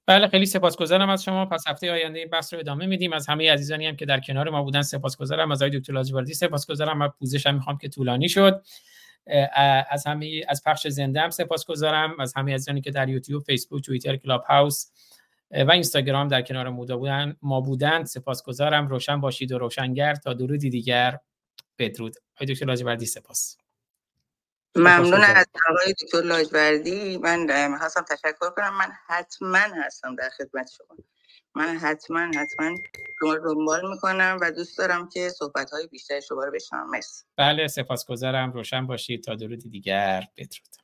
بله 0.06 0.28
خیلی 0.28 0.46
سپاسگزارم 0.46 1.08
از 1.08 1.24
شما. 1.24 1.46
پس 1.46 1.68
هفته 1.68 1.92
آینده 1.92 2.18
این 2.18 2.28
بحث 2.28 2.54
رو 2.54 2.60
ادامه 2.60 2.86
میدیم. 2.86 3.12
از 3.12 3.28
همه 3.28 3.52
عزیزانی 3.52 3.86
هم 3.86 3.96
که 3.96 4.06
در 4.06 4.20
کنار 4.20 4.50
ما 4.50 4.62
بودن 4.62 4.82
سپاسگزارم. 4.82 5.52
از 5.52 5.62
آقای 5.62 5.78
دکتر 5.78 5.92
لاجوردی 5.92 6.34
سپاسگزارم 6.34 6.98
من 6.98 7.08
پوزش 7.08 7.46
هم 7.46 7.54
می‌خوام 7.54 7.78
که 7.78 7.88
طولانی 7.88 8.28
شد. 8.28 8.62
از 9.90 10.06
همه 10.06 10.42
از 10.48 10.62
پخش 10.66 10.88
زنده 10.88 11.20
هم 11.20 11.30
سپاسگزارم. 11.30 12.20
از 12.20 12.34
همه 12.36 12.54
عزیزانی 12.54 12.80
که 12.80 12.90
در 12.90 13.08
یوتیوب 13.08 13.42
فیسبوک 13.42 13.84
توییتر 13.84 14.16
کلاب 14.16 14.44
هاوس 14.48 14.90
و 15.54 15.70
اینستاگرام 15.70 16.28
در 16.28 16.42
کنار 16.42 16.68
ما 17.42 17.60
بودند 17.60 18.06
سپاسگزارم. 18.06 18.88
روشن 18.88 19.20
باشید 19.20 19.52
و 19.52 19.58
روشنگر. 19.58 20.14
تا 20.14 20.34
درودی 20.34 20.70
دیگر. 20.70 21.18
بدرود. 21.78 22.16
آقای 22.34 22.54
دکتر 22.54 22.66
لاجوردی 22.66 23.06
سپاس. 23.06 23.56
ممنون 24.76 25.20
از 25.20 25.46
آقای 25.70 25.92
دکتر 25.92 26.22
لاجوردی. 26.22 27.18
من 27.18 27.70
می‌خواستم 27.70 28.02
تشکر 28.02 28.50
کنم. 28.50 28.78
من 28.78 28.88
حتما 29.06 29.58
هستم 29.58 30.14
در 30.14 30.30
خدمت 30.38 30.70
شما. 30.76 30.96
من 31.54 31.78
حتما 31.78 32.20
حتما 32.20 32.76
شما 33.20 33.34
رو 33.34 33.54
دنبال 33.54 33.90
می‌کنم 33.90 34.38
و 34.40 34.52
دوست 34.52 34.78
دارم 34.78 35.08
که 35.08 35.28
صحبت 35.28 35.70
های 35.70 35.86
بیشتر 35.86 36.20
شما 36.20 36.44
رو 36.44 36.52
بشنم 36.52 36.90
مرسی. 36.90 37.24
بله 37.36 37.68
سپاسگزارم. 37.68 38.52
روشن 38.52 38.86
باشید. 38.86 39.24
تا 39.24 39.34
درود 39.34 39.70
دیگر. 39.70 40.24
بدرود. 40.36 40.74